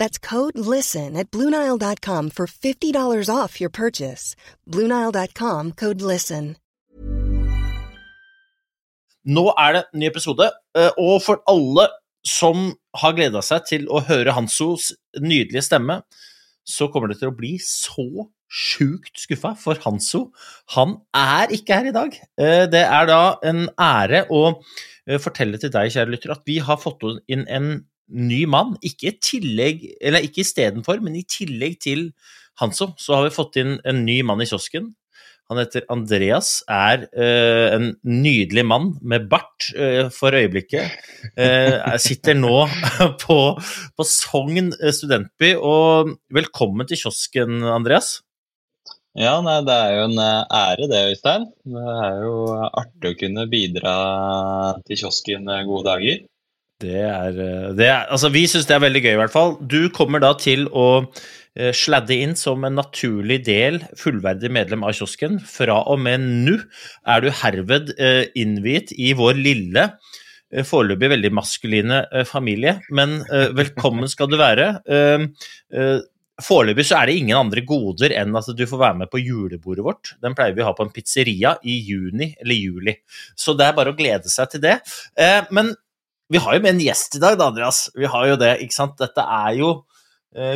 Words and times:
That's 0.00 0.18
code 0.18 0.56
LISTEN 0.56 1.16
at 1.20 1.30
Bluenile.com 1.30 2.30
for 2.30 2.46
$50 2.46 3.28
off 3.28 3.60
your 3.60 3.70
purchase. 3.70 4.34
Bluenile.com 4.66 5.72
code 5.72 6.00
LISTEN. 6.00 6.56
Nå 9.28 9.50
er 9.60 9.74
det 9.76 9.82
ny 10.00 10.06
episode, 10.08 10.46
eh, 10.72 10.94
og 10.96 11.20
for 11.20 11.42
alle 11.52 11.90
som 12.24 12.70
har 12.96 13.12
gleda 13.12 13.42
seg 13.44 13.66
til 13.68 13.84
å 13.92 14.00
høre 14.08 14.32
Hansos 14.32 14.94
nydelige 15.20 15.66
stemme, 15.66 15.98
så 16.64 16.88
kommer 16.88 17.12
det 17.12 17.18
til 17.20 17.28
å 17.28 17.36
bli 17.36 17.58
så 17.60 18.24
sjukt 18.50 19.20
skuffa, 19.20 19.52
for 19.60 19.76
Hanso 19.84 20.30
han 20.72 20.96
er 21.12 21.52
ikke 21.52 21.76
her 21.76 21.90
i 21.90 21.94
dag. 21.94 22.16
Eh, 22.40 22.64
det 22.72 22.86
er 22.86 23.12
da 23.12 23.20
en 23.44 23.66
ære 23.76 24.24
å 24.32 24.42
eh, 24.48 25.20
fortelle 25.20 25.60
til 25.60 25.76
deg, 25.76 25.92
kjære 25.92 26.16
lytter, 26.16 26.32
at 26.32 26.48
vi 26.48 26.56
har 26.64 26.80
fått 26.80 27.04
inn 27.28 27.44
en 27.44 27.74
ny 28.10 28.44
mann. 28.50 28.76
Ikke, 28.84 29.12
i 29.12 29.18
tillegg, 29.22 29.84
eller 30.00 30.26
ikke 30.26 30.44
istedenfor, 30.44 31.02
men 31.04 31.18
i 31.18 31.26
tillegg 31.28 31.78
til 31.82 32.08
Hanso, 32.60 32.92
så 33.00 33.16
har 33.16 33.28
vi 33.28 33.34
fått 33.34 33.60
inn 33.60 33.78
en 33.88 34.02
ny 34.04 34.20
mann 34.26 34.42
i 34.42 34.48
kiosken. 34.48 34.90
Han 35.50 35.58
heter 35.58 35.82
Andreas, 35.90 36.60
er 36.70 37.08
uh, 37.10 37.74
en 37.74 37.88
nydelig 38.06 38.62
mann 38.70 38.92
med 39.02 39.26
bart 39.32 39.66
uh, 39.74 40.06
for 40.14 40.36
øyeblikket. 40.38 40.94
Uh, 41.34 41.96
sitter 41.98 42.38
nå 42.38 42.68
på, 43.24 43.38
på 43.58 44.06
Sogn 44.06 44.70
studentby. 44.78 45.56
Og 45.58 46.14
velkommen 46.30 46.86
til 46.86 47.02
kiosken, 47.02 47.64
Andreas. 47.66 48.20
Ja, 49.18 49.40
nei, 49.42 49.56
det 49.66 49.74
er 49.74 49.96
jo 49.96 50.04
en 50.06 50.20
ære 50.22 50.86
det, 50.86 51.00
Øystein. 51.16 51.48
Det 51.66 51.86
er 51.98 52.20
jo 52.22 52.34
artig 52.54 53.10
å 53.10 53.18
kunne 53.24 53.48
bidra 53.50 53.94
til 54.86 55.02
kiosken 55.02 55.50
gode 55.66 55.88
dager. 55.88 56.22
Det 56.80 57.02
er, 57.04 57.34
det 57.76 57.86
er 57.90 58.06
Altså, 58.08 58.30
vi 58.32 58.46
syns 58.48 58.64
det 58.68 58.78
er 58.78 58.86
veldig 58.86 59.02
gøy, 59.04 59.12
i 59.12 59.20
hvert 59.20 59.34
fall. 59.34 59.58
Du 59.60 59.90
kommer 59.92 60.22
da 60.22 60.32
til 60.40 60.64
å 60.72 61.04
Eh, 61.58 61.72
sladde 61.74 62.14
inn 62.14 62.36
som 62.38 62.62
en 62.62 62.76
naturlig 62.78 63.40
del, 63.48 63.80
fullverdig 63.98 64.52
medlem 64.54 64.84
av 64.86 64.94
kiosken. 64.94 65.40
Fra 65.42 65.80
og 65.90 65.98
med 66.04 66.22
nå 66.46 66.54
er 67.10 67.24
du 67.24 67.32
herved 67.40 67.90
eh, 67.98 68.28
innviet 68.38 68.94
i 68.94 69.10
vår 69.18 69.40
lille, 69.40 69.88
eh, 70.54 70.66
foreløpig 70.66 71.10
veldig 71.16 71.32
maskuline 71.34 72.04
familie, 72.28 72.78
men 72.94 73.20
velkommen 73.58 74.08
skal 74.10 74.30
du 74.30 74.38
være. 74.38 74.72
Foreløpig 76.40 76.86
så 76.88 76.96
er 76.96 77.10
det 77.10 77.18
ingen 77.20 77.36
andre 77.36 77.60
goder 77.68 78.14
enn 78.16 78.38
at 78.38 78.46
du 78.56 78.62
får 78.64 78.80
være 78.80 78.98
med 79.02 79.10
på 79.12 79.20
julebordet 79.20 79.84
vårt. 79.84 80.14
Den 80.24 80.32
pleier 80.38 80.54
vi 80.56 80.62
å 80.64 80.70
ha 80.70 80.76
på 80.76 80.86
en 80.86 80.94
pizzeria 80.94 81.58
i 81.60 81.76
juni 81.84 82.30
eller 82.40 82.56
juli, 82.56 82.94
så 83.36 83.52
det 83.58 83.66
er 83.66 83.76
bare 83.76 83.92
å 83.92 83.98
glede 83.98 84.32
seg 84.32 84.54
til 84.54 84.64
det. 84.64 84.78
Men 85.52 85.74
vi 86.30 86.40
har 86.42 86.56
jo 86.56 86.62
med 86.64 86.76
en 86.76 86.84
gjest 86.84 87.18
i 87.18 87.22
dag, 87.22 87.36
da, 87.40 87.50
Andreas. 87.50 87.88
Vi 87.98 88.08
har 88.10 88.28
jo 88.30 88.38
det, 88.40 88.54
ikke 88.64 88.76
sant. 88.76 88.96
Dette 89.00 89.24
er 89.24 89.58
jo 89.58 89.72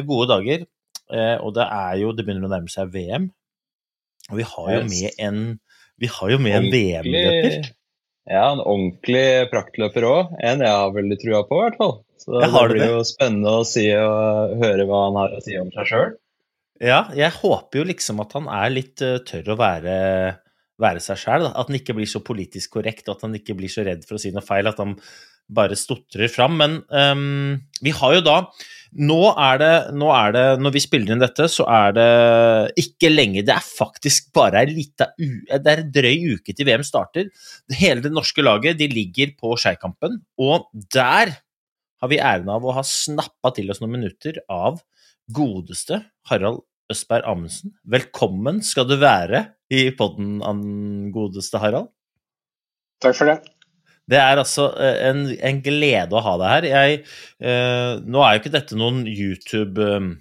gode 0.07 0.31
dager. 0.31 0.65
Eh, 1.13 1.37
og 1.45 1.53
det 1.57 1.65
er 1.69 1.97
jo 2.01 2.13
Det 2.17 2.25
begynner 2.25 2.49
å 2.49 2.53
nærme 2.53 2.73
seg 2.73 2.93
VM. 2.95 3.31
Og 4.31 4.41
vi 4.41 4.47
har 4.49 4.69
jo 4.79 4.85
med 4.89 5.21
en 5.21 5.41
vi 6.01 6.09
har 6.11 6.31
jo 6.33 6.41
med 6.43 6.57
en 6.59 6.65
VM-løper. 6.73 7.69
Ja, 8.27 8.49
en 8.51 8.63
ordentlig 8.65 9.51
praktløper 9.53 10.07
òg. 10.09 10.33
En 10.43 10.65
jeg 10.65 10.75
har 10.75 10.95
veldig 10.95 11.19
trua 11.21 11.43
på, 11.47 11.61
i 11.61 11.67
hvert 11.69 11.77
fall. 11.79 11.93
Så 12.19 12.41
det 12.41 12.49
blir 12.51 12.81
det. 12.81 12.89
jo 12.89 13.03
spennende 13.07 13.53
å 13.61 13.67
si 13.69 13.85
og 13.95 14.57
høre 14.59 14.87
hva 14.89 15.03
han 15.05 15.19
har 15.21 15.37
å 15.37 15.43
si 15.45 15.55
om 15.61 15.71
seg 15.77 15.91
sjøl. 15.91 16.17
Ja, 16.83 17.05
jeg 17.15 17.31
håper 17.37 17.79
jo 17.79 17.85
liksom 17.93 18.25
at 18.25 18.35
han 18.35 18.49
er 18.51 18.73
litt 18.75 19.05
uh, 19.07 19.21
tørr 19.29 19.53
å 19.55 19.59
være, 19.61 19.95
være 20.83 21.05
seg 21.05 21.21
sjæl. 21.21 21.47
At 21.53 21.71
han 21.71 21.79
ikke 21.79 21.95
blir 22.01 22.11
så 22.11 22.25
politisk 22.27 22.75
korrekt, 22.81 23.13
at 23.13 23.23
han 23.23 23.39
ikke 23.39 23.55
blir 23.61 23.71
så 23.71 23.87
redd 23.87 24.03
for 24.09 24.19
å 24.19 24.25
si 24.25 24.35
noe 24.35 24.43
feil. 24.43 24.73
At 24.73 24.83
han 24.83 24.97
bare 25.49 25.77
stotrer 25.77 26.31
fram. 26.33 26.57
Men 26.61 26.79
um, 26.89 27.61
vi 27.85 27.93
har 27.95 28.17
jo 28.17 28.25
da 28.25 28.39
nå 28.95 29.19
er, 29.33 29.59
det, 29.59 29.73
nå 29.99 30.09
er, 30.15 30.35
det, 30.35 30.43
Når 30.63 30.75
vi 30.77 30.83
spiller 30.85 31.15
inn 31.15 31.23
dette, 31.23 31.49
så 31.51 31.65
er 31.67 31.95
det 31.97 32.11
ikke 32.79 33.11
lenge 33.11 33.43
Det 33.43 33.51
er 33.57 33.65
faktisk 33.67 34.29
bare 34.37 34.61
ei 34.63 34.69
lita 34.71 35.09
Det 35.19 35.73
er 35.73 35.83
en 35.83 35.91
drøy 35.95 36.37
uke 36.37 36.55
til 36.55 36.69
VM 36.69 36.85
starter. 36.87 37.33
Hele 37.75 38.05
det 38.05 38.13
norske 38.15 38.45
laget 38.45 38.79
de 38.79 38.87
ligger 38.93 39.35
på 39.41 39.57
Skeikampen, 39.59 40.21
og 40.39 40.69
der 40.95 41.35
har 42.03 42.11
vi 42.13 42.21
æren 42.21 42.51
av 42.53 42.63
å 42.63 42.75
ha 42.77 42.85
snappa 42.87 43.51
til 43.57 43.73
oss 43.73 43.81
noen 43.83 43.97
minutter 43.97 44.39
av 44.53 44.79
godeste 45.35 46.03
Harald 46.31 46.63
Østberg 46.93 47.27
Amundsen. 47.31 47.73
Velkommen 47.89 48.61
skal 48.63 48.87
du 48.87 48.99
være 49.01 49.47
i 49.73 49.89
podden, 49.97 50.39
godeste 51.15 51.59
Harald. 51.63 51.89
Takk 53.03 53.17
for 53.19 53.33
det. 53.33 53.41
Det 54.11 54.19
er 54.21 54.41
altså 54.41 54.69
eh, 54.77 54.99
en, 55.09 55.25
en 55.33 55.63
glede 55.65 56.17
å 56.17 56.25
ha 56.25 56.35
deg 56.41 56.53
her. 56.53 56.69
Jeg, 56.73 57.01
eh, 57.41 57.95
nå 58.05 58.25
er 58.25 58.37
jo 58.37 58.43
ikke 58.43 58.57
dette 58.59 58.79
noen 58.79 59.05
YouTube 59.09 59.81
eh, 59.81 60.13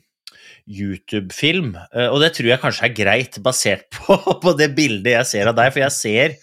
YouTube-film, 0.64 1.74
eh, 1.92 2.08
og 2.08 2.22
det 2.24 2.30
tror 2.38 2.48
jeg 2.48 2.62
kanskje 2.62 2.86
er 2.88 2.94
greit, 2.96 3.40
basert 3.44 3.90
på, 3.98 4.16
på, 4.16 4.54
det 4.60 4.70
bildet 4.78 5.18
jeg 5.18 5.30
ser 5.34 5.52
av 5.52 5.58
deg. 5.58 5.74
For 5.76 5.84
jeg 5.84 5.96
ser 5.98 6.38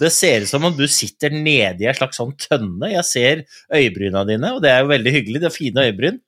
Det 0.00 0.12
ser 0.12 0.44
ut 0.44 0.50
som 0.50 0.64
om 0.68 0.76
du 0.76 0.86
sitter 0.88 1.32
nede 1.32 1.84
i 1.84 1.88
en 1.90 1.96
slags 1.96 2.20
sånn 2.20 2.32
tønne. 2.40 2.92
Jeg 2.94 3.08
ser 3.08 3.44
øyebryna 3.72 4.24
dine, 4.28 4.54
og 4.56 4.62
det 4.64 4.72
er 4.72 4.82
jo 4.82 4.92
veldig 4.92 5.12
hyggelig. 5.18 5.42
Det 5.42 5.50
er 5.50 5.56
fine 5.56 5.86
øyebryn. 5.88 6.20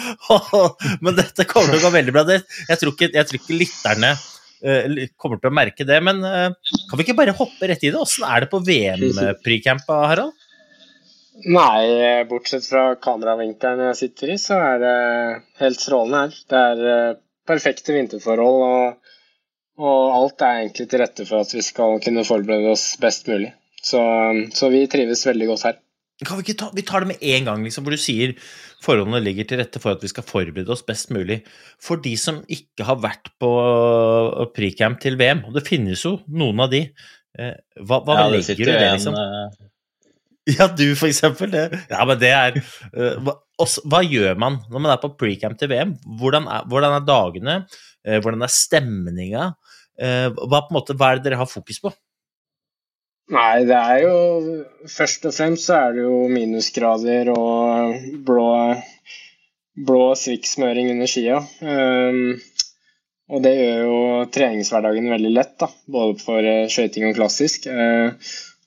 Men 1.04 1.16
dette 1.16 1.48
kommer 1.48 1.72
til 1.72 1.80
å 1.80 1.86
gå 1.88 1.94
veldig 1.96 2.16
bra. 2.16 2.26
Jeg 2.36 2.80
tror 2.80 2.94
ikke, 2.94 3.10
jeg 3.16 3.28
tror 3.28 3.40
ikke 3.40 3.60
lytterne 3.60 4.14
kommer 5.20 5.40
til 5.40 5.50
å 5.50 5.56
merke 5.56 5.86
det. 5.88 5.98
Men 6.04 6.22
eh, 6.26 6.76
kan 6.90 7.00
vi 7.00 7.06
ikke 7.06 7.18
bare 7.18 7.36
hoppe 7.36 7.70
rett 7.70 7.84
i 7.84 7.92
det? 7.92 8.00
Åssen 8.00 8.26
er 8.28 8.44
det 8.44 8.50
på 8.52 8.62
VM-precampa, 8.66 10.04
Harald? 10.10 10.46
Nei, 11.40 12.24
bortsett 12.28 12.66
fra 12.68 12.96
kameravinkelen 13.00 13.86
jeg 13.88 13.98
sitter 14.02 14.34
i, 14.34 14.38
så 14.40 14.58
er 14.60 14.82
det 14.82 14.96
helt 15.62 15.80
strålende 15.80 16.24
her. 16.24 16.40
Det 16.52 16.64
er 16.72 16.82
eh, 16.94 17.20
perfekte 17.48 17.96
vinterforhold, 17.96 18.64
og, 18.66 19.14
og, 19.80 20.00
alt 20.18 20.44
er 20.44 20.64
egentlig 20.64 20.88
til 20.90 21.02
rette 21.02 21.26
for 21.28 21.46
at 21.46 21.54
vi 21.56 21.64
skal 21.64 22.00
kunne 22.04 22.26
forberede 22.28 22.74
oss 22.74 22.92
best 23.00 23.30
mulig. 23.30 23.54
Så, 23.80 24.00
så 24.52 24.68
vi 24.68 24.84
trives 24.92 25.24
veldig 25.24 25.48
godt 25.48 25.64
her. 25.70 25.80
Kan 26.20 26.36
vi, 26.36 26.44
ikke 26.44 26.58
ta, 26.60 26.68
vi 26.76 26.84
tar 26.84 27.04
det 27.04 27.14
med 27.14 27.22
en 27.32 27.46
gang, 27.48 27.62
liksom, 27.64 27.86
hvor 27.86 27.94
du 27.96 28.00
sier 28.00 28.34
forholdene 28.84 29.22
ligger 29.24 29.46
til 29.48 29.60
rette 29.60 29.80
for 29.80 29.96
at 29.96 30.02
vi 30.04 30.10
skal 30.12 30.26
forberede 30.26 30.72
oss 30.72 30.84
best 30.84 31.12
mulig. 31.14 31.40
For 31.80 32.00
de 32.02 32.12
som 32.20 32.42
ikke 32.52 32.84
har 32.88 32.98
vært 33.00 33.32
på 33.40 33.50
pre-camp 34.56 35.00
til 35.00 35.16
VM, 35.20 35.46
og 35.48 35.56
det 35.56 35.64
finnes 35.68 36.04
jo 36.04 36.18
noen 36.28 36.60
av 36.66 36.72
de, 36.74 36.82
eh, 37.38 37.54
hva, 37.80 38.02
hva 38.04 38.18
ja, 38.18 38.26
legger 38.34 38.60
du 38.60 38.64
i 38.66 38.68
det, 38.68 38.90
liksom? 38.98 39.16
En, 39.16 39.54
uh... 39.56 39.68
Ja, 40.50 40.66
du 40.72 40.86
for 40.98 41.06
eksempel. 41.08 41.52
Det. 41.52 41.82
Ja, 41.92 42.04
men 42.08 42.20
det 42.20 42.30
er 42.34 42.56
uh, 42.58 43.16
hva, 43.24 43.36
også, 43.60 43.84
hva, 43.88 44.00
gjør 44.04 44.38
man 44.40 44.60
når 44.68 44.84
man 44.84 44.92
er 44.92 45.00
på 45.00 45.12
pre-camp 45.20 45.56
til 45.60 45.72
VM? 45.72 45.96
Hvordan 46.20 46.48
er, 46.52 46.68
hvordan 46.68 46.96
er 46.96 47.08
dagene? 47.08 47.56
Hvordan 48.00 48.44
er 48.46 48.48
stemninga? 48.48 49.50
hva, 50.00 50.62
på 50.64 50.70
en 50.70 50.72
måte, 50.72 50.94
hva 50.96 51.10
er 51.10 51.18
det 51.18 51.26
dere 51.26 51.36
har 51.42 51.48
fokus 51.48 51.76
på? 51.84 51.90
Nei, 53.30 53.62
det 53.68 53.76
er 53.78 54.00
jo 54.02 54.14
Først 54.90 55.26
og 55.28 55.34
fremst 55.36 55.68
så 55.68 55.76
er 55.84 55.96
det 55.96 56.02
jo 56.06 56.16
minusgrader 56.32 57.30
og 57.32 57.94
blå, 58.26 58.46
blå 59.86 60.06
svikksmøring 60.18 60.90
under 60.94 61.10
skia. 61.10 61.38
Um, 61.62 62.40
og 63.30 63.44
det 63.44 63.52
gjør 63.54 63.82
jo 63.86 63.98
treningshverdagen 64.34 65.10
veldig 65.12 65.32
lett, 65.36 65.54
da, 65.62 65.68
både 65.96 66.18
for 66.24 66.42
uh, 66.42 66.64
skøyting 66.72 67.06
og 67.10 67.18
klassisk. 67.20 67.68
Uh, 67.70 68.16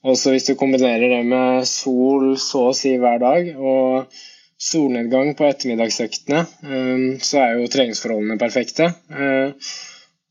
også 0.07 0.31
hvis 0.31 0.47
du 0.47 0.55
kombinerer 0.59 1.11
det 1.11 1.23
med 1.27 1.67
sol 1.67 2.37
så 2.39 2.69
å 2.69 2.77
si 2.77 2.95
hver 3.01 3.19
dag 3.23 3.49
og 3.57 4.21
solnedgang 4.63 5.33
på 5.35 5.49
ettermiddagsøktene, 5.49 6.45
um, 6.63 7.07
så 7.19 7.41
er 7.43 7.57
jo 7.57 7.71
treningsforholdene 7.73 8.39
perfekte. 8.39 8.93
Uh, 9.11 9.51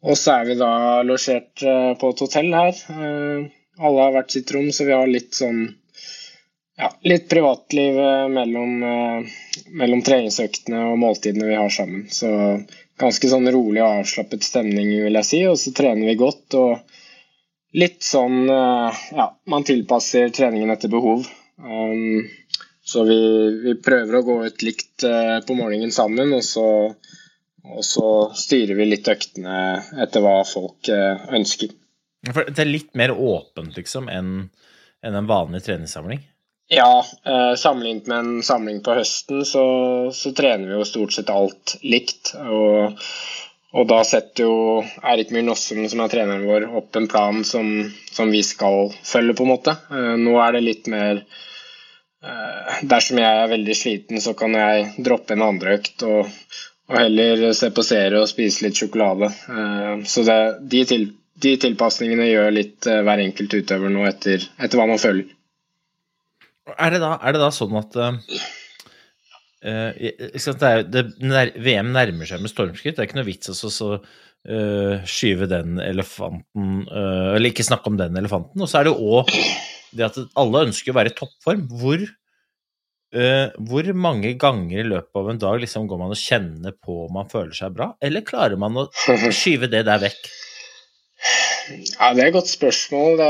Og 0.02 0.16
så 0.18 0.40
er 0.40 0.48
vi 0.48 0.54
da 0.58 1.02
losjert 1.06 1.62
på 2.00 2.08
et 2.10 2.22
hotell 2.24 2.48
her. 2.56 2.78
Alle 3.78 4.04
har 4.04 4.12
hvert 4.12 4.34
sitt 4.34 4.50
rom, 4.52 4.72
så 4.72 4.84
vi 4.84 4.92
har 4.92 5.08
litt 5.08 5.34
sånn 5.34 5.62
ja, 6.76 6.88
litt 7.02 7.28
privatliv 7.28 7.96
mellom, 8.32 8.72
mellom 9.76 10.02
treningsøktene 10.04 10.80
og 10.90 10.98
måltidene 11.00 11.48
vi 11.48 11.58
har 11.58 11.70
sammen. 11.72 12.06
Så 12.10 12.28
ganske 13.00 13.28
sånn 13.28 13.48
rolig 13.52 13.82
og 13.82 14.02
avslappet 14.02 14.44
stemning, 14.44 14.90
vil 15.04 15.18
jeg 15.20 15.28
si. 15.28 15.42
Og 15.48 15.58
så 15.60 15.72
trener 15.76 16.08
vi 16.08 16.18
godt 16.20 16.56
og 16.58 17.76
litt 17.76 18.02
sånn 18.04 18.44
Ja, 18.48 19.28
man 19.48 19.68
tilpasser 19.68 20.32
treningen 20.34 20.72
etter 20.74 20.92
behov. 20.92 21.28
Um, 21.62 22.24
så 22.84 23.04
vi, 23.06 23.18
vi, 23.64 23.76
prøver 23.84 24.18
å 24.18 24.24
gå 24.26 24.38
ut 24.46 24.64
likt 24.66 25.04
på 25.46 25.54
morgenen 25.56 25.92
sammen, 25.94 26.32
og 26.34 26.42
så, 26.44 26.66
og 27.62 27.84
så, 27.86 28.08
styrer 28.36 28.74
vi 28.80 28.88
litt 28.90 29.08
øktene 29.08 29.54
etter 30.02 30.24
hva 30.24 30.40
folk 30.48 30.90
ønsker. 30.90 31.70
For 32.28 32.46
det 32.46 32.62
er 32.62 32.70
litt 32.70 32.92
mer 32.98 33.14
åpent, 33.14 33.74
liksom, 33.76 34.10
enn 34.12 34.34
en 35.02 35.16
en 35.18 35.26
vanlig 35.26 35.64
treningssamling? 35.66 36.20
Ja, 36.70 37.04
eh, 37.26 37.54
sammenlignet 37.58 38.06
med 38.06 38.18
en 38.18 38.42
samling 38.46 38.78
på 38.86 38.94
høsten, 38.94 39.42
så, 39.44 39.64
så, 40.14 40.30
trener 40.32 40.70
vi 40.70 40.76
jo 40.78 40.86
stort 40.86 41.16
sett 41.16 41.32
alt 41.34 41.74
likt. 41.82 42.30
Og, 42.38 43.00
og 43.74 43.88
da 43.90 43.98
setter 44.06 44.46
jo 44.46 44.54
Erik 45.02 45.34
Myhr 45.34 45.48
Nossum, 45.48 45.82
som 45.90 46.04
er 46.04 46.12
treneren 46.12 46.46
vår, 46.46 46.68
opp 46.78 46.96
en 46.96 47.10
plan 47.10 47.42
som, 47.44 47.72
som 48.12 48.30
vi 48.30 48.44
skal 48.46 48.94
følge, 49.02 49.34
på 49.34 49.48
en 49.48 49.52
måte. 49.56 49.74
Nå 50.22 50.38
er 50.38 50.54
det 50.54 50.68
litt 50.68 50.92
mer 50.92 51.24
Eh, 52.22 52.82
dersom 52.86 53.18
jeg 53.18 53.38
er 53.38 53.50
veldig 53.50 53.74
sliten, 53.74 54.20
så 54.22 54.34
kan 54.38 54.54
jeg 54.54 54.92
droppe 55.02 55.34
en 55.34 55.42
andre 55.42 55.78
økt 55.80 56.04
og, 56.06 56.28
og 56.90 56.94
heller 56.94 57.48
se 57.58 57.72
på 57.74 57.82
serie 57.82 58.20
og 58.20 58.30
spise 58.30 58.66
litt 58.66 58.78
sjokolade. 58.78 59.32
Eh, 59.50 60.04
så 60.06 60.22
det, 60.28 60.38
de, 60.70 60.84
til, 60.86 61.08
de, 61.42 61.54
tilpasningene 61.60 62.28
gjør 62.28 62.52
litt 62.54 62.88
uh, 62.88 63.00
hver 63.06 63.22
enkelt 63.24 63.54
utøver 63.58 63.92
nå 63.92 64.06
etter, 64.08 64.44
etter 64.62 64.80
hva 64.80 64.88
man 64.90 65.00
føler. 65.02 65.30
Er 66.78 66.94
det 66.94 67.02
da, 67.02 67.16
er 67.18 67.34
det 67.34 67.42
da 67.42 67.50
sånn 67.54 67.74
at 67.80 67.98
uh, 67.98 68.18
det 69.62 70.68
er, 70.68 70.84
det, 70.90 71.04
VM 71.62 71.92
nærmer 71.94 72.26
seg 72.26 72.42
med 72.42 72.50
stormskritt. 72.50 72.96
Det 72.96 73.04
er 73.04 73.10
ikke 73.10 73.20
noe 73.20 73.28
vits 73.28 73.52
å 73.52 73.90
uh, 73.92 75.04
skyve 75.06 75.46
den 75.46 75.78
elefanten 75.78 76.80
Eller 76.90 77.52
ikke 77.52 77.66
snakke 77.66 77.92
om 77.92 78.00
den 78.00 78.18
elefanten. 78.18 78.58
Og 78.58 78.70
så 78.70 78.80
er 78.80 78.88
det 78.88 78.94
jo 78.94 79.20
òg 79.20 79.30
det 79.92 80.08
at 80.08 80.18
alle 80.40 80.66
ønsker 80.66 80.90
å 80.90 80.96
være 80.96 81.12
i 81.12 81.14
toppform. 81.14 81.66
Hvor, 81.78 82.02
hvor 83.68 83.90
mange 83.92 84.32
ganger 84.40 84.80
i 84.80 84.86
løpet 84.88 85.20
av 85.20 85.28
en 85.30 85.42
dag 85.42 85.58
liksom 85.62 85.86
går 85.86 86.00
man 86.00 86.14
og 86.14 86.18
kjenner 86.18 86.74
på 86.74 87.04
om 87.04 87.18
man 87.20 87.28
føler 87.30 87.52
seg 87.54 87.76
bra, 87.76 87.92
eller 88.02 88.24
klarer 88.26 88.58
man 88.58 88.80
å 88.82 88.86
skyve 88.96 89.70
det 89.70 89.84
der 89.86 90.00
vekk? 90.02 90.32
Ja, 91.22 92.12
det 92.12 92.22
er 92.22 92.28
et 92.28 92.36
godt 92.36 92.50
spørsmål. 92.50 93.22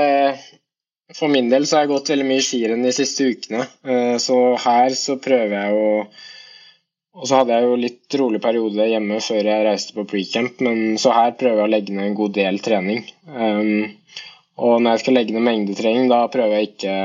For 1.12 1.28
min 1.28 1.50
del 1.52 1.66
så 1.68 1.76
har 1.76 1.86
jeg 1.86 1.92
gått 1.92 2.12
veldig 2.14 2.28
mye 2.28 2.44
skirenn 2.44 2.86
de 2.86 2.92
siste 2.96 3.26
ukene, 3.28 3.66
uh, 3.84 4.16
så 4.22 4.36
her 4.62 4.94
så 4.96 5.18
prøver 5.20 5.58
jeg 5.58 5.74
å 5.76 5.88
og 7.12 7.26
så 7.28 7.42
hadde 7.42 7.52
jeg 7.52 7.66
jo 7.68 7.72
litt 7.76 8.14
rolig 8.16 8.38
periode 8.40 8.86
hjemme 8.88 9.18
før 9.20 9.44
jeg 9.44 9.64
reiste 9.66 9.92
på 9.92 10.06
pre-camp, 10.08 10.62
men 10.64 10.94
så 11.00 11.12
her 11.12 11.34
prøver 11.36 11.60
jeg 11.60 11.68
å 11.68 11.72
legge 11.74 11.92
ned 11.92 12.06
en 12.08 12.16
god 12.16 12.32
del 12.38 12.60
trening. 12.64 13.02
Um, 13.28 13.90
og 14.62 14.78
når 14.80 14.94
jeg 14.94 15.02
skal 15.02 15.16
legge 15.18 15.34
ned 15.36 15.44
mengdetrening, 15.44 16.08
da 16.08 16.22
prøver 16.32 16.56
jeg 16.56 16.70
ikke, 16.70 16.96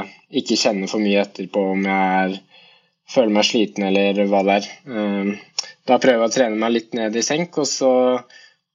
ikke 0.42 0.60
kjenne 0.62 0.88
for 0.92 1.04
mye 1.04 1.26
etterpå 1.26 1.64
om 1.74 1.84
jeg 1.88 2.24
er, 2.24 2.38
føler 3.12 3.36
meg 3.36 3.48
sliten 3.48 3.88
eller 3.88 4.24
hva 4.32 4.42
det 4.48 4.58
er. 4.62 4.70
Ehm, 4.92 5.30
da 5.88 6.00
prøver 6.04 6.26
jeg 6.26 6.32
å 6.32 6.36
trene 6.36 6.60
meg 6.64 6.74
litt 6.76 6.98
ned 6.98 7.16
i 7.16 7.24
senk, 7.24 7.60
og 7.64 7.70
så, 7.72 7.92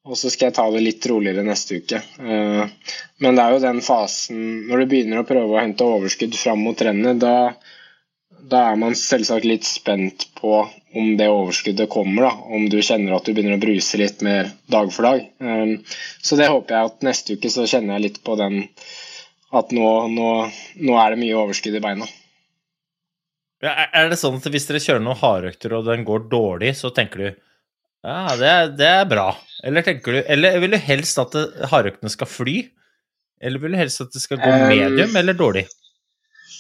og 0.03 0.19
så 0.19 0.31
skal 0.33 0.49
jeg 0.49 0.57
ta 0.57 0.65
det 0.75 0.83
litt 0.83 1.07
roligere 1.07 1.45
neste 1.47 1.79
uke. 1.79 2.01
Ehm, 2.19 2.71
men 3.23 3.39
det 3.39 3.45
er 3.45 3.55
jo 3.55 3.63
den 3.63 3.83
fasen 3.85 4.41
når 4.69 4.83
du 4.83 4.91
begynner 4.91 5.23
å 5.23 5.29
prøve 5.29 5.55
å 5.55 5.61
hente 5.61 5.87
overskudd 5.87 6.35
fram 6.39 6.65
mot 6.67 6.83
rennet, 6.83 7.21
da, 7.23 7.53
da 8.43 8.65
er 8.73 8.81
man 8.81 8.99
selvsagt 8.99 9.47
litt 9.47 9.69
spent 9.69 10.27
på 10.41 10.65
om 10.93 11.13
det 11.17 11.29
overskuddet 11.31 11.91
kommer, 11.93 12.27
da, 12.27 12.33
om 12.57 12.67
du 12.69 12.81
kjenner 12.83 13.15
at 13.17 13.29
du 13.29 13.31
begynner 13.33 13.61
å 13.61 13.63
bruse 13.63 14.01
litt 14.01 14.25
mer 14.27 14.51
dag 14.73 14.91
for 14.93 15.07
dag. 15.07 15.23
Um, 15.39 15.79
så 16.21 16.37
det 16.41 16.51
håper 16.51 16.77
jeg 16.77 16.91
at 16.91 17.07
neste 17.07 17.39
uke 17.39 17.53
så 17.55 17.69
kjenner 17.71 17.97
jeg 17.97 18.09
litt 18.09 18.19
på 18.27 18.37
den 18.41 18.65
at 19.53 19.73
nå, 19.73 19.87
nå, 20.11 20.29
nå 20.83 20.99
er 20.99 21.15
det 21.15 21.23
mye 21.23 21.39
overskudd 21.39 21.79
i 21.79 21.85
beina. 21.85 22.11
Ja, 23.63 23.87
er 23.95 24.11
det 24.11 24.19
sånn 24.19 24.41
at 24.41 24.51
hvis 24.51 24.67
dere 24.67 24.83
kjører 24.83 25.05
noen 25.05 25.21
hardøkter 25.21 25.79
og 25.79 25.87
den 25.87 26.03
går 26.09 26.27
dårlig, 26.33 26.75
så 26.75 26.91
tenker 26.91 27.23
du 27.23 27.29
ja, 27.31 28.35
det 28.35 28.55
det 28.81 28.89
er 28.91 29.05
bra? 29.07 29.29
Eller, 29.63 29.87
du, 29.87 30.17
eller 30.21 30.59
vil 30.63 30.75
du 30.75 30.81
helst 30.83 31.21
at 31.23 31.37
hardøktene 31.71 32.11
skal 32.11 32.31
fly? 32.31 32.57
Eller 33.43 33.63
vil 33.63 33.75
du 33.75 33.79
helst 33.79 34.03
at 34.03 34.15
det 34.15 34.23
skal 34.23 34.41
gå 34.43 34.51
um, 34.51 34.69
medium 34.71 35.17
eller 35.19 35.39
dårlig? 35.39 35.67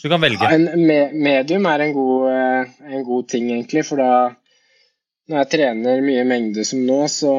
Du 0.03 0.09
kan 0.11 0.23
velge. 0.23 0.43
Ja, 0.43 0.55
en 0.59 0.87
medium 1.23 1.67
er 1.71 1.85
en 1.85 1.95
god, 1.95 2.29
eh, 2.33 2.73
en 2.91 3.05
god, 3.07 3.29
ting, 3.31 3.51
egentlig. 3.55 3.85
For 3.87 4.03
da 4.03 4.13
når 5.31 5.45
jeg 5.45 5.51
trener 5.53 6.03
mye 6.03 6.25
mengde 6.27 6.65
som 6.67 6.83
nå, 6.87 6.99
så, 7.11 7.35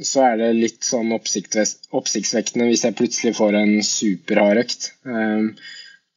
så 0.00 0.24
er 0.30 0.40
det 0.40 0.50
litt 0.56 0.88
sånn 0.88 1.12
oppsiktsvekkende 1.12 2.70
hvis 2.70 2.86
jeg 2.88 2.96
plutselig 2.96 3.34
får 3.36 3.60
en 3.60 3.74
superhard 3.84 4.62
økt. 4.64 4.88
Um, 5.04 5.52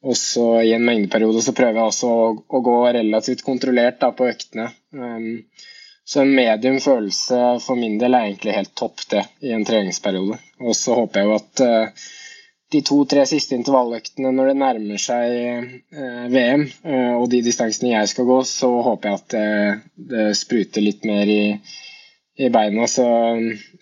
og 0.06 0.16
så 0.19 0.48
i 0.62 0.71
en 0.78 0.86
mengdeperiode 0.86 1.44
så 1.44 1.56
prøver 1.57 1.81
jeg 1.81 1.92
også 1.92 2.12
å, 2.13 2.25
å 2.48 2.63
gå 2.63 2.78
relativt 2.95 3.44
kontrollert 3.44 4.00
da, 4.04 4.13
på 4.16 4.30
øktene. 4.31 4.69
Um, 4.95 5.44
så 6.06 6.22
en 6.22 6.36
medium 6.38 6.78
følelse 6.84 7.40
for 7.63 7.80
min 7.80 7.98
del 8.02 8.13
er 8.13 8.28
egentlig 8.30 8.54
helt 8.54 8.75
topp, 8.78 9.02
det, 9.10 9.24
i 9.42 9.54
en 9.56 9.66
treningsperiode. 9.66 10.38
Og 10.62 10.78
så 10.78 10.98
håper 11.00 11.22
jeg 11.22 11.30
jo 11.30 11.38
at 11.40 11.63
uh, 11.66 12.06
de 12.74 12.81
to-tre 12.86 13.24
siste 13.30 13.56
intervalløktene 13.57 14.31
når 14.34 14.52
det 14.52 14.57
nærmer 14.60 15.02
seg 15.02 15.34
eh, 15.38 16.25
VM 16.34 16.66
eh, 16.66 17.13
og 17.13 17.28
de 17.31 17.42
distansene 17.46 17.94
jeg 17.94 18.12
skal 18.12 18.28
gå, 18.30 18.40
så 18.50 18.69
håper 18.88 19.10
jeg 19.12 19.19
at 19.19 19.36
det, 19.36 19.50
det 20.12 20.25
spruter 20.40 20.84
litt 20.84 21.06
mer 21.07 21.30
i, 21.30 21.44
i 22.42 22.50
beina. 22.54 22.88
Så, 22.92 23.06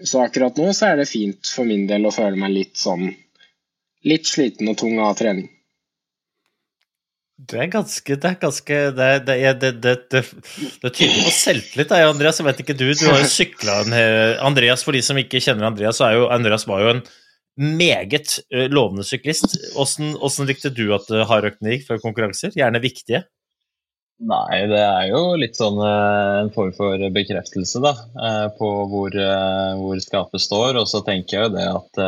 så, 0.03 0.25
akkurat 0.25 0.59
nå 0.59 0.69
så 0.75 0.91
er 0.91 1.01
det 1.01 1.09
fint 1.09 1.47
for 1.55 1.69
min 1.69 1.87
del 1.89 2.05
å 2.09 2.13
føle 2.13 2.39
meg 2.39 2.55
litt 2.57 2.79
sånn 2.79 3.07
litt 4.03 4.27
sliten 4.27 4.67
og 4.67 4.77
tung 4.81 4.99
av 4.99 5.15
trening. 5.15 5.47
Det 7.33 7.57
er 7.59 7.69
ganske 7.73 8.15
Det 8.15 8.29
er 8.29 8.35
ganske 8.39 8.75
Det, 8.93 9.07
det, 9.25 9.37
det, 9.61 9.71
det, 9.81 10.21
det 10.83 10.91
tyder 10.93 11.17
på 11.25 11.33
selvtillit, 11.33 11.89
da, 11.89 12.03
Andreas. 12.07 12.39
Jeg 12.39 12.47
vet 12.47 12.63
ikke 12.63 12.77
du, 12.77 12.85
du 12.93 13.07
har 13.09 13.19
jo 13.23 13.29
sykla 13.31 13.81
Andreas, 14.45 14.85
for 14.85 14.95
de 14.95 15.01
som 15.05 15.19
ikke 15.19 15.41
kjenner 15.43 15.67
Andreas, 15.67 15.97
så 15.99 16.07
er 16.07 16.19
jo 16.19 16.31
Andreas 16.33 16.67
var 16.69 16.83
jo 16.83 16.95
en 16.95 17.03
meget 17.57 18.39
lovende 18.73 19.05
syklist. 19.05 19.57
Åssen 19.77 20.49
likte 20.49 20.73
du 20.73 20.87
at 20.95 21.09
hardøktene 21.29 21.75
gikk 21.75 21.87
før 21.89 22.03
konkurranser? 22.05 22.53
Gjerne 22.57 22.81
viktige? 22.81 23.25
Nei, 24.23 24.63
det 24.69 24.79
er 24.79 25.07
jo 25.09 25.33
litt 25.35 25.57
sånn 25.57 25.79
en 25.83 26.51
form 26.53 26.71
for 26.77 27.01
bekreftelse 27.13 27.81
da, 27.83 27.93
på 28.57 28.69
hvor, 28.89 29.17
hvor 29.81 30.01
skapet 30.05 30.41
står. 30.41 30.79
Og 30.81 30.89
så 30.89 31.01
tenker 31.05 31.37
jeg 31.37 31.49
jo 31.49 31.53
det 31.57 31.65
at 31.73 32.03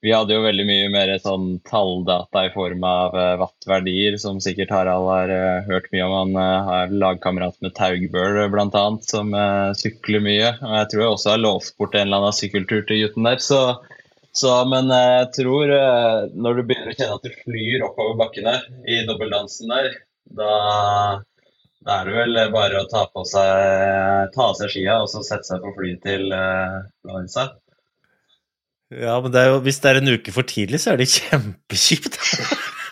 vi 0.00 0.12
hadde 0.14 0.32
jo 0.32 0.42
veldig 0.44 0.64
mye 0.68 0.88
mer 0.92 1.12
sånn 1.20 1.58
talldata 1.68 2.46
i 2.48 2.52
form 2.54 2.84
av 2.88 3.16
wattverdier, 3.42 4.16
som 4.22 4.40
sikkert 4.40 4.72
Harald 4.72 5.08
har 5.10 5.32
hørt 5.66 5.90
mye 5.92 6.06
om. 6.06 6.14
Han 6.38 6.68
har 6.70 6.94
lagkamerat 7.04 7.58
med 7.60 7.74
Taugbøl 7.76 8.40
bl.a., 8.54 8.84
som 9.04 9.36
sykler 9.76 10.24
mye. 10.24 10.54
Og 10.56 10.76
jeg 10.78 10.90
tror 10.92 11.04
jeg 11.04 11.14
også 11.16 11.34
har 11.34 11.44
lovt 11.44 11.76
bort 11.76 11.98
en 11.98 12.08
eller 12.08 12.22
annen 12.22 12.38
sykkeltur 12.38 12.86
til 12.88 13.04
gutten 13.04 13.28
der. 13.28 13.44
så 13.44 13.62
så, 14.32 14.50
men 14.64 14.90
eh, 14.94 15.08
jeg 15.20 15.30
tror 15.40 15.72
eh, 15.74 16.28
når 16.38 16.60
du 16.60 16.66
begynner 16.68 16.92
å 16.92 16.98
kjenne 16.98 17.16
at 17.18 17.26
du 17.26 17.40
flyr 17.42 17.86
oppover 17.88 18.18
bakken 18.20 18.46
her, 18.50 18.68
i 18.86 19.00
dobbeltdansen 19.08 19.72
der, 19.72 19.96
da, 20.38 20.52
da, 21.82 21.96
er 21.96 22.06
det 22.06 22.14
vel 22.18 22.38
bare 22.54 22.84
å 22.84 22.86
ta 22.90 23.08
seg, 23.26 24.36
seg 24.60 24.70
skia 24.70 25.00
og 25.02 25.10
så 25.10 25.24
sette 25.26 25.50
seg 25.50 25.64
på 25.64 25.74
flyet 25.78 26.06
til 26.06 26.30
Valencia. 26.30 27.48
Ja, 28.90 29.14
men 29.22 29.30
det 29.30 29.44
jo, 29.46 29.58
hvis 29.62 29.78
det 29.82 29.90
er 29.90 30.00
en 30.00 30.10
uke 30.16 30.32
for 30.34 30.46
tidlig, 30.46 30.80
så 30.82 30.92
er 30.92 30.98
det 30.98 31.10
kjempekjipt. 31.12 32.16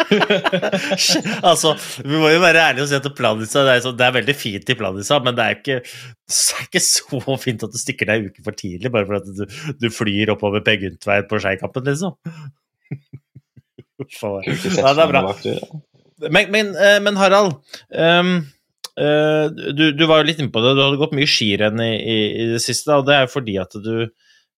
altså, 1.49 1.73
vi 2.05 2.14
må 2.14 2.31
jo 2.31 2.43
være 2.43 2.62
ærlige 2.62 2.85
og 2.85 2.90
si 2.90 2.97
at 2.97 3.09
Planisa 3.19 3.64
det 3.67 3.73
er, 3.73 3.81
så, 3.85 3.93
det 3.99 4.07
er 4.07 4.14
veldig 4.14 4.37
fint 4.38 4.71
i 4.71 4.76
Planisa, 4.78 5.19
men 5.25 5.35
det 5.37 5.45
er, 5.45 5.57
ikke, 5.59 5.81
det 5.83 6.37
er 6.55 6.69
ikke 6.69 6.83
så 6.85 7.37
fint 7.43 7.64
at 7.67 7.75
du 7.75 7.81
stikker 7.81 8.09
deg 8.09 8.23
en 8.23 8.31
uke 8.31 8.45
for 8.47 8.59
tidlig 8.59 8.93
bare 8.95 9.09
for 9.09 9.19
at 9.19 9.26
du, 9.26 9.43
du 9.83 9.88
flyr 9.93 10.33
oppover 10.37 10.62
Per 10.67 10.78
Gynt-veien 10.85 11.26
på 11.28 11.40
Skeikampen, 11.43 11.90
liksom. 11.90 12.14
ja, 13.99 14.95
det 14.95 15.02
er 15.02 15.11
bra. 15.11 15.25
Men, 16.31 16.55
men, 16.55 16.73
eh, 16.78 17.00
men 17.02 17.19
Harald, 17.19 17.59
um, 17.90 18.33
uh, 18.95 19.50
du, 19.50 19.85
du, 19.99 20.07
var 20.07 20.23
jo 20.23 20.31
litt 20.31 20.38
inne 20.38 20.55
på 20.55 20.62
det. 20.62 20.76
Du 20.78 20.85
hadde 20.85 21.02
gått 21.02 21.19
mye 21.19 21.31
skirenn 21.31 21.83
i, 21.83 21.93
i, 21.99 22.17
i, 22.31 22.49
det 22.55 22.62
siste, 22.62 22.95
og 22.95 23.07
det 23.11 23.19
er 23.19 23.26
jo 23.26 23.35
fordi 23.35 23.59
at 23.62 23.75
du 23.83 24.07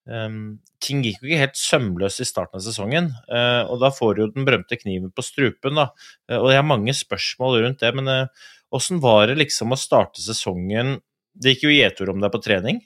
um, 0.09 0.59
ting 0.83 1.03
gikk 1.05 1.21
jo 1.21 1.29
ikke 1.29 1.43
helt 1.43 1.59
sømløst 1.59 2.23
i 2.23 2.29
starten 2.29 2.61
av 2.61 2.65
sesongen, 2.65 3.11
uh, 3.31 3.65
og 3.71 3.81
da 3.83 3.91
får 3.95 4.15
du 4.15 4.23
jo 4.23 4.31
den 4.35 4.47
berømte 4.49 4.79
kniven 4.81 5.13
på 5.15 5.25
strupen, 5.25 5.79
da. 5.79 5.91
Uh, 6.31 6.39
og 6.41 6.51
jeg 6.53 6.61
har 6.61 6.69
mange 6.69 6.95
spørsmål 6.97 7.61
rundt 7.65 7.83
det, 7.83 7.93
men 7.99 8.11
åssen 8.75 9.01
uh, 9.01 9.05
var 9.05 9.31
det 9.31 9.41
liksom 9.41 9.75
å 9.75 9.81
starte 9.81 10.23
sesongen 10.25 10.99
Det 11.41 11.55
gikk 11.55 11.69
jo 11.69 11.75
gjetord 11.75 12.15
om 12.15 12.23
deg 12.23 12.33
på 12.35 12.43
trening, 12.43 12.81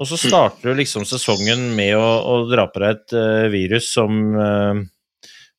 Og 0.00 0.08
så 0.08 0.18
starter 0.20 0.70
du 0.70 0.80
liksom 0.80 1.06
sesongen 1.08 1.70
med 1.76 1.94
å, 1.96 2.08
å 2.24 2.34
dra 2.50 2.66
på 2.70 2.82
deg 2.82 2.98
et 2.98 3.14
virus 3.52 3.92
som 3.92 4.10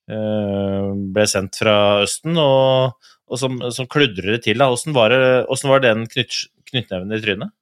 ble 0.05 1.25
sendt 1.29 1.59
fra 1.61 1.75
Østen, 2.03 2.35
og, 2.41 2.97
og 3.29 3.39
som, 3.39 3.57
som, 3.71 3.87
kludrer 3.87 4.35
det 4.35 4.41
til. 4.47 4.57
Da. 4.59 4.67
Hvordan 4.67 4.95
var, 4.97 5.13
det, 5.13 5.59
var 5.71 5.83
den 5.85 6.05
knytt, 6.09 6.39
knyttneven 6.67 7.13
i 7.15 7.21
trynet? 7.23 7.53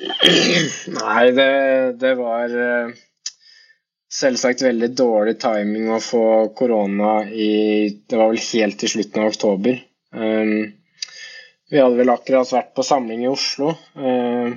Nei, 0.98 1.24
det, 1.36 1.48
det 2.00 2.12
var 2.18 2.54
selvsagt 4.12 4.64
veldig 4.64 4.90
dårlig 4.96 5.34
timing 5.40 5.90
å 5.92 6.00
få 6.02 6.24
korona 6.56 7.22
i 7.28 7.52
Det 8.08 8.18
var 8.18 8.32
vel 8.32 8.40
helt 8.44 8.80
til 8.80 8.94
slutten 8.94 9.24
av 9.24 9.32
oktober. 9.32 9.82
Um, 10.12 10.72
vi 11.72 11.80
hadde 11.80 11.96
vel 11.96 12.12
akkurat 12.12 12.50
vært 12.52 12.74
på 12.76 12.84
samling 12.84 13.22
i 13.24 13.30
Oslo. 13.32 13.70
Eh, 13.96 14.50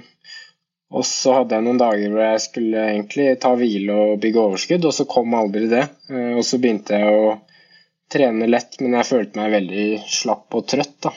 og 0.95 1.05
så 1.07 1.37
hadde 1.37 1.55
jeg 1.55 1.63
noen 1.63 1.79
dager 1.79 2.11
hvor 2.11 2.23
jeg 2.25 2.41
skulle 2.43 2.81
egentlig 2.89 3.27
ta 3.39 3.53
hvile 3.55 3.95
og 3.95 4.17
bygge 4.23 4.41
overskudd, 4.41 4.87
og 4.89 4.95
så 4.97 5.05
kom 5.07 5.37
aldri 5.39 5.69
det. 5.71 5.85
Eh, 6.11 6.33
og 6.35 6.43
så 6.43 6.59
begynte 6.59 6.99
jeg 6.99 7.13
å 7.15 7.37
trene 8.11 8.49
lett, 8.51 8.75
men 8.83 8.97
jeg 8.99 9.07
følte 9.07 9.39
meg 9.39 9.55
veldig 9.55 9.85
slapp 10.11 10.59
og 10.59 10.67
trøtt. 10.73 10.97
da. 11.07 11.13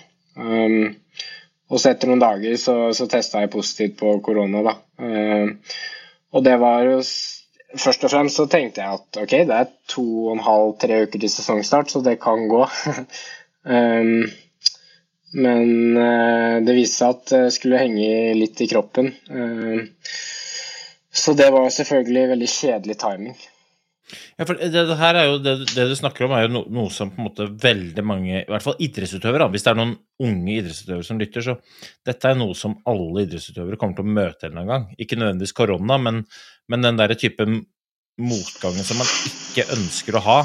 Og 1.68 1.80
så 1.80 1.92
etter 1.92 2.10
noen 2.10 2.22
dager 2.22 2.56
så, 2.60 2.76
så 2.96 3.08
testa 3.10 3.42
jeg 3.42 3.52
positivt 3.52 3.98
på 4.00 4.14
korona, 4.24 4.62
da. 4.64 4.74
Eh, 5.04 5.78
og 6.32 6.44
det 6.46 6.56
var 6.60 6.86
jo 6.88 7.02
Først 7.68 8.00
og 8.06 8.08
fremst 8.08 8.38
så 8.38 8.46
tenkte 8.48 8.80
jeg 8.80 8.96
at 8.96 9.16
ok, 9.20 9.32
det 9.44 9.52
er 9.52 9.66
to 9.92 10.02
og 10.22 10.30
en 10.32 10.40
halv, 10.40 10.70
tre 10.80 11.02
uker 11.04 11.20
til 11.20 11.28
sesongstart, 11.28 11.90
så 11.92 12.00
det 12.00 12.14
kan 12.22 12.46
gå. 12.48 12.62
um, 13.74 14.22
Men 15.36 15.98
eh, 16.00 16.54
det 16.64 16.76
viste 16.78 17.02
seg 17.02 17.12
at 17.12 17.34
det 17.34 17.52
skulle 17.52 17.82
henge 17.82 18.08
litt 18.40 18.62
i 18.64 18.70
kroppen. 18.70 19.10
Eh, 19.28 19.84
så 21.12 21.34
det 21.36 21.50
var 21.52 21.68
selvfølgelig 21.74 22.24
veldig 22.32 22.50
kjedelig 22.54 22.96
timing. 23.04 23.36
Ja, 24.10 24.46
for 24.48 24.56
det, 24.56 24.70
det 24.72 24.96
her 25.00 25.18
er 25.20 25.26
jo, 25.28 25.38
det, 25.42 25.54
det, 25.74 25.86
du 25.90 25.94
snakker 25.98 26.26
om, 26.26 26.34
er 26.36 26.46
jo 26.46 26.52
no, 26.54 26.62
noe 26.78 26.92
som 26.94 27.10
på 27.12 27.20
en 27.20 27.28
måte 27.28 27.48
veldig 27.62 28.04
mange, 28.06 28.40
i 28.40 28.48
hvert 28.48 28.64
fall 28.64 28.78
idrettsutøvere, 28.84 29.50
hvis 29.52 29.66
det 29.66 29.72
er 29.72 29.80
noen 29.80 29.96
unge 30.24 30.54
idrettsutøvere 30.54 31.08
som 31.08 31.20
lytter, 31.20 31.44
så 31.44 31.56
dette 32.08 32.30
er 32.30 32.38
noe 32.40 32.56
som 32.58 32.78
alle 32.88 33.26
idrettsutøvere 33.26 33.80
kommer 33.80 33.98
til 33.98 34.08
å 34.08 34.16
møte 34.20 34.48
en 34.48 34.52
eller 34.52 34.62
annen 34.62 34.72
gang. 34.72 34.88
Ikke 35.04 35.18
nødvendigvis 35.20 35.56
korona, 35.60 36.00
men, 36.08 36.22
men 36.72 36.88
den 36.88 37.00
der 37.00 37.16
type 37.20 37.46
motgangen 38.18 38.86
som 38.86 39.00
man 39.00 39.12
ikke 39.28 39.68
ønsker 39.76 40.18
å 40.18 40.24
ha. 40.24 40.38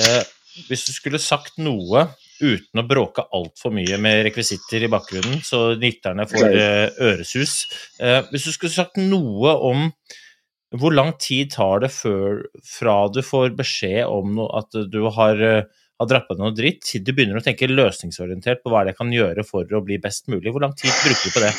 Eh, 0.00 0.22
hvis 0.66 0.88
du 0.88 0.94
skulle 0.94 1.20
sagt 1.22 1.60
noe 1.62 2.08
uten 2.40 2.80
å 2.80 2.86
bråke 2.88 3.26
altfor 3.36 3.72
mye 3.74 3.98
med 4.00 4.24
rekvisitter 4.26 4.86
i 4.86 4.90
bakgrunnen, 4.90 5.42
så 5.44 5.74
nytterne 5.78 6.26
får 6.30 6.48
eh, 6.48 6.86
øresus. 7.10 7.54
Eh, 8.00 8.22
hvis 8.32 8.48
du 8.48 8.54
skulle 8.54 8.74
sagt 8.74 9.00
noe 9.00 9.54
om 9.70 9.90
hvor 10.78 10.94
lang 10.94 11.16
tid 11.18 11.50
tar 11.56 11.82
det 11.82 11.90
før, 11.90 12.44
fra 12.62 12.96
du 13.10 13.20
får 13.26 13.56
beskjed 13.58 14.04
om 14.06 14.36
no, 14.36 14.46
at 14.54 14.76
du 14.92 15.00
har, 15.16 15.40
eh, 15.42 15.64
har 15.98 16.10
dratt 16.10 16.28
på 16.28 16.36
noe 16.38 16.54
dritt, 16.54 16.84
til 16.86 17.02
du 17.02 17.10
begynner 17.10 17.40
å 17.40 17.44
tenke 17.44 17.66
løsningsorientert 17.70 18.62
på 18.62 18.70
hva 18.70 18.84
det 18.86 18.94
kan 18.98 19.10
gjøre 19.10 19.42
for 19.46 19.66
å 19.66 19.82
bli 19.82 19.98
best 20.02 20.30
mulig? 20.30 20.52
Hvor 20.54 20.62
lang 20.62 20.76
tid 20.78 20.94
bruker 21.02 21.26
du 21.26 21.34
på 21.34 21.42
det? 21.42 21.50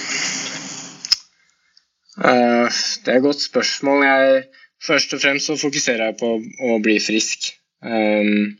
Uh, 2.21 2.67
det 3.03 3.11
er 3.11 3.19
et 3.19 3.25
godt 3.25 3.43
spørsmål. 3.43 4.05
Jeg, 4.07 4.47
først 4.87 5.17
og 5.17 5.23
fremst 5.25 5.51
så 5.51 5.59
fokuserer 5.59 6.11
jeg 6.11 6.19
på 6.21 6.31
å 6.71 6.79
bli 6.83 6.95
frisk. 7.03 7.51
Um, 7.83 8.55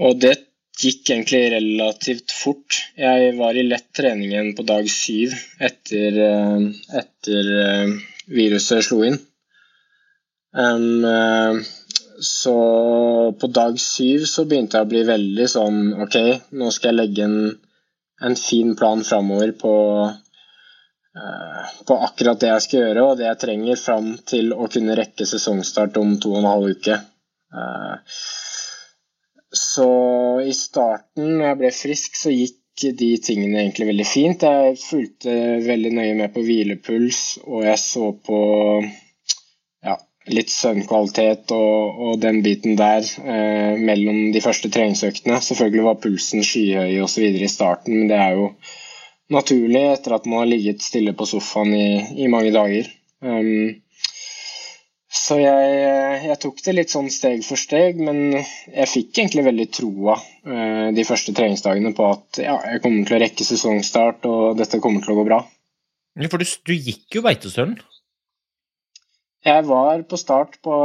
og 0.00 0.16
det 0.24 0.38
gikk 0.80 1.12
egentlig 1.12 1.42
relativt 1.52 2.32
fort. 2.34 2.80
Jeg 2.96 3.36
var 3.36 3.54
i 3.54 3.68
lett 3.68 3.90
trening 3.94 4.32
igjen 4.32 4.52
på 4.56 4.64
dag 4.66 4.88
syv 4.90 5.36
etter, 5.62 6.16
etter 7.04 7.52
viruset 8.30 8.84
slo 8.86 9.02
inn. 9.06 9.18
Um, 10.54 11.64
så 12.22 12.56
på 13.40 13.46
dag 13.46 13.78
syv 13.80 14.26
så 14.30 14.44
begynte 14.46 14.78
jeg 14.78 14.86
å 14.86 14.90
bli 14.92 15.02
veldig 15.08 15.46
sånn 15.50 15.80
OK, 16.04 16.18
nå 16.54 16.70
skal 16.74 16.92
jeg 16.92 16.98
legge 17.00 17.24
en, 17.26 17.40
en 18.22 18.36
fin 18.38 18.70
plan 18.78 19.02
framover 19.04 19.50
på, 19.58 19.74
uh, 20.06 21.64
på 21.88 21.98
akkurat 22.06 22.40
det 22.40 22.52
jeg 22.52 22.66
skal 22.68 22.84
gjøre 22.84 23.08
og 23.08 23.18
det 23.18 23.26
jeg 23.26 23.42
trenger 23.42 23.82
fram 23.82 24.12
til 24.30 24.54
å 24.54 24.70
kunne 24.70 24.96
rekke 24.98 25.26
sesongstart 25.26 25.98
om 26.00 26.14
to 26.22 26.36
og 26.36 26.42
en 26.44 26.50
halv 26.52 26.76
uke. 26.78 27.00
Uh, 27.54 27.98
så 29.54 29.88
i 30.42 30.54
starten, 30.54 31.36
når 31.38 31.48
jeg 31.48 31.58
ble 31.60 31.74
frisk, 31.74 32.16
så 32.18 32.32
gikk 32.34 32.58
de 32.82 33.10
tingene 33.22 33.60
egentlig 33.60 33.88
veldig 33.92 34.06
fint. 34.06 34.42
Jeg 34.42 34.78
fulgte 34.80 35.34
veldig 35.64 35.92
nøye 35.94 36.14
med 36.18 36.32
på 36.34 36.42
hvilepuls, 36.44 37.20
og 37.46 37.64
jeg 37.66 37.80
så 37.80 38.10
på 38.26 38.40
ja, 39.84 39.96
litt 40.34 40.50
søvnkvalitet 40.50 41.54
og, 41.54 42.00
og, 42.08 42.16
den 42.22 42.42
biten 42.42 42.78
der 42.80 43.04
eh, 43.04 43.78
mellom 43.78 44.32
de 44.34 44.42
første 44.44 44.70
treningsøktene. 44.74 45.40
Selvfølgelig 45.40 45.86
var 45.86 46.00
pulsen 46.02 46.44
skyhøy 46.46 46.98
osv. 47.04 47.28
i 47.38 47.50
starten, 47.50 48.00
men 48.00 48.10
det 48.10 48.18
er 48.18 48.40
jo 48.40 48.50
naturlig 49.34 49.86
etter 49.92 50.18
at 50.18 50.26
man 50.26 50.42
har 50.42 50.50
ligget 50.50 50.84
stille 50.84 51.14
på 51.16 51.26
sofaen 51.28 51.72
i, 51.74 51.88
i 52.24 52.30
mange 52.30 52.52
dager. 52.54 52.90
Um, 53.24 53.83
så 55.24 55.38
jeg, 55.40 55.76
jeg, 56.26 56.36
tok 56.42 56.58
det 56.66 56.74
litt 56.74 56.92
sånn 56.92 57.08
steg 57.12 57.44
for 57.46 57.60
steg, 57.60 58.00
men 58.02 58.36
jeg 58.36 58.88
fikk 58.90 59.22
egentlig 59.22 59.46
veldig 59.46 59.66
troa 59.72 60.18
eh, 60.20 60.90
de 60.96 61.06
første 61.08 61.32
treningsdagene 61.36 61.94
på 61.96 62.08
at 62.10 62.40
ja, 62.44 62.58
jeg 62.74 62.82
kommer 62.84 63.08
til 63.08 63.16
å 63.16 63.22
rekke 63.22 63.46
sesongstart, 63.48 64.28
og 64.28 64.60
dette 64.60 64.82
kommer 64.84 65.04
til 65.04 65.14
å 65.14 65.18
gå 65.22 65.26
bra. 65.30 65.40
For 66.28 66.42
du, 66.42 66.46
du 66.68 66.74
gikk 66.76 67.16
jo 67.16 67.24
Beitostølen? 67.24 67.78
Jeg 69.44 69.64
var 69.68 70.00
på 70.08 70.16
start 70.16 70.54
på, 70.64 70.76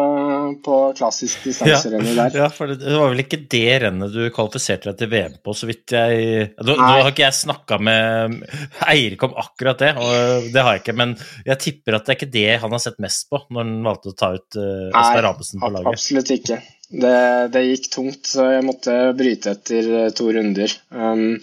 på 0.65 0.77
klassisk 0.97 1.45
distanserennet 1.47 2.17
der. 2.17 2.33
Ja, 2.41 2.49
for 2.51 2.67
det, 2.67 2.91
var 2.91 3.13
vel 3.13 3.23
ikke 3.23 3.39
det 3.47 3.77
rennet 3.85 4.11
du 4.11 4.25
kvalifiserte 4.35 4.89
deg 4.89 4.97
til 4.99 5.11
VM 5.13 5.37
på, 5.39 5.55
så 5.55 5.69
vidt 5.69 5.95
jeg 5.95 6.49
Nå, 6.59 6.75
nå 6.75 6.89
har 6.89 7.07
ikke 7.07 7.23
jeg 7.23 7.37
snakka 7.37 7.77
med 7.79 8.41
Eirik 8.83 9.23
om 9.29 9.37
akkurat 9.39 9.79
det, 9.79 9.93
og 9.95 10.49
det 10.51 10.65
har 10.65 10.75
jeg 10.75 10.83
ikke, 10.83 10.97
men 10.99 11.15
jeg 11.47 11.61
tipper 11.63 11.95
at 11.95 12.03
det 12.03 12.13
er 12.13 12.19
ikke 12.19 12.33
det 12.35 12.49
han 12.65 12.75
har 12.75 12.83
sett 12.83 12.99
mest 12.99 13.29
på 13.31 13.39
når 13.47 13.63
han 13.63 13.87
valgte 13.87 14.11
å 14.11 14.17
ta 14.19 14.33
ut 14.35 14.59
uh, 14.59 14.89
Espen 14.91 15.23
Rabesen 15.29 15.63
på 15.63 15.71
laget. 15.77 15.87
Nei, 15.87 15.95
absolutt 15.95 16.33
ikke. 16.35 16.59
Det, 16.89 17.17
det, 17.53 17.63
gikk 17.69 17.91
tungt, 17.93 18.23
så 18.27 18.49
jeg 18.57 18.65
måtte 18.65 18.97
bryte 19.15 19.53
etter 19.55 19.89
eh, 19.93 20.11
to 20.17 20.31
runder. 20.33 20.73
Um, 20.89 21.37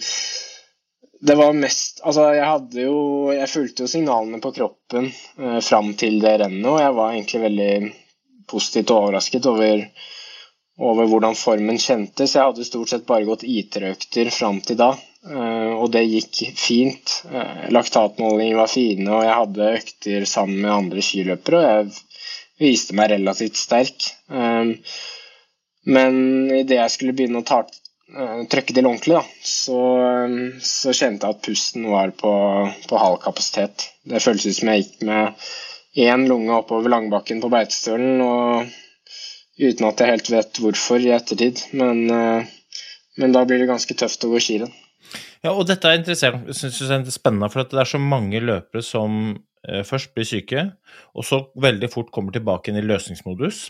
det 1.19 1.35
var 1.35 1.53
mest 1.53 2.01
Altså, 2.05 2.27
jeg 2.35 2.45
hadde 2.45 2.83
jo 2.83 2.97
Jeg 3.33 3.49
fulgte 3.51 3.85
jo 3.85 3.91
signalene 3.91 4.41
på 4.43 4.51
kroppen 4.55 5.09
eh, 5.09 5.59
fram 5.65 5.93
til 5.99 6.19
det 6.23 6.37
rennet, 6.43 6.67
og 6.69 6.79
jeg 6.81 6.95
var 6.97 7.13
egentlig 7.15 7.41
veldig 7.43 7.71
positivt 8.47 8.93
overrasket 8.95 9.45
over, 9.51 9.81
over 10.79 11.09
hvordan 11.11 11.35
formen 11.35 11.79
kjentes. 11.81 12.35
Jeg 12.37 12.47
hadde 12.47 12.67
stort 12.67 12.93
sett 12.93 13.07
bare 13.09 13.27
gått 13.27 13.43
IT-økter 13.43 14.29
fram 14.31 14.61
til 14.63 14.79
da, 14.79 14.93
eh, 15.27 15.73
og 15.75 15.91
det 15.91 16.05
gikk 16.07 16.39
fint. 16.55 17.17
Eh, 17.27 17.67
laktatmålinger 17.75 18.61
var 18.61 18.71
fine, 18.71 19.09
og 19.11 19.25
jeg 19.27 19.35
hadde 19.41 19.71
økter 19.81 20.29
sammen 20.31 20.61
med 20.63 20.75
andre 20.77 21.03
skiløpere, 21.03 21.59
og 21.59 21.67
jeg 21.67 22.69
viste 22.69 22.95
meg 22.97 23.11
relativt 23.17 23.59
sterk. 23.59 24.07
Eh, 24.31 24.71
men 25.97 26.23
idet 26.61 26.79
jeg 26.79 26.95
skulle 26.95 27.15
begynne 27.19 27.43
å 27.43 27.47
ta 27.47 27.65
Eh, 28.07 28.43
trykke 28.47 28.71
til 28.71 28.87
ordentlig, 28.87 29.19
så, 29.43 29.77
eh, 29.99 30.35
så, 30.63 30.93
kjente 30.95 31.27
jeg 31.27 31.35
at 31.35 31.43
pusten 31.43 31.87
var 31.91 32.13
på, 32.15 32.31
på 32.87 32.99
halv 33.01 33.17
kapasitet. 33.23 33.89
Det 34.07 34.21
føltes 34.23 34.47
ut 34.47 34.59
som 34.61 34.71
jeg 34.71 34.85
gikk 34.85 35.01
med 35.09 35.47
én 36.07 36.23
lunge 36.29 36.55
oppover 36.55 36.93
langbakken 36.93 37.41
på 37.43 37.49
Beitostølen, 37.51 38.69
uten 39.59 39.89
at 39.89 39.99
jeg 39.99 40.13
helt 40.13 40.31
vet 40.31 40.61
hvorfor 40.63 41.03
i 41.03 41.11
ettertid. 41.17 41.65
Men, 41.75 42.05
eh, 42.07 42.47
men 43.19 43.35
da 43.35 43.43
blir 43.43 43.59
det 43.59 43.67
ganske 43.67 43.97
tøft 43.99 44.23
å 44.23 44.31
gå 44.31 44.39
skirenn. 44.45 44.71
Ja, 45.43 45.51
og 45.51 45.65
dette 45.67 45.89
er 45.89 45.99
interessant, 45.99 46.47
synes 46.55 46.79
jeg 46.79 47.01
er 47.01 47.11
spennende, 47.11 47.49
for 47.51 47.67
det 47.67 47.81
er 47.81 47.91
så 47.91 47.99
mange 48.01 48.39
løpere 48.39 48.83
som 48.83 49.35
først 49.67 50.13
blir 50.15 50.23
syke, 50.23 50.61
og 51.11 51.25
så 51.27 51.41
veldig 51.59 51.89
fort 51.91 52.07
kommer 52.15 52.31
tilbake 52.31 52.71
inn 52.71 52.79
i 52.79 52.85
løsningsmodus 52.85 53.65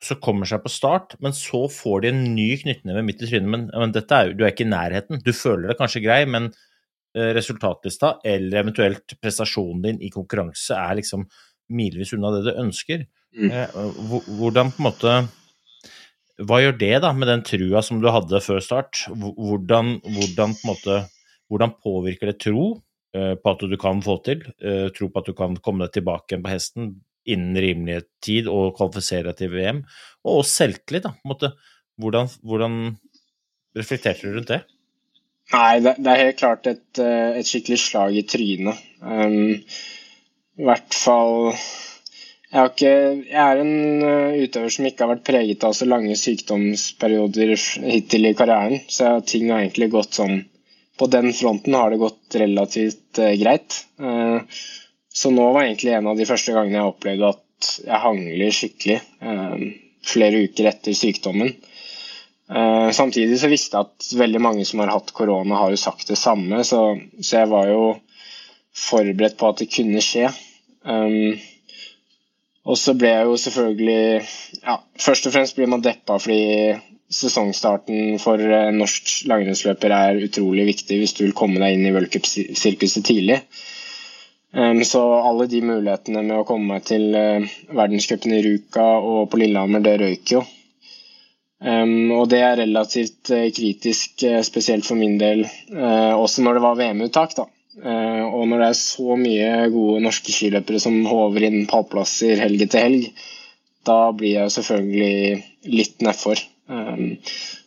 så 0.00 0.16
kommer 0.16 0.48
seg 0.48 0.62
på 0.64 0.72
start, 0.72 1.14
men 1.20 1.34
så 1.36 1.66
får 1.70 2.04
de 2.04 2.10
en 2.10 2.22
ny 2.32 2.48
knyttneve 2.62 3.02
midt 3.04 3.20
i 3.24 3.28
trynet. 3.28 3.50
Men, 3.52 3.66
men 3.68 3.92
er, 4.00 4.32
du 4.32 4.44
er 4.44 4.54
ikke 4.54 4.64
i 4.64 4.72
nærheten. 4.72 5.20
Du 5.24 5.32
føler 5.36 5.70
det 5.70 5.76
kanskje 5.80 6.02
grei, 6.06 6.22
men 6.24 6.48
eh, 6.48 7.32
resultatlista 7.36 8.14
eller 8.26 8.62
eventuelt 8.62 9.18
prestasjonen 9.20 9.82
din 9.84 10.00
i 10.00 10.12
konkurranse 10.14 10.78
er 10.78 10.96
liksom 11.02 11.26
milevis 11.76 12.14
unna 12.16 12.32
det 12.38 12.46
du 12.48 12.62
ønsker. 12.62 13.04
Mm. 13.36 13.52
Eh, 13.52 13.76
hvordan 14.40 14.72
på 14.72 14.82
en 14.82 14.88
måte 14.88 15.18
Hva 16.40 16.56
gjør 16.58 16.78
det 16.80 16.94
da 17.04 17.12
med 17.14 17.28
den 17.28 17.42
trua 17.46 17.82
som 17.84 18.00
du 18.00 18.08
hadde 18.08 18.40
før 18.40 18.64
start? 18.64 19.04
Hvordan, 19.12 19.98
hvordan 20.16 20.56
på 20.56 20.70
måte 20.72 21.02
hvordan 21.50 21.74
påvirker 21.82 22.30
det 22.30 22.40
tro 22.40 22.64
eh, 23.12 23.34
på 23.36 23.52
at 23.52 23.68
du 23.68 23.76
kan 23.76 24.00
få 24.00 24.16
til? 24.24 24.48
Tro 24.96 25.12
på 25.12 25.20
at 25.20 25.28
du 25.28 25.36
kan 25.36 25.60
komme 25.60 25.84
deg 25.84 25.98
tilbake 25.98 26.32
igjen 26.32 26.46
på 26.46 26.54
hesten? 26.54 26.92
Innen 27.28 27.58
rimelig 27.60 28.02
tid 28.24 28.48
og 28.50 28.74
kvalifisere 28.78 29.34
til 29.36 29.52
VM. 29.52 29.82
Og 30.28 30.44
selvtillit, 30.48 31.06
da. 31.06 31.14
Måte, 31.28 31.52
hvordan, 32.00 32.30
hvordan, 32.46 32.76
reflekterte 33.76 34.26
du 34.26 34.38
rundt 34.38 34.50
det? 34.50 34.62
Nei, 35.50 35.80
det, 35.82 35.96
det 35.98 36.10
er 36.10 36.24
helt 36.24 36.40
klart 36.40 36.66
et, 36.70 36.88
eh, 37.02 37.38
et, 37.40 37.46
skikkelig 37.46 37.78
slag 37.82 38.16
i 38.18 38.26
trynet. 38.26 38.82
Um, 39.02 39.56
i 40.60 40.66
hvert 40.66 40.94
fall 40.94 41.52
jeg, 42.50 42.64
ikke, 42.66 42.92
jeg, 43.30 43.42
er 43.44 43.60
en 43.62 44.04
eh, 44.06 44.40
utøver 44.44 44.74
som 44.74 44.86
ikke 44.88 45.04
har 45.04 45.12
vært 45.12 45.26
preget 45.26 45.66
av 45.66 45.74
så 45.78 45.86
lange 45.86 46.16
sykdomsperioder 46.18 47.54
hittil 47.86 48.26
i 48.26 48.34
karrieren, 48.38 48.82
så 48.90 49.18
ting 49.22 49.52
har 49.52 49.62
egentlig 49.62 49.92
gått 49.94 50.18
sånn 50.18 50.40
På 50.98 51.06
den 51.08 51.30
fronten 51.32 51.76
har 51.78 51.94
det 51.94 52.00
gått 52.02 52.36
relativt 52.36 53.22
uh, 53.22 53.30
greit. 53.40 53.78
Uh, 54.02 54.42
så 55.12 55.32
nå 55.34 55.46
var 55.52 55.66
egentlig 55.66 55.94
en 55.96 56.10
av 56.12 56.18
de 56.18 56.26
første 56.28 56.54
gangene 56.54 56.80
jeg 56.80 56.92
opplevde 56.92 57.32
at 57.34 57.70
jeg 57.84 58.02
hangler 58.04 58.54
skikkelig 58.54 58.98
uh, 59.26 59.64
flere 60.06 60.44
uker 60.46 60.70
etter 60.70 60.96
sykdommen. 60.96 61.52
samtidig 62.50 63.36
så 63.38 63.46
visste 63.46 63.78
jeg 63.78 63.86
at 63.86 64.06
veldig 64.18 64.40
mange 64.42 64.64
som 64.66 64.80
har 64.82 64.90
hatt 64.90 65.12
korona, 65.14 65.54
har 65.60 65.70
jo 65.70 65.78
sagt 65.78 66.08
det 66.10 66.16
samme, 66.18 66.64
så, 66.66 66.96
så 67.22 67.36
jeg 67.36 67.50
var 67.52 67.68
jo 67.70 67.82
forberedt 68.74 69.36
på 69.38 69.50
at 69.50 69.60
det 69.60 69.68
kunne 69.70 70.02
skje. 70.02 70.32
Um, 70.82 71.36
og 72.70 72.78
så 72.78 72.94
ble 72.98 73.10
jeg 73.12 73.26
jo 73.28 73.36
selvfølgelig 73.40 74.00
ja, 74.62 74.76
Først 75.00 75.26
og 75.28 75.34
fremst 75.34 75.56
blir 75.56 75.68
man 75.70 75.82
deppa 75.84 76.16
fordi 76.20 76.74
sesongstarten 77.10 78.20
for 78.22 78.40
norsk 78.72 79.26
langrennsløper 79.28 79.94
er 79.94 80.20
utrolig 80.28 80.68
viktig 80.68 81.00
hvis 81.00 81.16
du 81.18 81.24
vil 81.24 81.36
komme 81.36 81.58
deg 81.62 81.74
inn 81.74 81.88
i 81.88 81.94
v-sirkuset 81.96 83.06
tidlig. 83.06 83.40
Um, 84.50 84.80
så 84.84 85.02
alle 85.22 85.46
de 85.46 85.60
mulighetene 85.62 86.24
med 86.26 86.40
å 86.40 86.46
komme 86.48 86.74
meg 86.74 86.88
til 86.88 87.14
uh, 87.14 87.44
verdenscupen 87.70 88.34
i 88.34 88.42
Ruka 88.46 88.86
og 88.98 89.28
på 89.30 89.38
Lillehammer, 89.42 89.84
det 89.84 89.98
røyk 90.02 90.34
jo. 90.34 90.42
Um, 91.60 92.10
og 92.16 92.26
det 92.32 92.40
er 92.42 92.58
relativt 92.64 93.30
uh, 93.36 93.46
kritisk, 93.54 94.24
uh, 94.26 94.40
spesielt 94.46 94.88
for 94.88 94.98
min 94.98 95.18
del, 95.20 95.46
også 95.70 96.42
når 96.42 96.58
det 96.58 96.66
var 96.66 96.78
VM-uttak. 96.82 97.36
da. 97.38 97.46
Eh, 97.78 98.24
og 98.26 98.48
når 98.50 98.60
det 98.60 98.68
er 98.68 98.78
så 98.78 99.16
mye 99.16 99.50
gode 99.72 100.00
norske 100.04 100.32
skiløpere 100.34 100.80
som 100.82 100.96
håver 101.06 101.46
inn 101.46 101.68
pallplasser 101.70 102.40
helg 102.42 102.64
etter 102.66 102.82
helg, 102.84 103.06
da 103.86 103.98
blir 104.12 104.34
jeg 104.40 104.54
selvfølgelig 104.56 105.76
litt 105.78 106.02
nedfor. 106.04 106.42
Eh, 106.70 106.98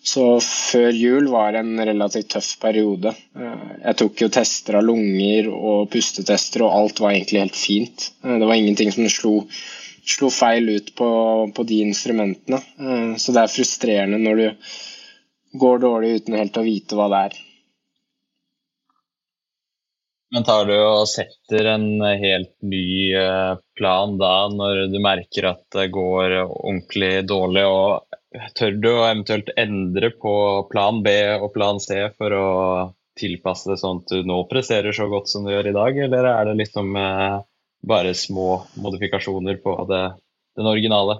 så 0.04 0.26
før 0.44 0.96
jul 0.96 1.28
var 1.32 1.58
en 1.60 1.76
relativt 1.80 2.32
tøff 2.36 2.54
periode. 2.62 3.14
Eh, 3.36 3.70
jeg 3.84 4.00
tok 4.00 4.26
jo 4.26 4.32
tester 4.38 4.80
av 4.80 4.88
lunger 4.88 5.50
og 5.52 5.90
pustetester, 5.94 6.64
og 6.64 6.76
alt 6.78 7.04
var 7.04 7.16
egentlig 7.16 7.44
helt 7.44 7.60
fint. 7.60 8.10
Det 8.24 8.48
var 8.48 8.56
ingenting 8.56 8.94
som 8.96 9.10
slo, 9.12 9.36
slo 10.16 10.32
feil 10.34 10.70
ut 10.78 10.94
på, 10.96 11.10
på, 11.56 11.68
de 11.68 11.82
instrumentene. 11.84 12.62
Så 13.20 13.36
det 13.36 13.44
er 13.44 13.56
frustrerende 13.56 14.22
når 14.22 14.42
du 14.42 15.58
går 15.60 15.84
dårlig 15.84 16.16
uten 16.22 16.38
helt 16.40 16.58
å 16.58 16.66
vite 16.66 16.98
hva 16.98 17.10
det 17.12 17.26
er. 17.30 17.42
Men 20.34 20.46
tar 20.48 20.66
du 20.66 20.74
og 20.74 21.04
setter 21.06 21.68
en 21.76 21.86
helt 22.02 22.56
ny 22.66 23.14
plan 23.78 24.16
da, 24.18 24.48
når 24.50 24.88
du 24.90 24.98
merker 25.04 25.52
at 25.52 25.62
det 25.76 25.92
går 25.94 26.40
ordentlig 26.48 27.12
dårlig? 27.30 27.68
og 27.70 28.13
Tør 28.58 28.78
du 28.82 28.90
å 28.90 29.06
eventuelt 29.06 29.52
endre 29.60 30.10
på 30.18 30.34
plan 30.72 31.02
B 31.06 31.12
og 31.38 31.52
plan 31.54 31.80
C 31.84 32.00
for 32.18 32.34
å 32.34 32.48
tilpasse 33.20 33.70
det 33.70 33.78
sånn 33.78 34.02
at 34.02 34.14
du 34.14 34.26
nå 34.26 34.40
presterer 34.50 34.96
så 34.96 35.06
godt 35.12 35.30
som 35.30 35.46
du 35.46 35.52
gjør 35.54 35.70
i 35.70 35.76
dag, 35.76 36.00
eller 36.08 36.30
er 36.32 36.50
det 36.50 36.56
liksom 36.64 36.96
eh, 36.98 37.36
bare 37.86 38.16
små 38.18 38.64
modifikasjoner 38.82 39.60
på 39.62 39.76
det, 39.90 40.02
den 40.58 40.70
originale? 40.72 41.20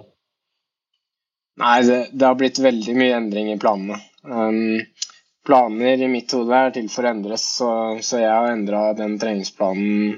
Nei, 1.62 1.76
det, 1.86 1.98
det, 2.10 2.26
har 2.26 2.38
blitt 2.38 2.58
veldig 2.58 2.96
mye 2.98 3.16
endring 3.20 3.52
i 3.52 3.58
planene. 3.62 4.00
Um, 4.26 4.80
planer 5.46 6.02
i 6.02 6.10
mitt 6.10 6.32
hode 6.34 6.56
er 6.56 6.74
til 6.74 6.88
for 6.90 7.06
å 7.06 7.12
endres, 7.14 7.44
så, 7.60 7.70
så 8.02 8.22
jeg 8.24 8.32
har 8.32 8.50
endra 8.50 8.88
den 8.98 9.20
treningsplanen 9.22 10.16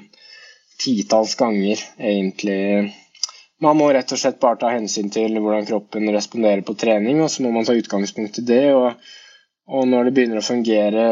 titalls 0.80 1.34
ganger, 1.36 1.82
egentlig. 2.00 2.94
Man 3.64 3.78
må 3.78 3.88
rett 3.94 4.12
og 4.12 4.20
slett 4.20 4.40
bare 4.40 4.58
ta 4.60 4.70
hensyn 4.74 5.08
til 5.12 5.38
hvordan 5.40 5.64
kroppen 5.68 6.10
responderer 6.12 6.64
på 6.66 6.74
trening, 6.76 7.22
og 7.24 7.30
så 7.32 7.44
må 7.44 7.54
man 7.54 7.64
ta 7.64 7.76
utgangspunkt 7.76 8.42
i 8.42 8.44
det. 8.50 8.64
Og, 8.76 9.06
og 9.72 9.86
når 9.88 10.08
det 10.08 10.16
begynner 10.18 10.42
å 10.42 10.44
fungere 10.44 11.06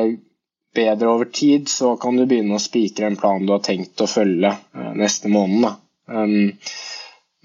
bedre 0.75 1.09
over 1.09 1.31
tid, 1.33 1.71
så 1.73 1.95
kan 2.01 2.19
du 2.19 2.27
begynne 2.27 2.59
å 2.59 2.63
spikre 2.63 3.09
en 3.09 3.17
plan 3.17 3.47
du 3.47 3.55
har 3.55 3.63
tenkt 3.65 4.03
å 4.03 4.11
følge 4.11 4.51
uh, 4.51 4.91
neste 4.99 5.31
måned. 5.33 5.81
Um, 6.11 6.53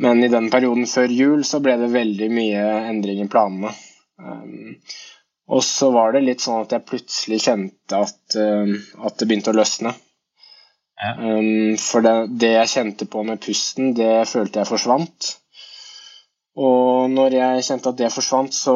men 0.04 0.24
i 0.24 0.32
den 0.32 0.50
perioden 0.52 0.88
før 0.90 1.12
jul 1.12 1.46
så 1.48 1.62
ble 1.64 1.78
det 1.80 1.94
veldig 1.94 2.30
mye 2.34 2.66
endring 2.90 3.24
i 3.24 3.30
planene. 3.32 3.72
Um, 4.20 4.76
og 5.50 5.64
så 5.66 5.90
var 5.96 6.14
det 6.14 6.26
litt 6.26 6.44
sånn 6.44 6.66
at 6.66 6.76
jeg 6.76 6.88
plutselig 6.90 7.40
kjente 7.46 8.04
at, 8.04 8.20
uh, 8.36 8.76
at 9.06 9.20
det 9.20 9.30
begynte 9.30 9.54
å 9.54 9.60
løsne. 9.62 9.96
Um, 11.00 11.78
for 11.80 12.04
det, 12.04 12.16
det, 12.42 12.52
jeg 12.58 12.72
kjente 12.74 13.08
på 13.08 13.24
med 13.24 13.40
pusten, 13.44 13.94
det 13.96 14.28
følte 14.28 14.60
jeg 14.60 14.68
forsvant. 14.68 15.30
Og 16.60 17.08
når 17.14 17.38
jeg 17.38 17.66
kjente 17.70 17.94
at 17.94 18.00
det 18.02 18.12
forsvant, 18.12 18.56
så, 18.56 18.76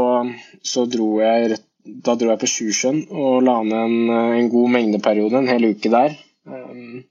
så 0.63 0.85
dro 0.87 1.17
jeg 1.19 1.57
da 1.83 2.15
dro 2.15 2.29
jeg 2.31 2.39
på 2.39 2.47
Sjusjøen 2.47 3.01
og 3.11 3.41
la 3.43 3.57
ned 3.67 3.73
en, 3.75 4.11
en, 4.39 4.51
god 4.51 4.69
mengdeperiode, 4.77 5.41
en 5.41 5.51
hel 5.51 5.67
uke 5.73 5.91
der. 5.91 6.15
Um, 6.47 7.01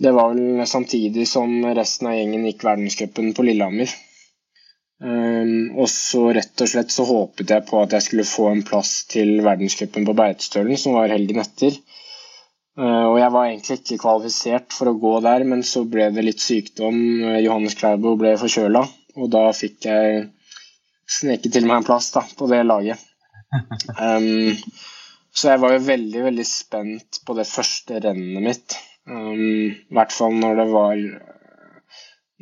det 0.00 0.12
var 0.14 0.32
vel 0.32 0.64
samtidig 0.70 1.26
som 1.28 1.52
resten 1.76 2.08
av 2.08 2.16
gjengen 2.16 2.46
gikk 2.48 2.64
verdenscupen 2.64 3.34
på 3.36 3.44
Lillehammer. 3.44 3.92
Um, 4.98 5.76
og 5.78 5.86
så 5.92 6.24
rett 6.34 6.64
og 6.64 6.70
slett 6.72 6.94
så 6.94 7.04
håpet 7.06 7.52
jeg 7.52 7.66
på 7.68 7.82
at 7.82 7.92
jeg 7.94 8.06
skulle 8.06 8.26
få 8.26 8.48
en 8.50 8.64
plass 8.66 9.02
til 9.12 9.36
verdenscupen 9.44 10.08
på 10.08 10.16
Beitostølen, 10.16 10.80
som 10.80 10.96
var 10.96 11.12
helgen 11.12 11.44
etter. 11.44 11.76
Uh, 12.78 13.06
og 13.10 13.16
jeg 13.18 13.30
var 13.34 13.48
egentlig 13.48 13.76
ikke 13.80 13.98
kvalifisert 14.04 14.74
for 14.74 14.90
å 14.90 14.98
gå 15.02 15.14
der, 15.24 15.42
men 15.50 15.64
så 15.66 15.82
ble 15.90 16.12
det 16.14 16.22
litt 16.22 16.42
sykdom. 16.42 16.98
Uh, 17.24 17.38
Johannes 17.42 17.74
Klæbo 17.78 18.12
ble 18.20 18.36
forkjøla, 18.38 18.84
og 19.18 19.32
da 19.34 19.48
fikk 19.56 19.88
jeg 19.88 20.20
sneket 21.08 21.56
til 21.56 21.66
meg 21.66 21.80
en 21.80 21.88
plass 21.88 22.12
da, 22.14 22.22
på 22.38 22.50
det 22.50 22.64
laget. 22.66 23.04
Um, 23.98 24.52
så 25.32 25.54
jeg 25.54 25.60
var 25.62 25.72
jo 25.72 25.78
veldig, 25.86 26.20
veldig 26.26 26.44
spent 26.44 27.18
på 27.24 27.34
det 27.38 27.46
første 27.48 27.96
rennet 28.04 28.44
mitt. 28.44 28.76
Um, 29.08 29.72
I 29.72 29.96
hvert 29.96 30.12
fall 30.12 30.36
når 30.36 30.60
det 30.60 30.66
var 30.68 31.00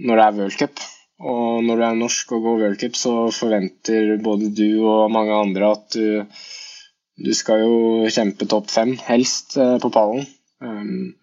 når 0.03 0.19
det 0.19 0.25
er 0.27 0.37
worldcup. 0.41 0.83
Og 1.31 1.65
når 1.65 1.79
du 1.79 1.85
er 1.87 1.99
norsk 2.01 2.33
og 2.37 2.45
går 2.45 2.63
worldcup, 2.65 2.99
så 2.99 3.13
forventer 3.33 4.17
både 4.25 4.51
du 4.53 4.69
og 4.83 5.13
mange 5.15 5.37
andre 5.47 5.71
at 5.77 5.87
du, 5.95 6.27
du 7.17 7.33
skal 7.35 7.63
jo 7.65 7.77
kjempe 8.13 8.49
topp 8.49 8.71
fem, 8.71 8.95
helst, 9.09 9.57
eh, 9.57 9.79
på 9.81 9.91
pallen. 9.93 10.27
Um, 10.61 11.15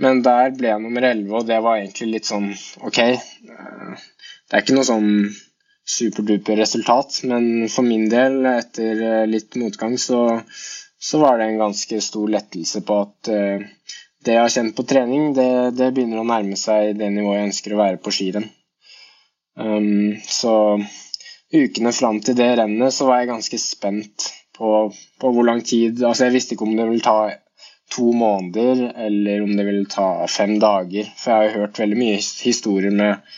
men 0.00 0.20
der 0.24 0.52
ble 0.56 0.68
jeg 0.68 0.82
nummer 0.82 1.06
elleve, 1.08 1.40
og 1.40 1.48
det 1.48 1.60
var 1.64 1.80
egentlig 1.80 2.10
litt 2.12 2.28
sånn 2.28 2.50
OK. 2.84 3.00
Uh, 3.00 3.96
det 3.96 4.58
er 4.58 4.64
ikke 4.64 4.76
noe 4.76 4.88
sånn 4.88 5.08
superduper 5.86 6.60
resultat, 6.60 7.22
men 7.30 7.68
for 7.72 7.86
min 7.86 8.10
del, 8.12 8.42
etter 8.50 9.00
uh, 9.00 9.24
litt 9.30 9.56
motgang, 9.60 9.96
så, 10.00 10.42
så, 11.00 11.22
var 11.22 11.40
det 11.40 11.48
en 11.48 11.62
ganske 11.64 12.02
stor 12.04 12.28
lettelse 12.36 12.84
på 12.84 13.00
at 13.06 13.32
det 14.26 14.34
jeg 14.34 14.42
har 14.42 14.52
kjent 14.52 14.76
på 14.76 14.84
trening, 14.90 15.30
det, 15.36 15.48
det 15.78 15.92
begynner 15.94 16.20
å 16.20 16.28
nærme 16.28 16.58
seg 16.60 16.96
det 16.98 17.08
nivået 17.14 17.38
jeg 17.38 17.50
ønsker 17.52 17.74
å 17.76 17.80
være 17.80 18.02
på 18.02 18.12
skirenn. 18.12 18.48
Um, 19.56 20.18
så 20.28 20.52
ukene 21.56 21.92
fram 21.96 22.18
til 22.20 22.36
det 22.36 22.50
rennet 22.58 22.92
så 22.92 23.06
var 23.08 23.22
jeg 23.22 23.30
ganske 23.30 23.60
spent 23.62 24.26
på, 24.56 24.70
på, 25.20 25.32
hvor 25.32 25.44
lang 25.46 25.62
tid 25.64 26.02
Altså 26.04 26.26
jeg 26.26 26.36
visste 26.36 26.56
ikke 26.56 26.66
om 26.68 26.76
det 26.78 26.88
ville 26.88 27.04
ta 27.04 27.18
to 27.92 28.12
måneder 28.12 28.88
eller 29.06 29.42
om 29.44 29.52
det 29.56 29.66
ville 29.66 29.90
ta 29.90 30.26
fem 30.30 30.56
dager. 30.58 31.06
For 31.18 31.30
jeg 31.30 31.36
har 31.36 31.46
jo 31.46 31.60
hørt 31.62 31.80
veldig 31.82 31.98
mye 32.00 32.16
historier 32.18 32.94
med 32.94 33.36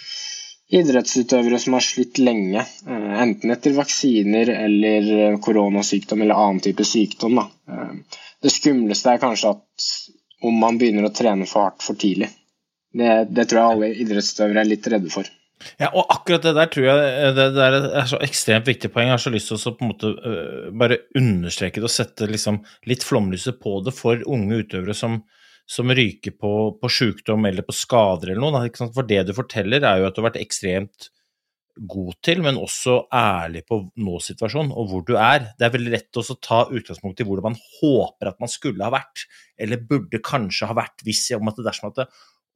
idrettsutøvere 0.68 1.58
som 1.60 1.76
har 1.76 1.84
slitt 1.84 2.20
lenge. 2.20 2.64
Eh, 2.88 3.12
enten 3.22 3.52
etter 3.52 3.76
vaksiner 3.76 4.52
eller 4.54 5.36
koronasykdom 5.44 6.24
eller 6.24 6.40
annen 6.46 6.64
type 6.64 6.84
sykdom. 6.84 7.40
Da. 7.40 7.46
Eh, 7.72 8.20
det 8.44 8.54
skumleste 8.54 9.14
er 9.14 9.22
kanskje 9.22 9.54
at 9.56 9.88
om 10.48 10.60
man 10.60 10.78
begynner 10.78 11.08
å 11.08 11.14
trene 11.14 11.48
for 11.50 11.68
hardt 11.68 11.84
for 11.84 11.98
tidlig. 11.98 12.30
Det, 12.94 13.28
det 13.34 13.48
tror 13.48 13.60
jeg 13.60 13.74
alle 13.74 13.92
idrettsutøvere 14.04 14.64
er 14.64 14.70
litt 14.70 14.88
redde 14.92 15.12
for. 15.12 15.28
Ja, 15.78 15.90
og 15.90 16.06
akkurat 16.12 16.44
det 16.46 16.54
der 16.56 16.70
tror 16.70 16.86
jeg 16.86 17.08
eh, 17.08 17.32
det, 17.36 17.48
det 17.56 17.66
er 17.66 18.06
så 18.10 18.20
ekstremt 18.24 18.68
viktig 18.68 18.90
poeng. 18.94 19.10
Jeg 19.10 19.16
har 19.16 19.24
så 19.24 19.32
lyst 19.34 19.50
til 19.50 19.58
å 19.58 19.74
på 19.74 19.84
en 19.84 19.92
måte 19.92 20.12
uh, 20.14 20.70
bare 20.78 21.00
understreke 21.18 21.82
det 21.82 21.88
og 21.88 21.94
sette 21.94 22.30
liksom 22.30 22.60
litt 22.90 23.06
flomlyset 23.06 23.60
på 23.62 23.78
det 23.86 23.94
for 23.96 24.22
unge 24.30 24.62
utøvere 24.62 24.96
som, 24.96 25.20
som 25.68 25.94
ryker 25.94 26.36
på, 26.38 26.54
på 26.78 26.92
sykdom 26.92 27.48
eller 27.50 27.66
på 27.66 27.76
skader 27.76 28.34
eller 28.34 28.44
noe. 28.44 28.90
For 28.94 29.08
det 29.08 29.24
du 29.28 29.34
forteller, 29.36 29.82
er 29.82 30.02
jo 30.02 30.10
at 30.10 30.16
du 30.16 30.22
har 30.22 30.30
vært 30.30 30.42
ekstremt 30.44 31.10
god 31.78 32.16
til, 32.26 32.40
men 32.42 32.58
også 32.58 33.04
ærlig 33.14 33.62
på 33.68 33.80
nå-situasjonen 34.02 34.72
og 34.74 34.88
hvor 34.90 35.04
du 35.06 35.14
er. 35.14 35.52
Det 35.58 35.66
er 35.66 35.74
veldig 35.74 35.92
lett 35.94 36.18
å 36.18 36.24
ta 36.42 36.64
utgangspunkt 36.66 37.22
i 37.22 37.26
hvordan 37.28 37.52
man 37.52 37.60
håper 37.78 38.32
at 38.32 38.40
man 38.42 38.50
skulle 38.50 38.84
ha 38.86 38.92
vært, 38.94 39.28
eller 39.58 39.84
burde 39.90 40.22
kanskje 40.24 40.70
ha 40.70 40.76
vært, 40.78 41.06
hvis 41.06 41.28
om 41.36 41.50
at 41.50 41.60
det 41.60 41.68
dersom 41.68 41.92
at 41.92 42.02
det, 42.02 42.08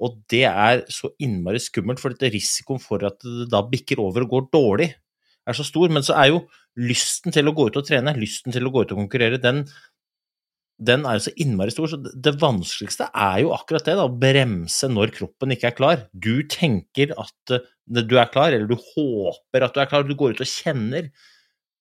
og 0.03 0.19
det 0.33 0.45
er 0.49 0.83
så 0.91 1.13
innmari 1.23 1.61
skummelt, 1.63 2.01
for 2.03 2.15
dette 2.15 2.33
risikoen 2.35 2.83
for 2.83 3.05
at 3.07 3.21
det 3.23 3.49
da 3.53 3.63
bikker 3.67 4.01
over 4.03 4.25
og 4.25 4.35
går 4.35 4.49
dårlig, 4.55 4.89
er 5.47 5.59
så 5.59 5.67
stor. 5.67 5.91
Men 5.93 6.05
så 6.07 6.17
er 6.19 6.33
jo 6.33 6.45
lysten 6.81 7.35
til 7.35 7.49
å 7.49 7.55
gå 7.57 7.69
ut 7.69 7.81
og 7.81 7.87
trene, 7.87 8.15
lysten 8.19 8.55
til 8.55 8.67
å 8.67 8.73
gå 8.75 8.85
ut 8.85 8.95
og 8.95 9.03
konkurrere, 9.05 9.41
den, 9.43 9.65
den 10.83 11.05
er 11.07 11.19
jo 11.19 11.27
så 11.27 11.35
innmari 11.45 11.75
stor, 11.75 11.91
så 11.93 11.99
det 12.01 12.35
vanskeligste 12.43 13.11
er 13.11 13.43
jo 13.45 13.53
akkurat 13.55 13.87
det, 13.87 13.99
da, 13.99 14.07
å 14.09 14.23
bremse 14.23 14.89
når 14.91 15.15
kroppen 15.19 15.55
ikke 15.55 15.71
er 15.71 15.77
klar. 15.79 16.07
Du 16.13 16.47
tenker 16.51 17.15
at 17.21 17.55
eh, 17.55 17.69
du 17.87 18.17
er 18.17 18.33
klar, 18.33 18.55
eller 18.55 18.71
du 18.71 18.79
håper 18.79 19.67
at 19.67 19.77
du 19.77 19.83
er 19.83 19.91
klar, 19.91 20.09
du 20.09 20.17
går 20.19 20.35
ut 20.35 20.43
og 20.45 20.51
kjenner, 20.51 21.13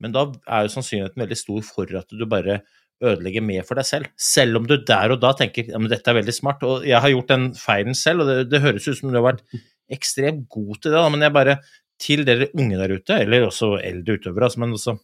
men 0.02 0.14
da 0.14 0.28
er 0.50 0.66
jo 0.66 0.76
sannsynligheten 0.76 1.22
veldig 1.22 1.38
stor 1.38 1.66
for 1.66 1.98
at 2.00 2.14
du 2.18 2.26
bare 2.30 2.62
ødelegger 3.02 3.44
mer 3.46 3.66
for 3.68 3.80
deg 3.80 3.88
selv. 3.88 4.10
Selv 4.20 4.62
om 4.62 4.66
du 4.70 4.78
der 4.78 5.14
og 5.14 5.22
da 5.24 5.34
tenker 5.38 5.70
at 5.74 5.92
dette 5.92 6.12
er 6.12 6.20
veldig 6.20 6.36
smart. 6.36 6.64
Og 6.68 6.88
jeg 6.88 7.02
har 7.02 7.14
gjort 7.14 7.32
den 7.34 7.52
feilen 7.58 7.98
selv, 7.98 8.24
og 8.24 8.32
det, 8.32 8.50
det 8.52 8.64
høres 8.64 8.88
ut 8.88 9.00
som 9.00 9.12
du 9.12 9.20
har 9.20 9.30
vært 9.32 9.46
ekstremt 9.92 10.48
god 10.52 10.82
til 10.82 10.96
det, 10.96 11.06
men 11.14 11.28
jeg 11.28 11.38
bare 11.38 11.62
Til 12.02 12.24
dere 12.26 12.48
unge 12.58 12.78
der 12.80 12.96
ute, 12.98 13.14
eller 13.14 13.44
også 13.46 13.76
eldre 13.78 14.16
utøvere, 14.18 14.48
altså, 14.48 14.60
men 14.60 14.72
også 14.74 14.96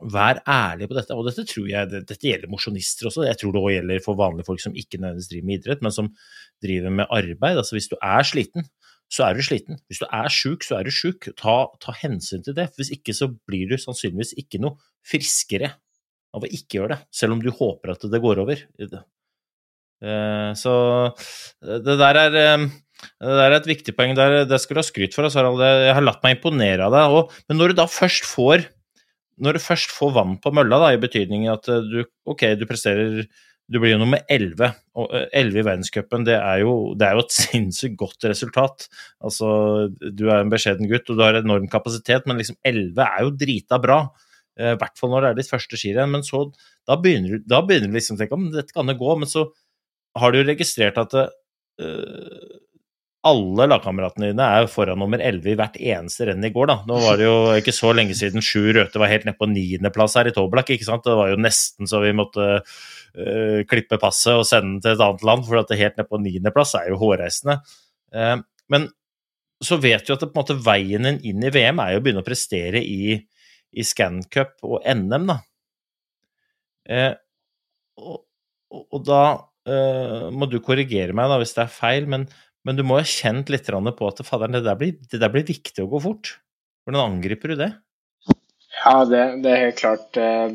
Vær 0.00 0.42
ærlig 0.48 0.88
på 0.88 0.96
dette, 0.96 1.14
og 1.16 1.24
dette 1.24 1.44
tror 1.48 1.68
jeg 1.70 1.88
dette 1.88 2.16
gjelder 2.20 2.50
mosjonister 2.52 3.08
også. 3.08 3.24
Jeg 3.24 3.38
tror 3.40 3.54
det 3.54 3.62
òg 3.62 3.70
gjelder 3.72 4.02
for 4.04 4.18
vanlige 4.18 4.44
folk 4.48 4.60
som 4.60 4.74
ikke 4.76 5.00
nødvendigvis 5.00 5.30
driver 5.30 5.46
med 5.48 5.56
idrett, 5.56 5.84
men 5.84 5.94
som 5.94 6.10
driver 6.64 6.92
med 6.98 7.12
arbeid. 7.16 7.56
Altså 7.56 7.76
hvis 7.76 7.88
du 7.88 7.96
er 8.02 8.26
sliten, 8.28 8.66
så 9.08 9.24
er 9.24 9.38
du 9.38 9.42
sliten. 9.46 9.80
Hvis 9.88 10.02
du 10.02 10.06
er 10.10 10.28
sjuk, 10.32 10.66
så 10.66 10.76
er 10.78 10.88
du 10.88 10.92
sjuk. 10.92 11.30
Ta, 11.38 11.56
ta, 11.80 11.94
hensyn 12.02 12.44
til 12.44 12.56
det. 12.58 12.68
Hvis 12.76 12.92
ikke 12.92 13.14
så 13.16 13.30
blir 13.48 13.70
du 13.70 13.78
sannsynligvis 13.80 14.34
ikke 14.42 14.60
noe 14.60 14.76
friskere 15.06 15.72
av 16.36 16.44
å 16.44 16.50
ikke 16.52 16.80
gjøre 16.80 16.94
det, 16.94 17.02
selv 17.16 17.36
om 17.36 17.42
du 17.42 17.50
håper 17.54 17.94
at 17.94 18.08
det 18.12 18.22
går 18.22 18.42
over. 18.44 18.64
Eh, 20.04 20.50
så 20.60 20.74
det 21.64 21.96
der 21.96 22.20
er 22.26 22.40
eh, 22.42 22.66
det 23.20 23.42
er 23.44 23.54
et 23.56 23.68
viktig 23.68 23.92
poeng. 23.96 24.14
Det 24.16 24.60
skal 24.60 24.78
du 24.78 24.80
ha 24.80 24.86
skryt 24.86 25.16
for, 25.16 25.28
Harald. 25.28 25.60
Jeg 25.60 25.94
har 25.96 26.04
latt 26.04 26.22
meg 26.24 26.38
imponere 26.38 26.86
av 26.86 26.94
deg. 26.94 27.36
Men 27.50 27.60
når 27.60 27.72
du 27.72 27.80
da 27.82 27.86
først 27.90 28.28
får 28.28 28.66
først 29.60 29.92
får 29.92 30.14
vann 30.16 30.38
på 30.40 30.52
mølla, 30.54 30.78
da, 30.80 30.92
i 30.94 31.00
betydning 31.00 31.48
at 31.52 31.68
eh, 31.68 31.84
du 31.84 32.04
ok, 32.24 32.54
du 32.56 32.66
presterer 32.66 33.26
Du 33.66 33.80
blir 33.80 33.96
jo 33.96 33.98
nummer 33.98 34.20
11. 34.30 34.62
Og 34.94 35.10
11 35.10 35.56
eh, 35.56 35.58
i 35.58 35.64
verdenscupen, 35.66 36.24
det, 36.24 36.36
det 36.38 37.06
er 37.08 37.16
jo 37.18 37.24
et 37.24 37.32
sinnssykt 37.40 37.96
godt 37.98 38.24
resultat. 38.30 38.86
Altså, 39.20 39.88
du 39.90 40.28
er 40.30 40.38
en 40.40 40.52
beskjeden 40.52 40.86
gutt, 40.86 41.10
og 41.10 41.18
du 41.18 41.24
har 41.24 41.34
enorm 41.34 41.66
kapasitet, 41.68 42.26
men 42.26 42.38
liksom 42.38 42.56
11 42.62 43.02
er 43.02 43.24
jo 43.24 43.34
drita 43.34 43.80
bra. 43.82 44.04
Eh, 44.60 44.74
I 44.74 44.80
hvert 44.80 45.00
fall 45.00 45.12
når 45.12 45.24
det 45.24 45.30
er 45.30 45.40
ditt 45.40 45.52
første 45.52 45.80
skirenn. 45.80 46.12
Men 46.14 46.26
så, 46.26 46.46
da 46.88 46.98
begynner, 47.00 47.42
da 47.44 47.62
begynner 47.64 47.92
du 47.92 47.98
liksom 47.98 48.18
å 48.18 48.22
tenke 48.22 48.38
om 48.38 48.50
dette 48.54 48.76
kan 48.76 48.88
det 48.88 48.98
gå, 49.00 49.16
men 49.20 49.30
så 49.30 49.48
har 50.16 50.32
du 50.32 50.40
jo 50.40 50.48
registrert 50.48 50.96
at 51.00 51.12
det, 51.12 51.26
uh, 51.84 52.54
alle 53.26 53.66
lagkameratene 53.68 54.30
dine 54.30 54.46
er 54.58 54.68
foran 54.70 55.00
nummer 55.02 55.20
11 55.20 55.50
i 55.50 55.56
hvert 55.58 55.76
eneste 55.76 56.28
renn 56.28 56.44
i 56.46 56.52
går. 56.54 56.70
da. 56.70 56.76
Nå 56.88 57.00
var 57.02 57.18
det 57.18 57.26
jo 57.26 57.38
ikke 57.58 57.74
så 57.74 57.90
lenge 57.96 58.14
siden 58.16 58.44
Sju 58.44 58.70
Røthe 58.76 59.02
var 59.02 59.10
helt 59.10 59.26
nede 59.26 59.40
på 59.40 59.48
niendeplass 59.50 60.14
her 60.16 60.30
i 60.30 60.34
Toblak. 60.36 60.70
ikke 60.70 60.86
sant? 60.86 61.04
Det 61.04 61.16
var 61.18 61.32
jo 61.32 61.40
nesten 61.40 61.90
så 61.90 62.00
vi 62.04 62.14
måtte 62.16 62.46
uh, 62.62 63.60
klippe 63.68 63.98
passet 64.00 64.38
og 64.38 64.46
sende 64.48 64.76
den 64.76 64.84
til 64.84 64.94
et 64.94 65.04
annet 65.08 65.26
land, 65.26 65.46
for 65.48 65.60
at 65.60 65.72
det 65.72 65.80
helt 65.82 65.98
nede 65.98 66.08
på 66.08 66.22
niendeplass 66.22 66.76
er 66.78 66.92
jo 66.92 67.00
hårreisende. 67.02 67.58
Uh, 68.14 68.38
men 68.72 68.88
så 69.64 69.78
vet 69.80 70.06
du 70.06 70.14
at 70.14 70.22
det, 70.22 70.32
måte 70.36 70.56
veien 70.60 71.08
din 71.08 71.22
inn 71.32 71.44
i 71.44 71.52
VM 71.52 71.80
er 71.82 71.94
jo 71.94 72.00
å 72.00 72.04
begynne 72.04 72.22
å 72.22 72.26
prestere 72.26 72.82
i, 72.84 73.16
i 73.76 73.84
Scancup 73.84 74.56
og 74.66 74.80
NM, 74.88 75.28
da. 75.30 75.38
Eh, 76.86 77.12
og, 78.00 78.22
og, 78.76 79.02
da 79.06 79.22
må 80.30 80.46
du 80.46 80.60
korrigere 80.62 81.10
meg 81.16 81.26
da 81.26 81.40
hvis 81.40 81.56
det 81.56 81.64
er 81.64 81.72
feil, 81.74 82.04
men 82.06 82.28
men 82.66 82.74
du 82.74 82.82
må 82.82 82.98
ha 82.98 83.06
kjent 83.06 83.50
litt 83.52 83.68
på 83.70 84.08
at 84.10 84.20
faderen, 84.26 84.56
det, 84.58 84.64
der 84.66 84.78
blir, 84.78 84.96
det 84.98 85.20
der 85.22 85.30
blir 85.30 85.46
viktig 85.46 85.84
å 85.84 85.90
gå 85.92 86.00
fort. 86.02 86.32
Hvordan 86.82 87.12
angriper 87.14 87.52
du 87.52 87.60
det? 87.60 87.72
Ja, 88.80 89.04
det, 89.06 89.20
det, 89.44 89.52
er 89.52 89.62
helt 89.68 89.78
klart. 89.78 90.18
Eh, 90.18 90.50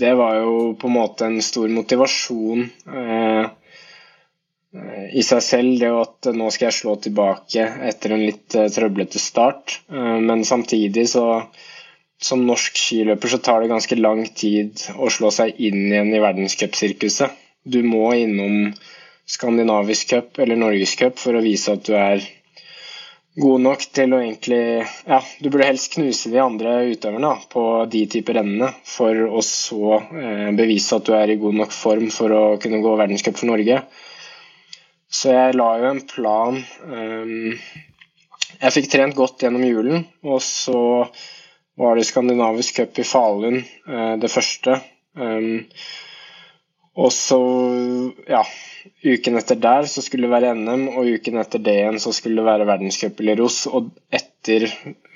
det 0.00 0.14
var 0.16 0.38
jo 0.40 0.54
på 0.80 0.88
en 0.88 0.96
måte 0.96 1.28
en 1.28 1.42
stor 1.44 1.68
motivasjon 1.68 2.64
eh, 2.88 3.44
i 5.12 5.24
seg 5.28 5.44
selv, 5.44 5.76
det 5.82 5.92
at 5.92 6.30
nå 6.32 6.48
skal 6.54 6.70
jeg 6.70 6.78
slå 6.78 6.96
tilbake 7.04 7.68
etter 7.90 8.16
en 8.16 8.24
litt 8.24 8.56
eh, 8.56 8.70
trøblete 8.72 9.20
start. 9.20 9.82
Men 9.92 10.46
samtidig 10.48 11.04
så 11.12 11.26
som 12.24 12.44
norsk 12.46 12.78
skiløper 12.78 13.32
så 13.32 13.38
tar 13.42 13.62
det 13.62 13.72
ganske 13.72 13.98
lang 13.98 14.24
tid 14.36 14.82
å 14.96 15.10
slå 15.12 15.30
seg 15.34 15.58
inn 15.58 15.88
igjen 15.88 16.12
i 16.14 16.22
verdenscupsirkuset. 16.22 17.38
Du 17.62 17.82
må 17.86 18.08
innom 18.18 18.72
skandinavisk 19.28 20.14
cup 20.14 20.38
eller 20.42 20.58
norgescup 20.58 21.18
for 21.22 21.38
å 21.38 21.44
vise 21.44 21.76
at 21.76 21.84
du 21.86 21.94
er 21.96 22.24
god 23.42 23.62
nok 23.64 23.84
til 23.96 24.12
å 24.12 24.20
egentlig 24.20 24.62
Ja, 24.82 25.20
du 25.40 25.48
burde 25.48 25.68
helst 25.70 25.94
knuse 25.94 26.32
de 26.32 26.40
andre 26.42 26.74
utøverne 26.90 27.32
på 27.52 27.64
de 27.92 28.04
typer 28.12 28.40
rennene 28.40 28.72
for 28.84 29.22
å 29.28 29.44
så 29.46 29.98
eh, 30.00 30.50
bevise 30.58 30.98
at 30.98 31.08
du 31.08 31.14
er 31.16 31.32
i 31.32 31.38
god 31.40 31.56
nok 31.62 31.76
form 31.76 32.10
for 32.12 32.34
å 32.36 32.42
kunne 32.62 32.82
gå 32.84 32.96
verdenscup 32.98 33.38
for 33.38 33.48
Norge. 33.52 33.80
Så 35.12 35.32
jeg 35.32 35.56
la 35.58 35.70
jo 35.76 35.88
en 35.90 36.00
plan 36.08 36.56
um, 36.56 37.50
Jeg 38.62 38.74
fikk 38.76 38.88
trent 38.92 39.16
godt 39.16 39.44
gjennom 39.44 39.64
julen, 39.66 40.06
og 40.24 40.40
så 40.44 40.78
var 41.78 41.96
det 41.96 42.04
skandinavisk 42.08 42.80
cup 42.80 42.98
i 43.00 43.06
Falun 43.06 43.62
uh, 43.88 44.14
det 44.20 44.30
første. 44.32 44.80
Og 46.92 47.12
så, 47.12 47.38
ja 48.28 48.42
Uken 49.02 49.38
etter 49.38 49.58
der 49.62 49.86
så 49.90 50.02
skulle 50.02 50.26
det 50.26 50.34
være 50.34 50.54
NM, 50.58 50.88
og 50.96 51.06
uken 51.14 51.38
etter 51.42 51.62
det 51.62 51.74
igjen 51.78 52.00
så 52.02 52.12
skulle 52.14 52.40
det 52.40 52.48
være 52.48 52.66
verdenscup 52.66 53.20
i 53.22 53.28
Leros. 53.28 53.60
Og 53.70 53.90
etter 54.14 54.66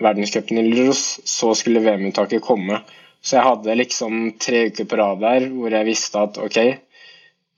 verdenscupen 0.03 0.61
i 0.61 0.67
Leros 0.67 1.03
så 1.27 1.53
skulle 1.59 1.83
VM-uttaket 1.83 2.45
komme. 2.45 2.81
Så 3.23 3.39
jeg 3.39 3.47
hadde 3.49 3.79
liksom 3.81 4.21
tre 4.43 4.67
uker 4.71 4.87
på 4.87 4.99
rad 5.01 5.23
der 5.25 5.49
hvor 5.51 5.75
jeg 5.75 5.89
visste 5.89 6.23
at 6.23 6.39
ok, 6.43 6.59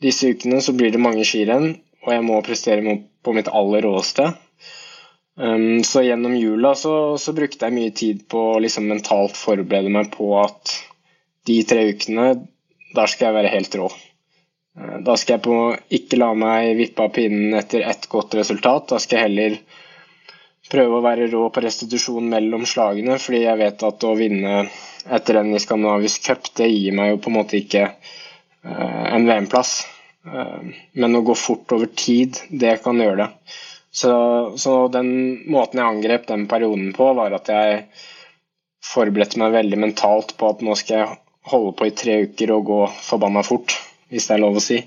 disse 0.01 0.33
ukene 0.33 0.63
så 0.65 0.73
blir 0.77 0.95
det 0.95 1.03
mange 1.03 1.27
skirenn, 1.29 1.75
og 2.07 2.13
jeg 2.15 2.25
må 2.25 2.41
prestere 2.47 2.97
på 3.25 3.35
mitt 3.37 3.51
aller 3.53 3.85
råeste. 3.85 4.31
Um, 5.39 5.85
så 5.87 6.03
gjennom 6.03 6.35
jula 6.35 6.73
så, 6.75 7.15
så, 7.19 7.33
brukte 7.33 7.69
jeg 7.69 7.75
mye 7.77 7.95
tid 7.95 8.25
på 8.27 8.41
å 8.57 8.61
liksom 8.63 8.89
mentalt 8.91 9.39
forberede 9.39 9.93
meg 9.95 10.11
på 10.11 10.33
at 10.41 10.73
de 11.47 11.61
tre 11.63 11.85
ukene, 11.93 12.33
der 12.97 13.11
skal 13.13 13.29
jeg 13.29 13.37
være 13.37 13.53
helt 13.53 13.77
rå. 13.79 13.87
Eh, 14.79 14.97
da 15.07 15.15
skal 15.17 15.37
jeg 15.37 15.45
på 15.45 15.59
ikke 16.01 16.19
la 16.19 16.33
meg 16.39 16.73
vippe 16.81 17.07
av 17.07 17.13
pinnen 17.15 17.55
etter 17.59 17.87
ett 17.87 18.09
godt 18.11 18.35
resultat. 18.41 18.89
Da 18.91 18.99
skal 19.03 19.19
jeg 19.19 19.29
heller 19.29 19.57
prøve 20.73 20.99
å 20.99 21.05
være 21.07 21.31
rå 21.33 21.45
på 21.55 21.63
restitusjon 21.65 22.29
mellom 22.35 22.67
slagene, 22.69 23.21
fordi 23.23 23.45
jeg 23.45 23.61
vet 23.63 23.87
at 23.89 24.05
å 24.05 24.17
vinne 24.19 24.57
et 25.09 25.33
renn 25.33 25.55
i 25.55 25.63
skandinavisk 25.63 26.27
cup, 26.29 26.51
det 26.59 26.69
gir 26.69 26.99
meg 26.99 27.15
jo 27.15 27.23
på 27.25 27.31
en 27.31 27.39
måte 27.39 27.57
ikke 27.57 27.87
uh, 27.89 29.05
en 29.15 29.25
VM-plass. 29.25 29.79
Uh, 30.29 30.67
men 31.01 31.17
å 31.17 31.23
gå 31.25 31.39
fort 31.39 31.73
over 31.73 31.89
tid, 31.97 32.43
det 32.51 32.75
kan 32.85 33.01
gjøre 33.01 33.23
det. 33.23 33.31
Så, 33.99 34.13
så, 34.63 34.73
den 34.95 35.09
måten 35.51 35.81
jeg 35.81 35.91
angrep 35.91 36.29
den 36.29 36.45
perioden 36.51 36.93
på, 36.95 37.09
var 37.19 37.35
at 37.35 37.49
jeg 37.51 37.81
forberedte 38.85 39.41
meg 39.43 39.57
veldig 39.57 39.79
mentalt 39.89 40.37
på 40.39 40.53
at 40.53 40.63
nå 40.63 40.77
skal 40.79 41.01
jeg 41.01 41.17
holde 41.51 41.73
på 41.75 41.89
i 41.89 41.95
tre 41.99 42.15
uker 42.29 42.53
og 42.55 42.69
gå 42.69 42.79
forbanna 43.03 43.43
fort 43.47 43.75
hvis 44.13 44.29
det 44.29 44.37
er 44.37 44.43
lov 44.45 44.61
å 44.61 44.63
si. 44.63 44.79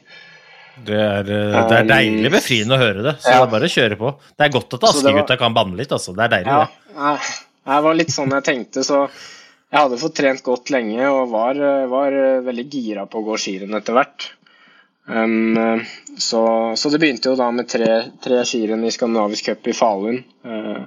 Det 0.81 0.95
er, 0.95 1.27
eh, 1.27 1.57
det 1.67 1.77
er 1.81 1.89
deilig 1.89 2.31
befriende 2.37 2.77
å 2.77 2.81
høre 2.81 3.03
det, 3.03 3.17
så 3.19 3.33
ja. 3.33 3.41
det 3.41 3.49
er 3.49 3.53
bare 3.57 3.67
å 3.67 3.73
kjøre 3.75 3.99
på. 3.99 4.13
Det 4.31 4.47
er 4.47 4.55
godt 4.55 4.77
at 4.77 4.87
Askegutta 4.93 5.37
kan 5.41 5.59
banne 5.59 5.77
litt, 5.77 5.91
altså. 5.91 6.15
Det 6.15 6.25
er 6.25 6.33
deilig, 6.37 6.55
ja, 6.55 7.11
det. 7.11 7.35
Det 7.67 7.83
var 7.85 7.99
litt 7.99 8.15
sånn 8.15 8.35
jeg 8.37 8.47
tenkte, 8.47 8.85
så 8.87 9.01
jeg 9.03 9.77
hadde 9.77 9.99
fått 9.99 10.15
trent 10.21 10.45
godt 10.45 10.71
lenge 10.73 11.11
og 11.11 11.35
var, 11.35 11.59
var 11.91 12.15
veldig 12.47 12.65
gira 12.71 13.05
på 13.11 13.19
å 13.19 13.27
gå 13.27 13.37
skirenn 13.43 13.75
etter 13.77 13.99
hvert. 13.99 14.31
Um, 15.05 15.81
så, 16.17 16.73
så, 16.77 16.89
det 16.89 16.99
begynte 17.01 17.31
jo 17.31 17.39
da 17.39 17.49
med 17.51 17.67
tre, 17.69 17.89
tre 18.23 18.43
skirenn 18.47 18.85
i 18.85 18.93
skandinavisk 18.93 19.49
cup 19.49 19.67
i 19.67 19.75
Falun. 19.75 20.21
Uh, 20.45 20.85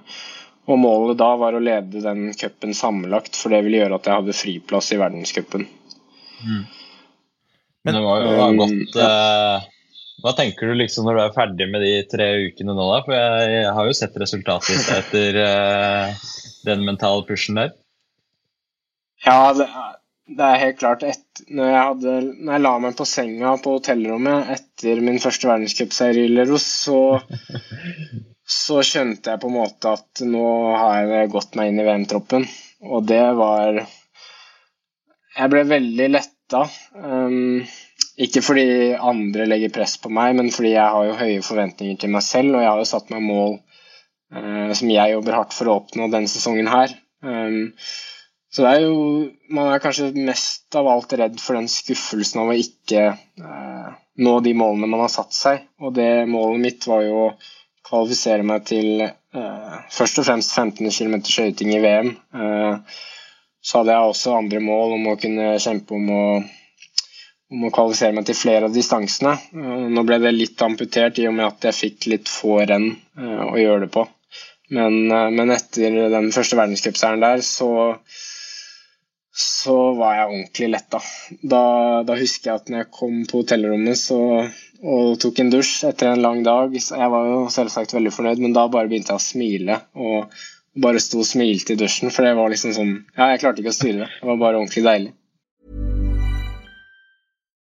og 0.64 0.80
målet 0.80 1.18
da 1.20 1.34
var 1.36 1.56
å 1.56 1.62
lede 1.62 2.00
den 2.00 2.30
cupen 2.38 2.72
sammenlagt, 2.76 3.36
for 3.36 3.52
det 3.52 3.60
ville 3.66 3.82
gjøre 3.82 3.98
at 3.98 4.08
jeg 4.08 4.20
hadde 4.20 4.36
friplass 4.38 4.92
i 4.94 5.00
verdenscupen. 5.00 5.66
Mm. 6.44 6.62
Men 7.84 7.98
det 7.98 8.02
var 8.04 8.24
jo 8.24 8.32
um, 8.40 8.58
godt 8.62 8.96
uh, 9.00 9.64
Hva 10.24 10.32
tenker 10.38 10.70
du 10.70 10.76
liksom 10.78 11.04
når 11.04 11.18
du 11.18 11.22
er 11.22 11.34
ferdig 11.36 11.66
med 11.68 11.84
de 11.84 11.92
tre 12.08 12.28
ukene 12.46 12.72
nå, 12.72 12.86
da? 12.94 13.02
For 13.04 13.16
jeg, 13.16 13.50
jeg 13.52 13.74
har 13.76 13.90
jo 13.90 13.96
sett 13.98 14.16
resultatet 14.22 14.88
etter 14.94 15.40
uh, 15.44 16.24
den 16.64 16.86
mentale 16.88 17.26
pushen 17.28 17.60
der. 17.60 17.74
Ja, 19.24 19.52
det 19.56 19.68
er, 19.68 19.92
det 20.26 20.44
er 20.44 20.60
helt 20.62 20.78
klart. 20.80 21.02
Et, 21.04 21.42
når, 21.48 21.70
jeg 21.70 21.86
hadde, 21.88 22.12
når, 22.38 22.52
jeg 22.54 22.64
la 22.64 22.74
meg 22.86 22.94
på 22.98 23.06
senga 23.08 23.56
på 23.60 23.76
hotellrommet 23.76 24.52
etter 24.56 25.02
min 25.04 25.20
første 25.22 25.50
verdenscupseier 25.50 26.20
i 26.22 26.28
Leros, 26.32 26.68
så, 26.86 27.00
så 28.60 28.80
skjønte 28.86 29.34
jeg 29.34 29.42
på 29.42 29.50
en 29.50 29.58
måte 29.58 29.96
at 29.98 30.24
nå 30.24 30.46
har 30.80 31.10
jeg 31.10 31.34
gått 31.34 31.58
meg 31.60 31.72
inn 31.72 31.82
i 31.82 31.88
VM-troppen. 31.88 32.48
Og 32.84 33.04
det 33.08 33.24
var 33.36 33.84
Jeg 35.34 35.50
ble 35.50 35.64
veldig 35.66 36.08
lett 36.12 36.34
slutta. 36.44 36.68
Um, 36.94 37.64
ikke 38.16 38.42
fordi 38.42 38.94
andre 38.94 39.46
legger 39.46 39.72
press 39.72 39.96
på 39.98 40.08
meg, 40.08 40.36
men 40.36 40.50
fordi 40.50 40.74
jeg 40.74 40.90
har 40.90 41.06
jo 41.06 41.18
høye 41.18 41.42
forventninger 41.42 41.96
til 41.96 42.10
meg 42.10 42.22
selv, 42.22 42.54
og 42.54 42.62
jeg 42.62 42.70
har 42.70 42.78
jo 42.78 42.84
satt 42.84 43.10
meg 43.10 43.22
mål 43.22 43.58
uh, 44.34 44.72
som 44.72 44.90
jeg 44.90 45.12
jobber 45.12 45.34
hardt 45.34 45.54
for 45.54 45.68
å 45.68 45.78
oppnå 45.80 46.10
denne 46.12 46.28
sesongen 46.28 46.68
her. 46.68 46.94
Um, 47.22 47.72
så 48.54 48.62
det 48.62 48.70
er 48.70 48.84
jo 48.84 48.98
Man 49.50 49.72
er 49.72 49.82
kanskje 49.82 50.12
mest 50.14 50.76
av 50.78 50.86
alt 50.90 51.12
redd 51.18 51.40
for 51.42 51.58
den 51.58 51.66
skuffelsen 51.70 52.40
av 52.42 52.52
å 52.52 52.56
ikke 52.58 53.02
eh, 53.10 53.88
nå 54.24 54.34
de 54.44 54.52
målene 54.54 54.88
man 54.90 55.02
har 55.04 55.10
satt 55.12 55.34
seg. 55.34 55.64
Og 55.82 55.94
det 55.96 56.26
målet 56.30 56.62
mitt 56.62 56.86
var 56.86 57.02
jo 57.02 57.16
å 57.26 57.32
kvalifisere 57.86 58.46
meg 58.46 58.64
til 58.70 59.02
eh, 59.04 59.74
først 59.92 60.20
og 60.22 60.28
fremst 60.28 60.54
15 60.54 60.86
km 60.86 61.16
skøyting 61.26 61.74
i 61.74 61.80
VM. 61.82 62.12
Eh, 62.34 62.98
så 63.64 63.80
hadde 63.80 63.94
jeg 63.96 64.10
også 64.12 64.36
andre 64.38 64.60
mål 64.60 64.98
om 64.98 65.08
å 65.10 65.16
kunne 65.20 65.54
kjempe 65.62 65.96
om 65.96 66.10
å, 66.14 66.24
om 67.54 67.66
å 67.66 67.72
kvalifisere 67.74 68.14
meg 68.16 68.28
til 68.28 68.38
flere 68.38 68.68
av 68.68 68.74
distansene. 68.76 69.34
Eh, 69.54 69.86
nå 69.94 70.04
ble 70.06 70.20
det 70.22 70.34
litt 70.34 70.62
amputert 70.66 71.18
i 71.18 71.26
og 71.30 71.34
med 71.38 71.48
at 71.48 71.70
jeg 71.70 71.80
fikk 71.80 72.10
litt 72.12 72.30
få 72.30 72.60
renn 72.62 72.92
eh, 72.92 73.42
å 73.48 73.58
gjøre 73.58 73.86
det 73.86 73.90
på. 73.98 74.06
Men, 74.78 75.00
eh, 75.10 75.30
men 75.34 75.54
etter 75.54 75.98
den 76.12 76.30
første 76.34 76.60
verdenscupseieren 76.60 77.24
der, 77.24 77.42
så 77.46 77.72
så 79.34 79.74
var 79.98 80.14
jeg 80.14 80.28
ordentlig 80.28 80.68
letta. 80.70 81.00
Da, 81.42 81.62
da 82.06 82.16
husker 82.18 82.50
jeg 82.50 82.60
at 82.60 82.68
når 82.70 82.84
jeg 82.84 82.90
kom 82.94 83.16
på 83.26 83.40
hotellrommet 83.42 83.98
så, 83.98 84.18
og 84.84 85.18
tok 85.22 85.40
en 85.42 85.50
dusj 85.50 85.88
etter 85.88 86.12
en 86.12 86.22
lang 86.22 86.42
dag 86.46 86.74
så 86.78 87.00
Jeg 87.00 87.10
var 87.10 87.26
jo 87.26 87.38
selvsagt 87.50 87.96
veldig 87.96 88.12
fornøyd, 88.14 88.42
men 88.44 88.54
da 88.54 88.68
bare 88.70 88.90
begynte 88.90 89.14
jeg 89.14 89.18
å 89.18 89.24
smile. 89.26 89.80
Og 89.98 90.30
bare 90.84 91.02
sto 91.02 91.24
og 91.24 91.26
smilte 91.26 91.74
i 91.74 91.80
dusjen, 91.80 92.14
for 92.14 92.26
det 92.26 92.36
var 92.38 92.52
liksom 92.52 92.74
sånn 92.78 92.94
Ja, 93.16 93.32
jeg 93.32 93.42
klarte 93.42 93.62
ikke 93.64 93.74
å 93.74 93.78
styre 93.80 94.04
det. 94.04 94.10
Det 94.20 94.30
var 94.30 94.42
bare 94.44 94.62
ordentlig 94.62 94.86
deilig. 94.86 95.12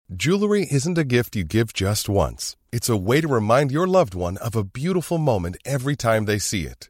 Jewelry 0.08 0.67
isn't 0.69 0.99
a 0.99 1.04
gift 1.04 1.36
you 1.36 1.43
give 1.43 1.73
just 1.73 2.08
once. 2.08 2.56
It's 2.71 2.89
a 2.89 2.95
way 2.95 3.21
to 3.21 3.28
remind 3.28 3.71
your 3.71 3.88
loved 3.88 4.13
one 4.13 4.38
of 4.38 4.56
a 4.56 4.63
beautiful 4.63 5.17
moment 5.17 5.58
every 5.65 5.95
time 5.95 6.25
they 6.25 6.38
see 6.38 6.67
it. 6.67 6.89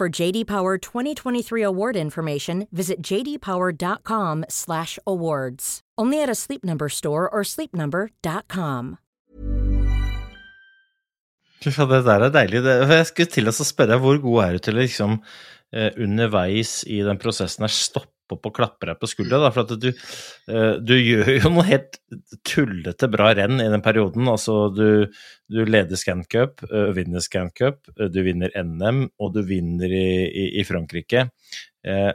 For 0.00 0.08
JD 0.08 0.48
Power 0.48 0.78
2023 0.78 1.60
award 1.60 1.94
information, 1.94 2.66
visit 2.72 3.02
jdpower.com/awards. 3.04 5.80
Only 6.00 6.22
at 6.22 6.30
a 6.30 6.34
Sleep 6.34 6.64
Number 6.64 6.88
store 6.88 7.28
or 7.28 7.44
sleepnumber.com. 7.44 8.96
Det 11.60 11.76
der 11.76 12.24
er 12.24 12.32
deilig. 12.32 12.64
Jeg 12.64 13.06
skulle 13.06 13.28
til 13.28 13.48
å 13.52 13.54
spørre 13.60 14.00
hvor 14.00 14.16
god 14.24 14.44
er 14.44 14.52
du 14.56 14.60
til 14.64 14.80
liksom 14.80 15.20
eh, 15.76 15.92
underveis 16.00 16.80
i 16.88 17.04
den 17.04 17.20
prosessen 17.20 17.68
her 17.68 17.68
stoppe 17.68 18.19
opp 18.36 18.48
og 18.48 18.54
klapper 18.56 18.92
deg 18.92 19.00
på 19.00 19.10
skuldra? 19.10 19.50
For 19.54 19.64
at 19.64 19.74
du, 19.82 19.88
eh, 19.90 20.72
du 20.82 20.94
gjør 20.96 21.32
jo 21.36 21.52
noe 21.56 21.66
helt 21.68 22.00
tullete 22.46 23.10
bra 23.12 23.32
renn 23.38 23.60
i 23.62 23.68
den 23.72 23.84
perioden. 23.84 24.28
Altså, 24.30 24.62
du, 24.74 25.10
du 25.50 25.60
leder 25.66 25.98
Scancup, 26.00 26.64
uh, 26.70 26.90
vinner 26.96 27.24
Scancup, 27.24 27.82
uh, 27.98 28.06
du 28.12 28.22
vinner 28.26 28.54
NM, 28.56 29.06
og 29.20 29.34
du 29.36 29.42
vinner 29.46 29.90
i, 29.90 30.08
i, 30.28 30.48
i 30.62 30.66
Frankrike. 30.68 31.28
Eh, 31.86 32.12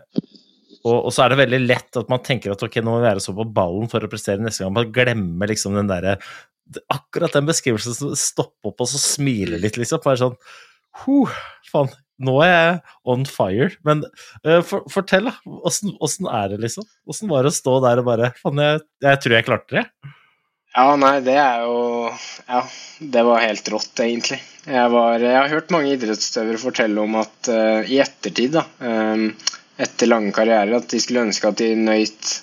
og, 0.86 0.98
og, 1.08 1.12
så 1.14 1.26
er 1.26 1.34
det 1.34 1.42
veldig 1.42 1.62
lett 1.66 1.98
at 1.98 2.12
man 2.12 2.22
tenker 2.26 2.54
at 2.54 2.64
ok, 2.66 2.78
nå 2.82 2.92
må 2.92 3.00
vi 3.00 3.08
være 3.08 3.24
så 3.24 3.34
på 3.36 3.48
ballen 3.56 3.90
for 3.92 4.06
å 4.06 4.10
prestere 4.12 4.44
neste 4.44 4.66
gang. 4.66 4.76
Man 4.76 4.92
glemmer 4.94 5.50
liksom 5.52 5.78
den 5.78 5.92
derre 5.92 6.20
Akkurat 6.90 7.30
den 7.36 7.46
beskrivelsen 7.46 7.94
som 7.94 8.14
stopper 8.18 8.72
opp 8.72 8.80
og 8.82 8.88
så 8.90 8.98
smiler 8.98 9.62
litt, 9.62 9.76
liksom. 9.78 10.00
Bare 10.02 10.18
sånn 10.18 10.38
huh, 11.04 11.36
faen, 11.70 11.92
nå 12.24 12.36
er 12.46 12.52
jeg 12.52 12.76
on 13.12 13.26
fire. 13.28 13.72
Men 13.88 14.04
uh, 14.46 14.62
for, 14.66 14.86
fortell, 14.92 15.32
da. 15.32 15.36
Åssen 15.68 16.30
er 16.30 16.54
det, 16.54 16.62
liksom? 16.64 16.88
Åssen 17.10 17.32
var 17.32 17.44
det 17.44 17.52
å 17.54 17.58
stå 17.58 17.80
der 17.86 18.02
og 18.02 18.08
bare 18.08 18.32
Faen, 18.42 18.62
jeg, 18.62 18.86
jeg 19.04 19.24
tror 19.24 19.36
jeg 19.38 19.48
klarte 19.50 19.80
det. 19.80 19.86
Ja, 20.76 20.90
nei, 21.00 21.22
det 21.24 21.38
er 21.40 21.62
jo 21.64 21.76
Ja, 22.50 22.62
det 23.00 23.24
var 23.24 23.44
helt 23.44 23.70
rått, 23.72 23.94
egentlig. 24.04 24.42
Jeg, 24.66 24.88
var, 24.92 25.22
jeg 25.24 25.36
har 25.38 25.52
hørt 25.52 25.72
mange 25.72 25.94
idrettsutøvere 25.96 26.60
fortelle 26.60 27.04
om 27.04 27.20
at 27.22 27.52
uh, 27.52 27.86
i 27.88 28.02
ettertid, 28.04 28.58
da, 28.58 28.66
um, 28.84 29.30
etter 29.80 30.10
lange 30.10 30.34
karrierer, 30.36 30.76
at 30.76 30.90
de 30.92 31.00
skulle 31.04 31.24
ønske 31.30 31.48
at 31.48 31.62
de 31.62 31.70
nøyt 31.80 32.34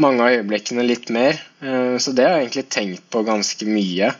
mange 0.00 0.24
av 0.24 0.38
øyeblikkene 0.38 0.86
litt 0.86 1.12
mer. 1.14 1.36
Uh, 1.60 2.00
så 2.00 2.14
det 2.16 2.24
har 2.24 2.38
jeg 2.38 2.46
egentlig 2.46 2.66
tenkt 2.72 3.04
på 3.12 3.24
ganske 3.26 3.68
mye. 3.68 4.14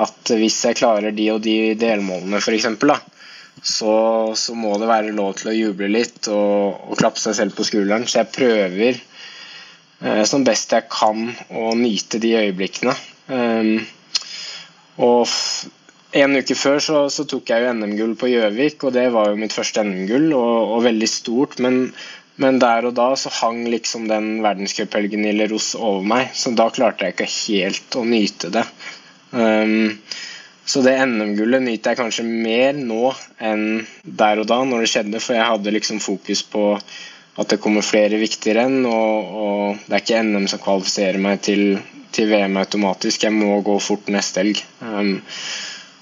At 0.00 0.30
hvis 0.38 0.60
jeg 0.68 0.78
klarer 0.78 1.14
de 1.14 1.30
og 1.32 1.40
de 1.42 1.56
delmålene, 1.80 2.38
f.eks., 2.38 2.68
så, 3.62 3.94
så 4.36 4.54
må 4.56 4.76
det 4.80 4.88
være 4.88 5.14
lov 5.16 5.34
til 5.40 5.50
å 5.52 5.56
juble 5.56 5.90
litt 5.92 6.28
og, 6.32 6.90
og 6.90 7.00
klappe 7.00 7.20
seg 7.20 7.36
selv 7.36 7.56
på 7.56 7.66
skulderen. 7.68 8.06
Så 8.08 8.22
jeg 8.22 8.32
prøver 8.34 9.00
eh, 9.00 10.22
som 10.28 10.46
best 10.46 10.72
jeg 10.76 10.88
kan 10.92 11.26
å 11.50 11.74
nyte 11.78 12.22
de 12.22 12.36
øyeblikkene. 12.40 12.94
Um, 13.30 13.76
og 15.00 15.28
en 16.16 16.38
uke 16.40 16.56
før 16.58 16.80
så, 16.82 17.02
så 17.12 17.26
tok 17.28 17.52
jeg 17.52 17.62
jo 17.62 17.74
NM-gull 17.76 18.16
på 18.18 18.30
Gjøvik, 18.32 18.82
og 18.88 18.96
det 18.96 19.10
var 19.14 19.30
jo 19.30 19.38
mitt 19.38 19.54
første 19.54 19.84
NM-gull, 19.86 20.32
og, 20.34 20.56
og, 20.74 20.80
veldig 20.88 21.10
stort. 21.10 21.60
Men 21.62 21.84
men 22.40 22.56
der 22.56 22.86
og 22.88 22.94
da 22.96 23.10
så 23.20 23.28
hang 23.36 23.66
liksom 23.68 24.06
den 24.08 24.38
verdenscuphelgen 24.40 25.26
i 25.28 25.34
Leros 25.36 25.74
over 25.76 26.06
meg, 26.08 26.30
så 26.32 26.54
da 26.56 26.70
klarte 26.72 27.04
jeg 27.04 27.12
ikke 27.12 27.26
helt 27.34 27.98
å 28.00 28.04
nyte 28.08 28.48
det. 28.54 28.62
Um, 29.36 29.98
så 30.64 30.82
det 30.84 30.96
NM-gullet 31.06 31.64
nyter 31.64 31.94
jeg 31.94 31.98
kanskje 32.00 32.24
mer 32.26 32.76
nå 32.76 33.12
enn 33.42 33.86
der 34.04 34.42
og 34.42 34.50
da, 34.50 34.60
når 34.64 34.84
det 34.84 34.90
skjedde, 34.92 35.22
for 35.22 35.36
jeg 35.38 35.48
hadde 35.48 35.72
liksom 35.74 36.02
fokus 36.04 36.44
på 36.46 36.64
at 37.40 37.48
det 37.52 37.60
kommer 37.62 37.84
flere 37.86 38.18
viktige 38.20 38.58
renn, 38.58 38.84
og, 38.86 39.32
og 39.40 39.80
det 39.86 39.96
er 39.96 40.04
ikke 40.04 40.22
NM 40.26 40.46
som 40.50 40.62
kvalifiserer 40.62 41.18
meg 41.22 41.40
til, 41.46 41.64
til, 42.12 42.28
VM 42.30 42.58
automatisk, 42.60 43.24
jeg 43.24 43.34
må 43.34 43.60
gå 43.64 43.78
fort 43.82 44.10
neste 44.12 44.42
helg. 44.44 44.60
Um, 44.84 45.16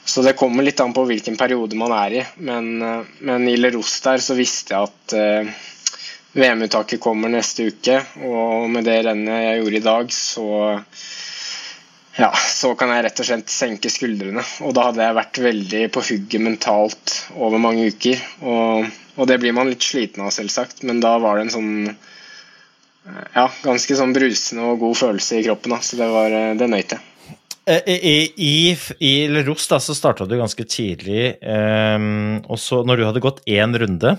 så 0.08 0.24
det 0.24 0.38
kommer 0.40 0.64
litt 0.64 0.80
an 0.80 0.94
på 0.96 1.04
hvilken 1.06 1.36
periode 1.38 1.76
man 1.78 1.92
er 1.94 2.16
i, 2.22 2.26
men, 2.48 2.70
men 3.20 3.48
i 3.48 3.58
Leros 3.60 3.98
der 4.06 4.24
så 4.24 4.36
visste 4.38 4.74
jeg 4.74 4.88
at 4.88 5.16
uh, 5.20 5.66
VM-uttaket 6.38 7.00
kommer 7.00 7.30
neste 7.32 7.68
uke, 7.70 8.00
og 8.24 8.68
med 8.72 8.88
det 8.88 8.98
rennet 9.06 9.44
jeg 9.44 9.62
gjorde 9.62 9.78
i 9.78 9.86
dag, 9.86 10.12
så 10.16 10.48
ja, 12.18 12.32
så 12.34 12.72
kan 12.74 12.90
jeg 12.90 13.04
rett 13.06 13.20
og 13.22 13.28
slett 13.28 13.52
senke 13.52 13.90
skuldrene. 13.92 14.42
Og 14.66 14.74
da 14.74 14.88
hadde 14.88 15.04
jeg 15.04 15.18
vært 15.20 15.40
veldig 15.44 15.82
på 15.94 16.02
hugget 16.08 16.42
mentalt 16.42 17.14
over 17.38 17.62
mange 17.62 17.86
uker. 17.92 18.22
Og, 18.42 18.88
og, 19.14 19.26
det 19.30 19.38
blir 19.42 19.54
man 19.54 19.70
litt 19.70 19.86
sliten 19.86 20.24
av, 20.26 20.32
selvsagt, 20.34 20.82
men 20.88 20.98
da 21.04 21.14
var 21.22 21.38
det 21.38 21.46
en 21.46 21.54
sånn 21.54 21.70
ja, 23.34 23.46
ganske 23.62 23.96
sånn 23.96 24.12
brusende 24.16 24.66
og 24.66 24.82
god 24.82 24.98
følelse 24.98 25.38
i 25.38 25.44
kroppen. 25.46 25.76
Da. 25.76 25.78
Så 25.84 26.00
det, 26.00 26.08
var, 26.10 26.34
det 26.58 26.68
nøyt 26.72 26.96
jeg. 26.96 27.06
Eh, 27.68 27.94
I, 27.94 28.16
i, 28.34 28.56
i 29.04 29.12
Ros 29.46 29.68
starta 29.68 30.26
du 30.26 30.34
ganske 30.40 30.66
tidlig, 30.66 31.36
um, 31.44 32.40
og 32.48 32.58
så 32.58 32.82
når 32.82 32.98
du 32.98 33.06
hadde 33.12 33.24
gått 33.24 33.44
én 33.46 33.76
runde 33.78 34.16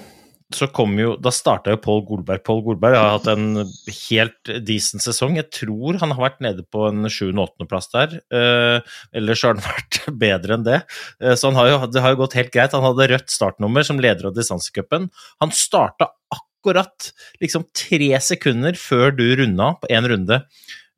så 0.56 0.66
kom 0.74 0.96
jo 0.98 1.12
Da 1.22 1.32
starta 1.34 1.74
jo 1.76 1.80
Pål 1.82 2.00
Golberg. 2.08 2.42
Pål 2.46 2.64
Golberg 2.66 2.98
har 2.98 3.12
hatt 3.18 3.28
en 3.30 3.62
helt 4.10 4.52
decent 4.66 5.04
sesong. 5.06 5.38
Jeg 5.38 5.50
tror 5.54 6.00
han 6.02 6.14
har 6.16 6.24
vært 6.24 6.42
nede 6.42 6.66
på 6.74 6.88
en 6.88 7.06
7.-8.-plass 7.06 7.92
der. 7.94 8.16
Eh, 8.34 8.96
ellers 9.20 9.44
har 9.46 9.54
han 9.54 9.66
vært 9.70 10.00
bedre 10.24 10.58
enn 10.58 10.66
det. 10.66 10.80
Eh, 11.22 11.36
så 11.38 11.54
har 11.54 11.70
jo, 11.70 11.78
det 11.94 12.02
har 12.02 12.16
jo 12.16 12.22
gått 12.24 12.38
helt 12.40 12.54
greit. 12.56 12.74
Han 12.74 12.88
hadde 12.88 13.12
rødt 13.14 13.34
startnummer 13.34 13.86
som 13.86 14.02
leder 14.02 14.32
av 14.32 14.38
distansecupen. 14.38 15.12
Han 15.44 15.54
starta 15.54 16.10
akkurat 16.34 17.12
liksom 17.44 17.68
tre 17.78 18.12
sekunder 18.24 18.80
før 18.80 19.14
du 19.16 19.28
runda 19.38 19.76
på 19.80 19.94
én 19.94 20.10
runde, 20.10 20.42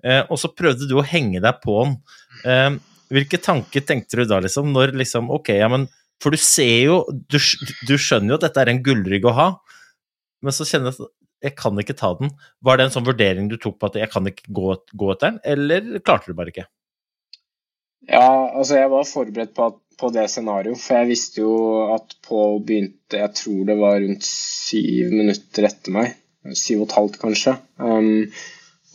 eh, 0.06 0.24
og 0.30 0.40
så 0.40 0.50
prøvde 0.56 0.88
du 0.90 0.96
å 0.98 1.06
henge 1.06 1.44
deg 1.44 1.60
på 1.66 1.76
han. 1.84 1.98
Eh, 2.48 2.80
hvilke 3.12 3.42
tanker 3.44 3.84
tenkte 3.84 4.22
du 4.22 4.30
da, 4.30 4.40
liksom? 4.40 4.72
Når 4.72 4.96
liksom 4.96 5.28
Ok, 5.36 5.52
ja, 5.60 5.68
men 5.68 5.90
for 6.22 6.34
du 6.34 6.40
ser 6.42 6.76
jo 6.86 7.02
du, 7.10 7.40
du, 7.88 7.96
skjønner 7.98 8.36
jo 8.36 8.40
at 8.40 8.46
dette 8.46 8.64
er 8.64 8.72
en 8.74 8.84
gullrygg 8.86 9.26
å 9.28 9.36
ha, 9.38 9.48
men 10.42 10.56
så 10.56 10.68
kjenner 10.68 10.92
jeg 10.92 11.02
at 11.02 11.18
jeg 11.42 11.58
kan 11.58 11.80
ikke 11.82 11.98
ta 11.98 12.12
den. 12.20 12.30
Var 12.62 12.78
det 12.78 12.86
en 12.86 12.94
sånn 12.94 13.08
vurdering 13.08 13.48
du 13.50 13.58
tok 13.58 13.80
på 13.82 13.90
at 13.90 13.98
jeg 13.98 14.12
kan 14.14 14.28
ikke 14.30 14.54
gå, 14.54 14.76
gå 14.94 15.10
etter 15.14 15.32
den, 15.32 15.40
eller 15.54 16.04
klarte 16.06 16.30
du 16.30 16.38
bare 16.38 16.54
ikke? 16.54 16.68
Ja, 18.10 18.28
altså 18.58 18.78
jeg 18.80 18.90
var 18.94 19.10
forberedt 19.10 19.54
på, 19.58 19.72
at, 19.72 19.80
på 20.02 20.10
det 20.14 20.28
scenarioet, 20.34 20.82
for 20.82 21.00
jeg 21.00 21.12
visste 21.12 21.44
jo 21.44 21.56
at 21.94 22.16
Paul 22.26 22.62
begynte 22.66 23.20
Jeg 23.20 23.34
tror 23.38 23.66
det 23.70 23.78
var 23.82 24.00
rundt 24.02 24.26
syv 24.26 25.14
minutter 25.14 25.68
etter 25.70 25.98
meg. 25.98 26.16
Syv 26.58 26.84
og 26.84 26.88
et 26.88 26.98
halvt, 26.98 27.20
kanskje. 27.22 27.56
Um, 27.78 28.30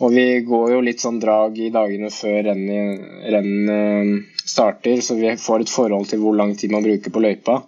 og 0.00 0.12
vi 0.12 0.26
går 0.44 0.74
jo 0.74 0.80
litt 0.84 1.00
sånn 1.00 1.20
drag 1.22 1.56
i 1.58 1.70
dagene 1.72 2.10
før 2.12 2.42
rennet 2.50 3.30
renn 3.32 4.26
starter, 4.46 5.00
så 5.00 5.16
vi 5.16 5.32
får 5.40 5.64
et 5.64 5.72
forhold 5.72 6.10
til 6.10 6.20
hvor 6.22 6.36
lang 6.36 6.52
tid 6.58 6.74
man 6.74 6.84
bruker 6.84 7.12
på 7.12 7.22
løypa. 7.24 7.62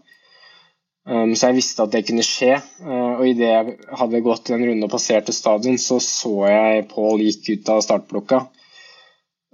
Um, 1.09 1.33
så 1.33 1.49
jeg 1.49 1.57
visste 1.62 1.85
at 1.87 1.95
det 1.95 2.05
kunne 2.05 2.25
skje. 2.27 2.59
Uh, 2.85 3.17
og 3.17 3.25
idet 3.31 3.49
jeg 3.49 3.77
hadde 4.01 4.25
gått 4.25 4.51
en 4.53 4.64
runde 4.69 4.88
og 4.88 4.93
passerte 4.93 5.33
stadion, 5.33 5.79
så 5.81 5.97
så 6.05 6.33
jeg 6.51 6.85
Paul 6.91 7.23
gikk 7.25 7.49
ut 7.55 7.71
av 7.73 7.81
startblokka. 7.87 8.43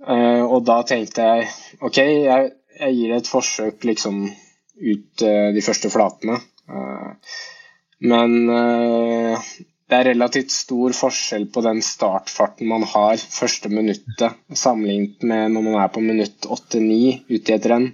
Uh, 0.04 0.42
og 0.42 0.64
da 0.66 0.80
tenkte 0.86 1.28
jeg 1.28 1.46
OK, 1.86 2.00
jeg, 2.02 2.50
jeg 2.80 2.96
gir 2.98 3.14
et 3.14 3.30
forsøk 3.30 3.86
liksom 3.86 4.24
ut 4.26 5.24
uh, 5.24 5.52
de 5.54 5.62
første 5.64 5.92
flatene. 5.94 6.40
men 8.04 8.48
det 9.90 9.98
er 9.98 10.08
relativt 10.14 10.52
stor 10.54 10.94
forskjell 10.96 11.44
på 11.52 11.60
den 11.64 11.82
startfarten 11.84 12.68
man 12.70 12.86
har 12.88 13.20
første 13.20 13.68
minuttet, 13.68 14.38
sammenlignet 14.56 15.26
med 15.28 15.52
når 15.52 15.66
man 15.66 15.76
er 15.82 15.92
på 15.92 16.02
minutt 16.04 16.48
8-9 16.48 16.96
ute 17.28 17.52
i 17.52 17.56
et 17.58 17.68
renn. 17.68 17.90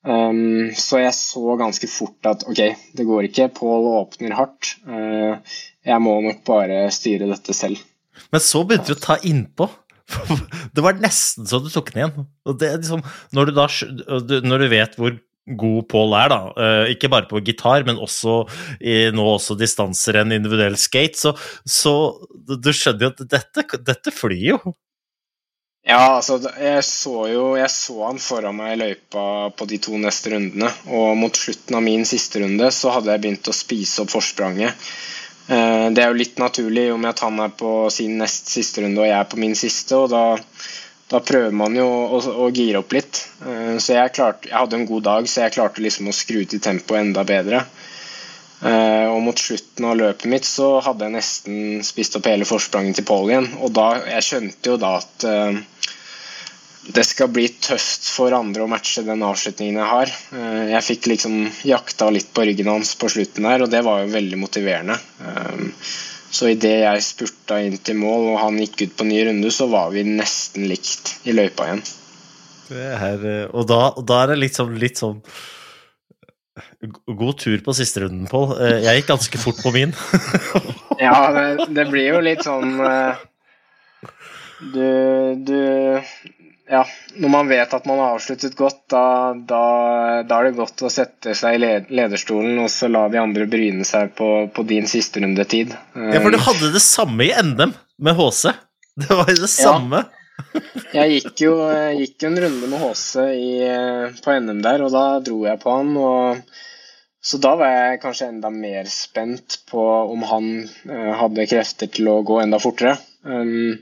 Um, 0.00 0.70
så 0.72 1.02
jeg 1.02 1.12
så 1.12 1.58
ganske 1.60 1.88
fort 1.92 2.24
at 2.30 2.46
OK, 2.48 2.62
det 2.96 3.04
går 3.04 3.28
ikke. 3.28 3.50
Pål 3.58 3.90
åpner 3.98 4.32
hardt. 4.38 4.72
Uh, 4.88 5.36
jeg 5.84 6.00
må 6.00 6.16
nok 6.24 6.40
bare 6.48 6.86
styre 6.94 7.28
dette 7.28 7.52
selv. 7.56 7.82
Men 8.32 8.40
så 8.44 8.64
begynte 8.64 8.94
du 8.94 8.96
å 8.96 9.04
ta 9.04 9.18
innpå. 9.20 9.68
Det 10.74 10.82
var 10.82 10.96
nesten 10.98 11.46
så 11.46 11.60
du 11.62 11.68
tok 11.70 11.92
den 11.92 12.00
igjen. 12.00 12.24
Liksom, 12.48 13.02
når, 13.36 13.50
du 13.50 13.58
da, 13.58 13.66
når 14.42 14.64
du 14.64 14.70
vet 14.72 14.96
hvor 14.98 15.12
god 15.46 15.88
Pål 15.90 16.14
er, 16.18 16.32
da. 16.32 16.40
Uh, 16.54 16.92
ikke 16.92 17.10
bare 17.12 17.28
på 17.30 17.40
gitar, 17.44 17.84
men 17.86 18.00
også 18.00 18.42
i 18.80 19.08
nå 19.14 19.24
også 19.36 19.56
distanser 19.58 20.20
enn 20.20 20.36
individuell 20.36 20.76
skate. 20.80 21.18
Så, 21.18 21.34
så 21.66 21.94
du 22.50 22.70
skjønner 22.74 23.08
jo 23.08 23.12
at 23.14 23.26
dette, 23.38 23.66
dette 23.86 24.14
flyr 24.14 24.38
jo. 24.52 24.60
Ja, 25.88 26.18
altså 26.18 26.36
jeg 26.60 26.82
så 26.84 27.14
jo 27.30 27.44
jeg 27.56 27.70
så 27.72 27.94
han 28.04 28.18
foran 28.20 28.58
meg 28.58 28.74
i 28.74 28.80
løypa 28.82 29.22
på 29.56 29.66
de 29.70 29.78
to 29.80 29.96
neste 30.00 30.34
rundene. 30.34 30.68
Og 30.92 31.16
mot 31.18 31.36
slutten 31.36 31.78
av 31.78 31.86
min 31.86 32.04
siste 32.08 32.42
runde 32.42 32.68
så 32.74 32.92
hadde 32.94 33.14
jeg 33.14 33.24
begynt 33.24 33.48
å 33.50 33.56
spise 33.56 34.04
opp 34.04 34.12
forspranget. 34.12 34.90
Uh, 35.50 35.88
det 35.90 36.04
er 36.04 36.12
jo 36.12 36.20
litt 36.20 36.38
naturlig 36.38 36.90
med 36.94 37.14
at 37.14 37.24
han 37.24 37.40
er 37.42 37.56
på 37.56 37.88
sin 37.90 38.20
nest 38.20 38.52
siste 38.52 38.84
runde 38.84 39.00
og 39.02 39.08
jeg 39.08 39.16
er 39.16 39.32
på 39.32 39.40
min 39.40 39.56
siste. 39.58 39.96
og 39.96 40.12
da 40.12 40.24
da 41.10 41.18
prøver 41.26 41.54
man 41.56 41.74
jo 41.74 41.86
å, 41.86 42.20
å 42.44 42.48
gire 42.54 42.80
opp 42.84 42.94
litt. 42.94 43.24
Uh, 43.42 43.76
så 43.82 43.96
jeg, 43.96 44.14
klarte, 44.14 44.50
jeg 44.50 44.56
hadde 44.56 44.78
en 44.78 44.88
god 44.88 45.06
dag, 45.08 45.28
så 45.30 45.44
jeg 45.44 45.56
klarte 45.56 45.82
liksom 45.82 46.10
å 46.10 46.14
skru 46.16 46.44
til 46.46 46.62
tempoet 46.62 47.02
enda 47.02 47.26
bedre. 47.26 47.64
Uh, 48.60 49.08
og 49.08 49.22
mot 49.24 49.40
slutten 49.40 49.88
av 49.88 49.96
løpet 49.96 50.28
mitt 50.30 50.46
så 50.46 50.74
hadde 50.84 51.06
jeg 51.06 51.16
nesten 51.16 51.58
spist 51.86 52.18
opp 52.18 52.28
hele 52.28 52.46
forspranget 52.46 53.00
til 53.00 53.08
Paul 53.08 53.32
igjen. 53.32 53.50
Og 53.58 53.74
da, 53.74 53.88
jeg 54.12 54.26
skjønte 54.28 54.74
jo 54.74 54.78
da 54.80 54.92
at 55.00 55.26
uh, 55.26 55.58
det 56.94 57.04
skal 57.08 57.32
bli 57.32 57.48
tøft 57.58 58.06
for 58.12 58.36
andre 58.36 58.64
å 58.64 58.70
matche 58.70 59.02
den 59.06 59.24
avslutningen 59.26 59.76
jeg 59.78 59.90
har. 59.90 60.12
Jeg 60.72 60.86
fikk 60.86 61.10
liksom 61.10 61.34
jakta 61.68 62.08
litt 62.10 62.30
på 62.34 62.46
ryggen 62.48 62.70
hans 62.72 62.94
på 62.98 63.10
slutten 63.12 63.46
der, 63.46 63.62
og 63.62 63.70
det 63.70 63.82
var 63.86 64.00
jo 64.00 64.14
veldig 64.14 64.38
motiverende. 64.40 64.96
Så 66.30 66.52
idet 66.52 66.76
jeg 66.84 67.02
spurta 67.04 67.58
inn 67.64 67.78
til 67.82 67.98
mål 67.98 68.28
og 68.32 68.42
han 68.44 68.58
gikk 68.62 68.84
ut 68.84 68.98
på 69.00 69.06
ny 69.08 69.22
runde, 69.26 69.50
så 69.54 69.66
var 69.70 69.90
vi 69.94 70.04
nesten 70.06 70.68
likt 70.70 71.16
i 71.26 71.34
løypa 71.34 71.66
igjen. 71.66 71.82
Er, 72.70 73.24
eh, 73.26 73.46
og, 73.50 73.64
da, 73.66 73.80
og, 73.96 74.04
da, 74.06 74.20
er 74.22 74.32
det 74.32 74.42
litt 74.44 74.58
sånn, 74.58 74.76
litt 74.78 75.00
sånn 75.00 75.18
God 76.80 77.40
tur 77.40 77.58
på 77.64 77.74
siste 77.74 78.04
runden, 78.04 78.28
Pål. 78.30 78.54
Eh, 78.62 78.76
jeg 78.84 79.00
gikk 79.00 79.10
ganske 79.10 79.40
fort 79.42 79.58
på 79.64 79.72
min. 79.74 79.94
ja, 81.02 81.16
det, 81.34 81.66
det, 81.74 81.86
blir 81.90 82.12
jo 82.14 82.22
litt 82.24 82.46
sånn 82.46 82.78
eh, 82.84 83.26
Du, 84.60 84.86
du 85.50 85.60
ja, 86.70 86.84
når 87.18 87.32
man 87.32 87.48
vet 87.50 87.72
at 87.74 87.86
man 87.88 87.98
har 87.98 88.14
avsluttet 88.14 88.54
godt, 88.58 88.84
da, 88.92 89.02
da, 89.34 89.62
da, 90.22 90.36
er 90.38 90.48
det 90.48 90.58
godt 90.60 90.84
å 90.86 90.90
sette 90.92 91.34
seg 91.34 91.56
i 91.58 91.70
lederstolen 91.90 92.60
og 92.62 92.70
så 92.70 92.86
la 92.90 93.08
de 93.10 93.18
andre 93.18 93.48
bryne 93.50 93.86
seg 93.86 94.12
på, 94.18 94.28
på 94.54 94.64
din 94.68 94.86
siste 94.90 95.22
rundetid. 95.22 95.74
Ja, 95.98 96.20
for 96.22 96.30
du 96.30 96.38
hadde 96.38 96.70
det 96.74 96.82
samme 96.84 97.26
i 97.26 97.32
NM 97.34 97.74
med 97.98 98.18
HC. 98.18 98.54
Det 99.00 99.16
var 99.16 99.30
jo 99.32 99.42
det 99.42 99.50
samme. 99.50 100.04
Ja. 100.04 100.16
Jeg 100.96 101.12
gikk 101.14 101.42
jo 101.44 101.52
gikk 101.94 102.24
en 102.26 102.38
runde 102.42 102.68
med 102.70 102.80
HC 102.80 103.10
i, 103.36 103.50
på 104.24 104.34
NM 104.40 104.62
der, 104.64 104.82
og 104.86 104.94
da 104.94 105.04
dro 105.24 105.42
jeg 105.44 105.60
på 105.62 105.74
han. 105.74 105.90
Og, 106.00 106.54
så 107.20 107.38
da 107.44 107.52
var 107.60 107.74
jeg 107.74 108.00
kanskje 108.02 108.30
enda 108.32 108.50
mer 108.54 108.88
spent 108.90 109.60
på 109.70 109.84
om 110.10 110.24
han 110.26 110.48
hadde 111.20 111.46
krefter 111.50 111.90
til 111.92 112.08
å 112.08 112.16
gå 112.26 112.40
enda 112.40 112.58
fortere. 112.62 112.96
Um, 113.22 113.76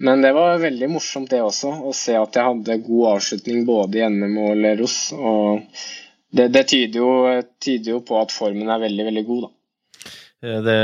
men 0.00 0.22
det 0.24 0.32
var 0.32 0.60
veldig 0.62 0.88
morsomt 0.88 1.30
det 1.32 1.42
også, 1.44 1.70
å 1.84 1.92
se 1.96 2.14
at 2.16 2.36
jeg 2.36 2.46
hadde 2.46 2.76
god 2.86 3.06
avslutning 3.14 3.64
både 3.68 4.00
i 4.00 4.06
NM 4.08 4.36
og 4.40 4.52
Leros. 4.56 4.98
Og 5.12 5.60
det, 6.32 6.48
det 6.54 6.66
tyder, 6.72 7.00
jo, 7.02 7.40
tyder, 7.60 7.96
jo, 7.96 8.02
på 8.06 8.16
at 8.20 8.32
formen 8.32 8.70
er 8.70 8.80
veldig, 8.86 9.06
veldig 9.10 9.24
god, 9.28 9.42
da. 9.44 9.56
Det, 10.40 10.76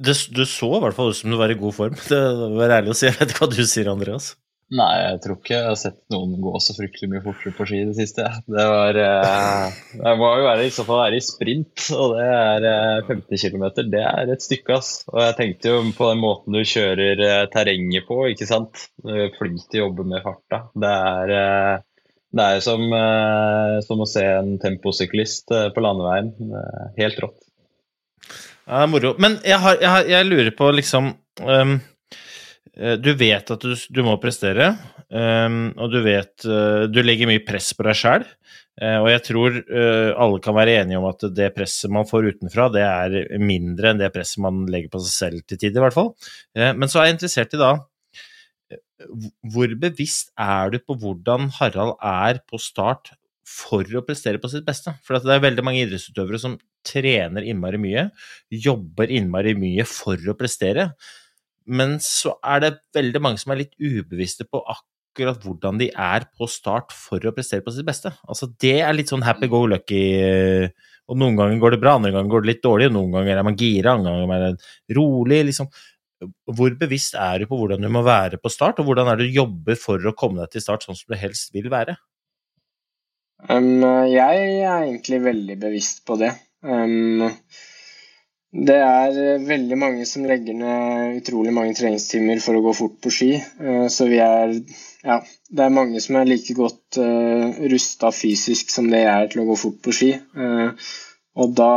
det, 0.00 0.14
du 0.32 0.44
så 0.48 0.70
i 0.78 0.80
hvert 0.80 0.96
fall 0.96 1.12
ut 1.12 1.18
som 1.18 1.34
du 1.34 1.36
var 1.36 1.52
i 1.52 1.58
god 1.60 1.74
form. 1.76 1.98
Det 2.08 2.20
var 2.56 2.78
ærlig 2.78 2.94
å 2.94 2.96
si. 2.96 3.10
Jeg 3.10 3.18
vet 3.18 3.34
ikke 3.34 3.44
hva 3.44 3.52
du 3.52 3.60
sier, 3.60 3.90
Andreas? 3.92 4.30
Nei, 4.68 4.94
jeg 5.00 5.20
tror 5.24 5.36
ikke 5.38 5.54
jeg 5.54 5.64
har 5.64 5.76
sett 5.80 5.96
noen 6.12 6.34
gå 6.44 6.50
så 6.60 6.74
fryktelig 6.76 7.08
mye 7.08 7.22
fortere 7.24 7.54
på 7.56 7.64
ski 7.70 7.78
i 7.80 7.86
det 7.88 7.94
siste. 7.96 8.26
Det 8.44 8.66
var 8.68 8.98
eh, 9.00 9.78
Det 9.94 10.12
må 10.20 10.28
jo 10.36 10.44
være, 10.44 10.66
i 10.68 10.74
så 10.74 10.84
fall 10.84 11.00
være 11.06 11.16
i 11.16 11.24
sprint, 11.24 11.86
og 11.96 12.18
det 12.18 12.26
er 12.26 12.66
50 13.08 13.32
eh, 13.32 13.54
km. 13.54 13.64
Det 13.94 14.04
er 14.04 14.34
et 14.34 14.44
stykke, 14.44 14.76
ass. 14.76 14.92
Og 15.08 15.22
jeg 15.24 15.38
tenkte 15.40 15.72
jo 15.72 15.80
på 15.96 16.10
den 16.10 16.20
måten 16.20 16.58
du 16.58 16.60
kjører 16.60 17.24
eh, 17.30 17.46
terrenget 17.54 18.04
på, 18.10 18.20
ikke 18.34 18.50
sant. 18.50 18.84
Flink 19.38 19.64
til 19.72 19.80
å 19.80 19.86
jobbe 19.86 20.08
med 20.12 20.24
farta. 20.26 20.66
Det 20.76 20.94
er, 21.14 21.34
det 22.36 22.52
er 22.52 22.64
som, 22.68 22.84
som 23.88 24.04
å 24.04 24.12
se 24.12 24.28
en 24.36 24.56
temposyklist 24.60 25.48
på 25.48 25.84
landeveien. 25.84 26.34
Helt 27.00 27.24
rått. 27.24 27.40
Ja, 28.68 28.84
moro. 28.84 29.16
Men 29.16 29.40
jeg, 29.48 29.62
har, 29.64 29.80
jeg, 29.80 29.94
har, 29.94 30.10
jeg 30.18 30.28
lurer 30.28 30.58
på 30.60 30.74
liksom 30.76 31.14
um 31.40 31.80
Eh, 31.80 31.97
du 32.76 33.10
vet 33.18 33.50
at 33.50 33.64
du, 33.64 33.74
du 33.74 34.00
må 34.06 34.16
prestere, 34.22 34.72
um, 35.08 35.70
og 35.80 35.92
du 35.92 35.98
vet 36.04 36.46
uh, 36.46 36.84
Du 36.90 37.00
legger 37.02 37.30
mye 37.30 37.42
press 37.46 37.72
på 37.74 37.86
deg 37.86 37.98
sjæl. 37.98 38.26
Uh, 38.78 38.98
og 39.02 39.08
jeg 39.10 39.22
tror 39.26 39.58
uh, 39.58 40.10
alle 40.20 40.40
kan 40.44 40.56
være 40.56 40.76
enige 40.82 41.00
om 41.00 41.08
at 41.08 41.24
det 41.34 41.50
presset 41.56 41.92
man 41.94 42.06
får 42.08 42.30
utenfra, 42.34 42.68
det 42.74 42.84
er 42.86 43.38
mindre 43.42 43.92
enn 43.92 44.02
det 44.02 44.12
presset 44.14 44.42
man 44.44 44.66
legger 44.70 44.92
på 44.92 45.02
seg 45.02 45.14
selv 45.14 45.46
til 45.46 45.60
tider, 45.60 45.80
i 45.80 45.86
hvert 45.86 45.96
fall. 45.96 46.12
men 46.54 46.90
så 46.90 47.00
er 47.00 47.08
jeg 47.08 47.18
interessert 47.18 47.56
i 47.56 47.62
da 47.62 47.72
Hvor 49.54 49.74
bevisst 49.82 50.30
er 50.38 50.74
du 50.74 50.78
på 50.82 50.98
hvordan 51.00 51.50
Harald 51.58 51.96
er 52.04 52.42
på 52.46 52.60
start 52.62 53.14
for 53.48 53.86
å 53.96 54.04
prestere 54.06 54.38
på 54.38 54.50
sitt 54.52 54.66
beste? 54.66 54.92
For 55.02 55.18
det 55.18 55.34
er 55.34 55.46
veldig 55.46 55.64
mange 55.64 55.82
idrettsutøvere 55.82 56.40
som 56.42 56.58
trener 56.86 57.46
innmari 57.46 57.80
mye, 57.80 58.08
jobber 58.52 59.10
innmari 59.10 59.54
mye 59.58 59.86
for 59.88 60.20
å 60.30 60.36
prestere. 60.38 60.92
Men 61.68 61.98
så 62.02 62.36
er 62.44 62.62
det 62.64 62.76
veldig 62.96 63.20
mange 63.24 63.40
som 63.42 63.52
er 63.52 63.62
litt 63.62 63.74
ubevisste 63.76 64.46
på 64.48 64.62
akkurat 64.64 65.42
hvordan 65.44 65.80
de 65.80 65.90
er 65.92 66.28
på 66.38 66.48
start 66.50 66.94
for 66.94 67.22
å 67.26 67.34
prestere 67.34 67.64
på 67.64 67.74
sitt 67.74 67.86
beste. 67.88 68.12
Altså 68.28 68.50
Det 68.60 68.78
er 68.80 68.96
litt 68.96 69.12
sånn 69.12 69.26
happy 69.26 69.50
go 69.50 69.64
lucky. 69.68 70.02
Og 71.08 71.16
noen 71.20 71.38
ganger 71.38 71.60
går 71.60 71.74
det 71.74 71.82
bra, 71.82 71.96
andre 71.96 72.12
ganger 72.14 72.32
går 72.32 72.44
det 72.44 72.52
litt 72.52 72.64
dårlig. 72.64 72.90
Noen 72.92 73.14
ganger 73.16 73.40
er 73.40 73.46
man 73.46 73.56
gira, 73.58 73.94
andre 73.96 74.12
ganger 74.12 74.26
er 74.26 74.32
man 74.32 74.60
rolig. 74.98 75.40
liksom. 75.50 75.70
Hvor 76.50 76.74
bevisst 76.80 77.14
er 77.14 77.40
du 77.40 77.48
på 77.50 77.58
hvordan 77.60 77.84
du 77.84 77.88
må 77.94 78.02
være 78.06 78.40
på 78.42 78.50
start, 78.52 78.80
og 78.80 78.88
hvordan 78.88 79.08
er 79.10 79.20
det 79.20 79.28
du 79.28 79.38
jobber 79.38 79.78
for 79.78 80.02
å 80.02 80.16
komme 80.18 80.42
deg 80.42 80.56
til 80.56 80.64
start 80.64 80.84
sånn 80.84 80.98
som 80.98 81.14
du 81.14 81.18
helst 81.20 81.52
vil 81.54 81.70
være? 81.72 81.94
Um, 83.46 83.84
jeg 84.10 84.46
er 84.66 84.82
egentlig 84.82 85.20
veldig 85.22 85.56
bevisst 85.62 86.02
på 86.08 86.18
det. 86.18 86.32
Um, 86.66 87.28
det 88.48 88.76
er 88.80 89.16
eh, 89.20 89.42
veldig 89.44 89.76
mange 89.76 90.04
som 90.08 90.24
legger 90.24 90.56
ned 90.56 91.18
utrolig 91.20 91.52
mange 91.52 91.74
treningstimer 91.76 92.40
for 92.40 92.56
å 92.56 92.62
gå 92.64 92.72
fort 92.78 92.94
på 93.04 93.12
ski. 93.12 93.32
Eh, 93.36 93.88
så 93.92 94.08
vi 94.08 94.22
er 94.24 94.54
Ja, 95.04 95.20
det 95.52 95.64
er 95.64 95.74
mange 95.74 96.00
som 96.00 96.16
er 96.16 96.26
like 96.26 96.56
godt 96.56 96.96
eh, 97.00 97.58
rusta 97.70 98.10
fysisk 98.12 98.72
som 98.72 98.88
det 98.90 99.02
jeg 99.04 99.12
er 99.12 99.28
til 99.32 99.42
å 99.44 99.50
gå 99.50 99.58
fort 99.60 99.82
på 99.84 99.92
ski. 99.94 100.14
og 101.38 101.52
da 101.54 101.74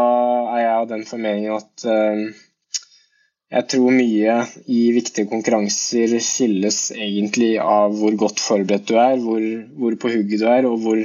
er 0.56 0.62
jeg 0.64 0.78
av 0.78 0.88
den 0.90 1.04
formeningen 1.06 1.54
at 1.54 1.84
jeg 3.52 3.68
tror 3.70 3.92
mye 3.94 4.38
i 4.72 4.80
viktige 4.96 5.30
konkurranser 5.30 6.16
skilles 6.24 6.80
egentlig 6.96 7.52
av 7.62 7.94
hvor 8.00 8.16
godt 8.18 8.42
forberedt 8.42 8.88
du 8.90 8.96
er, 8.98 9.20
hvor, 9.22 9.44
hvor 9.78 10.00
på 10.02 10.14
hugget 10.16 10.42
du 10.42 10.48
er, 10.50 10.66
og 10.66 10.82
hvor, 10.82 11.04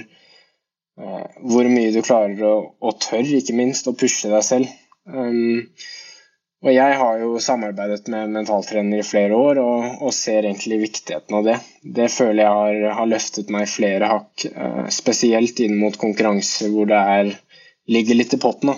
hvor 1.52 1.68
mye 1.68 1.92
du 1.92 2.00
klarer 2.06 2.40
å, 2.48 2.54
å 2.80 2.96
tørre, 2.96 3.42
ikke 3.42 3.58
minst, 3.60 3.90
å 3.90 3.98
pushe 3.98 4.32
deg 4.32 4.46
selv. 4.46 4.72
Um, 5.06 5.66
og 6.66 6.72
jeg 6.72 6.96
har 6.98 7.20
jo 7.20 7.36
samarbeidet 7.42 8.08
med 8.10 8.32
mentaltrener 8.34 9.02
i 9.02 9.06
flere 9.06 9.36
år 9.38 9.60
og, 9.62 9.84
og, 10.00 10.14
ser 10.16 10.48
egentlig 10.48 10.80
viktigheten 10.86 11.36
av 11.38 11.46
det. 11.46 11.56
Det 11.98 12.08
føler 12.10 12.42
jeg 12.42 12.56
har, 12.58 12.80
har 12.98 13.10
løftet 13.10 13.52
meg 13.54 13.68
flere 13.70 14.10
hakk, 14.10 14.48
uh, 14.56 14.86
spesielt 14.90 15.60
inn 15.62 15.76
mot 15.78 15.96
konkurranser 16.00 16.72
hvor 16.72 16.90
det 16.90 17.02
er, 17.18 17.32
ligger 17.92 18.18
litt 18.18 18.34
i 18.34 18.42
potten. 18.42 18.74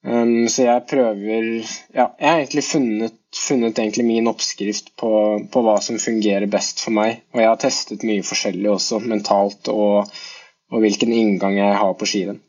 Um, 0.00 0.48
så 0.48 0.64
jeg 0.64 0.86
prøver 0.88 1.48
Ja, 1.92 2.06
jeg 2.16 2.26
har 2.26 2.38
egentlig 2.40 2.64
funnet, 2.64 3.16
funnet 3.36 3.78
egentlig 3.78 4.06
min 4.08 4.30
oppskrift 4.32 4.94
på, 4.96 5.10
på, 5.52 5.62
hva 5.66 5.76
som 5.84 6.00
fungerer 6.00 6.48
best 6.50 6.80
for 6.80 6.96
meg. 6.96 7.20
Og 7.34 7.42
jeg 7.42 7.50
har 7.52 7.60
testet 7.60 8.06
mye 8.08 8.24
forskjellig 8.24 8.70
også, 8.72 9.02
mentalt, 9.04 9.68
og, 9.68 10.08
og 10.72 10.86
hvilken 10.86 11.12
inngang 11.12 11.60
jeg 11.60 11.82
har 11.82 11.98
på 12.00 12.08
skirenn. 12.08 12.40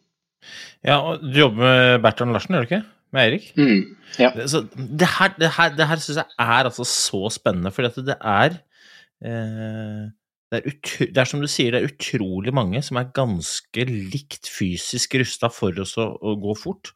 Ja, 0.88 0.98
og 0.98 1.22
Du 1.22 1.38
jobber 1.38 1.62
med 1.62 2.00
Bertrand 2.04 2.34
Larsen, 2.34 2.56
gjør 2.56 2.66
du 2.66 2.70
ikke? 2.70 2.84
Med 3.12 3.26
Eirik? 3.26 3.50
Mm, 3.60 3.82
ja. 4.20 4.32
Så 4.48 4.64
det 4.76 5.10
her, 5.20 5.34
det 5.40 5.52
her, 5.58 5.76
det 5.76 5.88
her 5.90 6.00
syns 6.02 6.22
jeg 6.22 6.38
er 6.40 6.64
altså 6.70 6.86
så 6.88 7.30
spennende, 7.34 7.72
for 7.76 7.84
det 7.84 8.16
er 8.18 8.56
eh, 9.26 10.06
det 10.52 10.60
er, 10.60 10.74
det 11.16 11.22
er, 11.22 11.28
som 11.30 11.40
du 11.40 11.48
sier, 11.48 11.72
det 11.72 11.80
er 11.80 11.92
utrolig 11.94 12.52
mange 12.52 12.82
som 12.84 12.98
er 13.00 13.12
ganske 13.16 13.86
likt 13.88 14.50
fysisk 14.52 15.16
rusta 15.22 15.48
for 15.54 15.78
oss 15.80 15.94
å, 16.02 16.10
å, 16.20 16.34
gå 16.42 16.56
fort, 16.60 16.92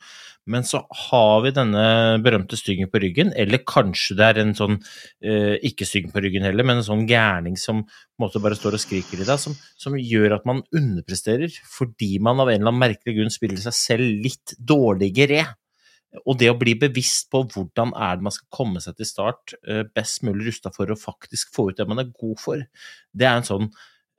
men 0.51 0.67
så 0.67 0.81
har 1.07 1.39
vi 1.45 1.53
denne 1.55 1.85
berømte 2.25 2.59
styggen 2.59 2.91
på 2.91 2.99
ryggen, 3.01 3.31
eller 3.31 3.63
kanskje 3.63 4.17
det 4.19 4.27
er 4.27 4.41
en 4.43 4.51
sånn 4.59 4.75
eh, 5.23 5.55
ikke 5.71 5.87
styggen 5.87 6.11
på 6.11 6.25
ryggen 6.25 6.43
heller, 6.45 6.67
men 6.67 6.81
en 6.81 6.87
sånn 6.89 7.07
gærning 7.07 7.55
som 7.57 7.85
måte, 8.21 8.43
bare 8.43 8.59
står 8.59 8.75
og 8.75 8.83
skriker 8.83 9.23
i 9.23 9.27
deg, 9.27 9.39
som, 9.41 9.55
som, 9.79 9.95
gjør 9.95 10.35
at 10.35 10.49
man 10.49 10.59
underpresterer 10.75 11.55
fordi 11.71 12.17
man 12.19 12.43
av 12.43 12.51
en 12.51 12.59
eller 12.59 12.73
annen 12.73 12.83
merkelig 12.89 13.15
grunn 13.21 13.33
spiller 13.33 13.63
seg 13.63 13.79
selv 13.79 14.27
litt 14.27 14.57
dårligere. 14.59 15.47
Og 16.23 16.37
det 16.39 16.51
å 16.51 16.57
bli 16.59 16.75
bevisst 16.79 17.27
på 17.33 17.43
hvordan 17.51 17.91
er 17.97 18.17
det 18.17 18.27
man 18.27 18.35
skal 18.35 18.47
komme 18.53 18.81
seg 18.83 18.97
til 18.99 19.09
start 19.09 19.55
eh, 19.67 19.83
best 19.95 20.23
mulig 20.25 20.51
rusta 20.51 20.71
for 20.75 20.91
å 20.91 20.99
faktisk 20.99 21.53
få 21.55 21.69
ut 21.69 21.81
det 21.81 21.87
man 21.89 22.01
er 22.03 22.13
god 22.13 22.39
for, 22.41 22.63
det 23.11 23.27
er 23.27 23.39
en 23.39 23.47
sånn 23.47 23.69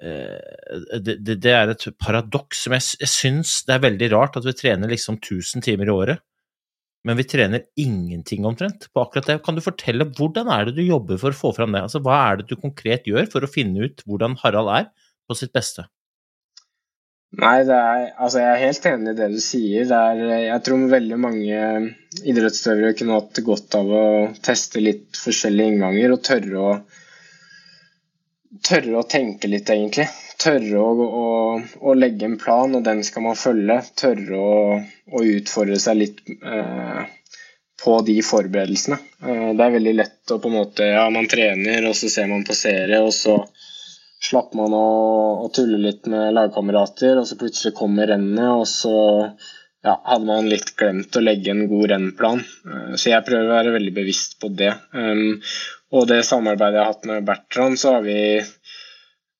eh, 0.05 0.97
det, 1.01 1.19
det, 1.25 1.39
det 1.45 1.55
er 1.55 1.73
et 1.73 1.89
paradoks 2.03 2.67
som 2.67 2.77
jeg, 2.77 2.87
jeg 3.03 3.13
syns 3.13 3.59
det 3.69 3.77
er 3.77 3.85
veldig 3.87 4.11
rart 4.15 4.41
at 4.41 4.49
vi 4.49 4.57
trener 4.57 4.93
liksom 4.93 5.21
1000 5.23 5.65
timer 5.67 5.91
i 5.91 5.95
året, 5.95 6.25
men 7.07 7.19
vi 7.21 7.27
trener 7.29 7.67
ingenting 7.79 8.47
omtrent 8.49 8.89
på 8.91 9.03
akkurat 9.05 9.29
det. 9.31 9.37
Kan 9.47 9.55
du 9.55 9.63
fortelle 9.63 10.09
hvordan 10.19 10.49
er 10.51 10.67
det 10.67 10.81
du 10.81 10.83
jobber 10.83 11.21
for 11.23 11.31
å 11.31 11.39
få 11.39 11.53
fram 11.55 11.77
det? 11.77 11.85
Altså, 11.87 12.01
hva 12.03 12.17
er 12.33 12.41
det 12.41 12.49
du 12.51 12.57
konkret 12.59 13.07
gjør 13.07 13.29
for 13.31 13.47
å 13.47 13.51
finne 13.51 13.87
ut 13.87 14.03
hvordan 14.11 14.35
Harald 14.43 14.73
er 14.75 14.89
på 15.31 15.37
sitt 15.39 15.55
beste? 15.55 15.87
Nei, 17.37 17.57
er, 17.67 18.05
altså 18.17 18.41
jeg 18.41 18.53
er 18.53 18.63
helt 18.63 18.87
enig 18.89 19.13
i 19.13 19.17
det 19.19 19.27
du 19.35 19.41
sier. 19.45 19.89
Det 19.89 19.97
Er, 19.97 20.21
jeg 20.47 20.63
tror 20.65 20.85
veldig 20.93 21.19
mange 21.21 21.57
idrettsutøvere 22.23 22.95
kunne 22.97 23.19
hatt 23.19 23.41
godt 23.45 23.77
av 23.77 23.91
å 23.93 24.05
teste 24.47 24.81
litt 24.81 25.19
forskjellige 25.21 25.75
innganger 25.75 26.15
og 26.15 26.23
tørre 26.25 26.63
å, 26.63 26.71
tørre 28.65 29.03
å 29.03 29.05
tenke 29.11 29.51
litt, 29.53 29.69
egentlig. 29.75 30.07
Tørre 30.41 30.81
å, 30.81 31.11
å, 31.21 31.27
å, 31.81 31.97
legge 31.99 32.29
en 32.29 32.39
plan, 32.41 32.73
og 32.79 32.87
den 32.87 33.03
skal 33.05 33.27
man 33.27 33.39
følge. 33.41 33.83
Tørre 33.99 34.41
å, 34.41 34.57
å 35.13 35.27
utfordre 35.37 35.79
seg 35.83 36.01
litt 36.01 36.25
eh, 36.31 37.05
på 37.83 37.99
de 38.07 38.17
forberedelsene. 38.25 38.99
Eh, 39.27 39.49
det 39.59 39.67
er 39.67 39.77
veldig 39.77 39.97
lett 39.99 40.33
å 40.33 40.41
på 40.41 40.53
en 40.53 40.59
måte 40.63 40.89
Ja, 40.89 41.09
man 41.13 41.29
trener, 41.29 41.91
og 41.91 41.99
så 41.99 42.09
ser 42.13 42.31
man 42.33 42.47
på 42.49 42.57
serie, 42.57 43.03
og 43.05 43.13
så 43.17 43.43
slapp 44.27 44.57
man 44.59 44.75
å, 44.75 44.87
å 45.45 45.51
tulle 45.55 45.79
litt 45.83 46.09
med 46.11 46.35
lagkamerater, 46.37 47.21
og 47.21 47.29
så 47.29 47.39
plutselig 47.39 47.77
kommer 47.79 48.11
rennet, 48.11 48.51
og 48.51 48.67
så 48.71 48.97
ja, 49.87 49.95
hadde 50.05 50.27
man 50.27 50.51
litt 50.51 50.75
glemt 50.79 51.17
å 51.17 51.23
legge 51.23 51.53
en 51.53 51.67
god 51.71 51.91
rennplan. 51.93 52.43
Eh, 52.43 52.95
så 52.99 53.13
jeg 53.13 53.27
prøver 53.27 53.51
å 53.51 53.57
være 53.59 53.77
veldig 53.77 53.95
bevisst 53.97 54.39
på 54.43 54.51
det. 54.59 54.73
Um, 54.97 55.39
og 55.95 56.09
det 56.11 56.25
samarbeidet 56.27 56.81
jeg 56.81 56.85
har 56.85 56.95
hatt 56.95 57.09
med 57.09 57.27
Bertrand, 57.29 57.79
så 57.79 57.97
har 57.97 58.07
vi 58.07 58.19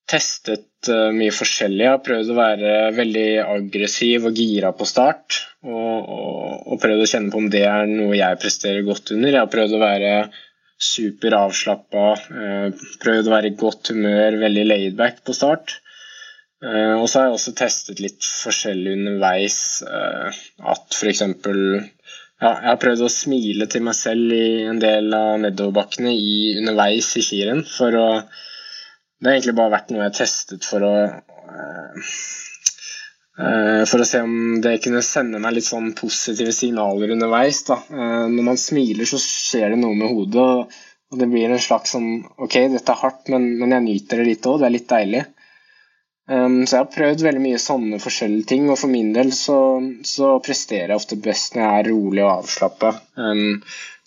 testet 0.07 0.91
uh, 0.93 1.11
mye 1.11 1.35
forskjellig. 1.35 1.83
Jeg 1.83 1.95
har 1.97 2.05
prøvd 2.07 2.31
å 2.31 2.39
være 2.39 2.75
veldig 2.95 3.29
aggressiv 3.43 4.29
og 4.29 4.39
gira 4.39 4.71
på 4.77 4.87
start. 4.87 5.41
Og, 5.67 5.97
og, 5.99 6.53
og 6.71 6.83
prøvd 6.83 7.03
å 7.03 7.09
kjenne 7.11 7.33
på 7.33 7.43
om 7.43 7.49
det 7.51 7.65
er 7.67 7.91
noe 7.91 8.15
jeg 8.15 8.43
presterer 8.43 8.87
godt 8.87 9.11
under. 9.17 9.35
Jeg 9.35 9.43
har 9.43 9.51
prøvd 9.51 9.75
å 9.75 9.83
være 9.83 10.13
avslappa. 10.77 12.07
Eh, 12.31 12.87
prøvd 13.03 13.29
å 13.29 13.35
være 13.35 13.51
i 13.51 13.57
godt 13.57 13.93
humør, 13.93 14.39
veldig 14.43 14.65
laidback 14.67 15.25
på 15.25 15.35
start. 15.35 15.81
Eh, 16.63 16.95
og 16.97 17.09
så 17.09 17.19
har 17.19 17.27
jeg 17.27 17.37
også 17.37 17.55
testet 17.57 18.01
litt 18.01 18.23
forskjellig 18.25 18.97
underveis. 18.97 19.83
Eh, 19.83 20.31
at 20.73 20.97
f.eks. 20.97 21.23
Ja, 22.37 22.51
jeg 22.61 22.69
har 22.69 22.81
prøvd 22.81 23.07
å 23.07 23.13
smile 23.13 23.67
til 23.73 23.83
meg 23.83 23.97
selv 23.97 24.33
i 24.33 24.67
en 24.69 24.81
del 24.81 25.13
av 25.17 25.39
nedoverbakkene 25.41 26.13
underveis 26.61 27.15
i 27.17 27.25
skirenn. 27.25 27.65
For 27.65 27.97
å 27.97 28.09
Det 29.17 29.31
har 29.31 29.39
egentlig 29.39 29.57
bare 29.57 29.73
vært 29.73 29.91
noe 29.91 30.03
jeg 30.03 30.11
har 30.11 30.19
testet 30.19 30.67
for 30.69 30.85
å 30.85 30.91
for 33.37 34.01
å 34.01 34.09
se 34.09 34.23
om 34.25 34.61
det 34.65 34.79
kunne 34.85 35.03
sende 35.05 35.41
meg 35.43 35.59
litt 35.59 35.69
sånn 35.69 35.91
positive 35.99 36.55
signaler 36.57 37.13
underveis. 37.13 37.63
Da. 37.69 37.79
Eh, 37.93 38.27
når 38.33 38.47
man 38.51 38.61
smiler, 38.61 39.09
så 39.09 39.21
skjer 39.21 39.75
det 39.75 39.81
noe 39.83 39.97
med 39.99 40.09
hodet, 40.09 40.77
og 41.13 41.21
det 41.21 41.29
blir 41.31 41.53
en 41.53 41.63
slags 41.63 41.93
sånn 41.95 42.25
Ok, 42.43 42.57
dette 42.73 42.93
er 42.95 43.03
hardt, 43.03 43.29
men, 43.33 43.53
men 43.61 43.75
jeg 43.77 43.85
nyter 43.85 44.23
det 44.23 44.31
litt 44.31 44.49
òg. 44.49 44.63
Det 44.63 44.69
er 44.69 44.75
litt 44.79 44.89
deilig. 44.91 45.25
Um, 46.27 46.65
så 46.67 46.75
jeg 46.75 46.81
har 46.81 46.95
prøvd 46.97 47.23
veldig 47.23 47.43
mye 47.45 47.59
sånne 47.63 48.01
forskjellige 48.03 48.49
ting, 48.51 48.65
og 48.73 48.81
for 48.81 48.91
min 48.91 49.13
del 49.15 49.31
så, 49.37 49.59
så 50.03 50.33
presterer 50.43 50.91
jeg 50.91 50.99
ofte 50.99 51.21
best 51.23 51.55
når 51.55 51.63
jeg 51.63 51.83
er 51.85 51.91
rolig 51.93 52.25
og 52.25 52.33
avslappa. 52.33 52.97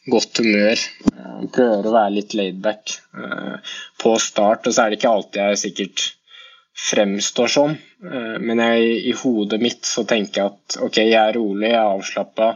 Godt 0.10 0.42
humør. 0.42 0.84
Prøver 1.54 1.88
å 1.88 1.96
være 1.96 2.16
litt 2.18 2.36
laidback 2.36 2.98
uh, 3.16 3.62
på 4.02 4.18
start, 4.20 4.68
og 4.68 4.76
så 4.76 4.84
er 4.84 4.92
det 4.92 5.00
ikke 5.00 5.14
alltid 5.14 5.44
jeg 5.46 5.62
sikkert 5.64 6.08
fremstår 6.80 7.52
sånn. 7.52 7.78
Men 8.40 8.62
jeg, 8.64 8.92
i 9.12 9.14
hodet 9.20 9.60
mitt 9.62 9.88
så 9.88 10.06
tenker 10.08 10.42
jeg 10.42 10.52
at 10.54 10.78
ok, 10.86 11.00
jeg 11.04 11.18
er 11.20 11.36
rolig, 11.36 11.68
jeg 11.68 11.76
er 11.76 11.96
avslappa, 11.98 12.50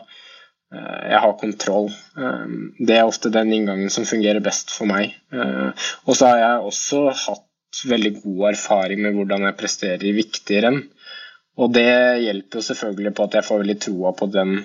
eh, 0.74 1.02
jeg 1.12 1.20
har 1.26 1.34
kontroll. 1.42 1.90
Eh, 2.16 2.54
det 2.80 2.96
er 2.96 3.10
ofte 3.10 3.34
den 3.34 3.52
inngangen 3.52 3.92
som 3.92 4.08
fungerer 4.08 4.44
best 4.46 4.72
for 4.72 4.88
meg. 4.90 5.18
Og 5.34 6.16
så 6.16 6.30
har 6.32 6.40
jeg 6.40 6.70
også 6.70 7.04
hatt 7.26 7.84
veldig 7.90 8.14
god 8.22 8.48
erfaring 8.54 9.02
med 9.04 9.18
hvordan 9.18 9.48
jeg 9.48 9.60
presterer 9.60 10.08
i 10.08 10.16
viktige 10.16 10.64
renn. 10.66 10.80
Og 11.62 11.74
det 11.74 11.90
hjelper 12.24 12.60
jo 12.60 12.68
selvfølgelig 12.70 13.14
på 13.18 13.28
at 13.28 13.38
jeg 13.38 13.48
får 13.50 13.62
veldig 13.62 13.80
troa 13.86 14.14
på 14.18 14.30
den 14.34 14.56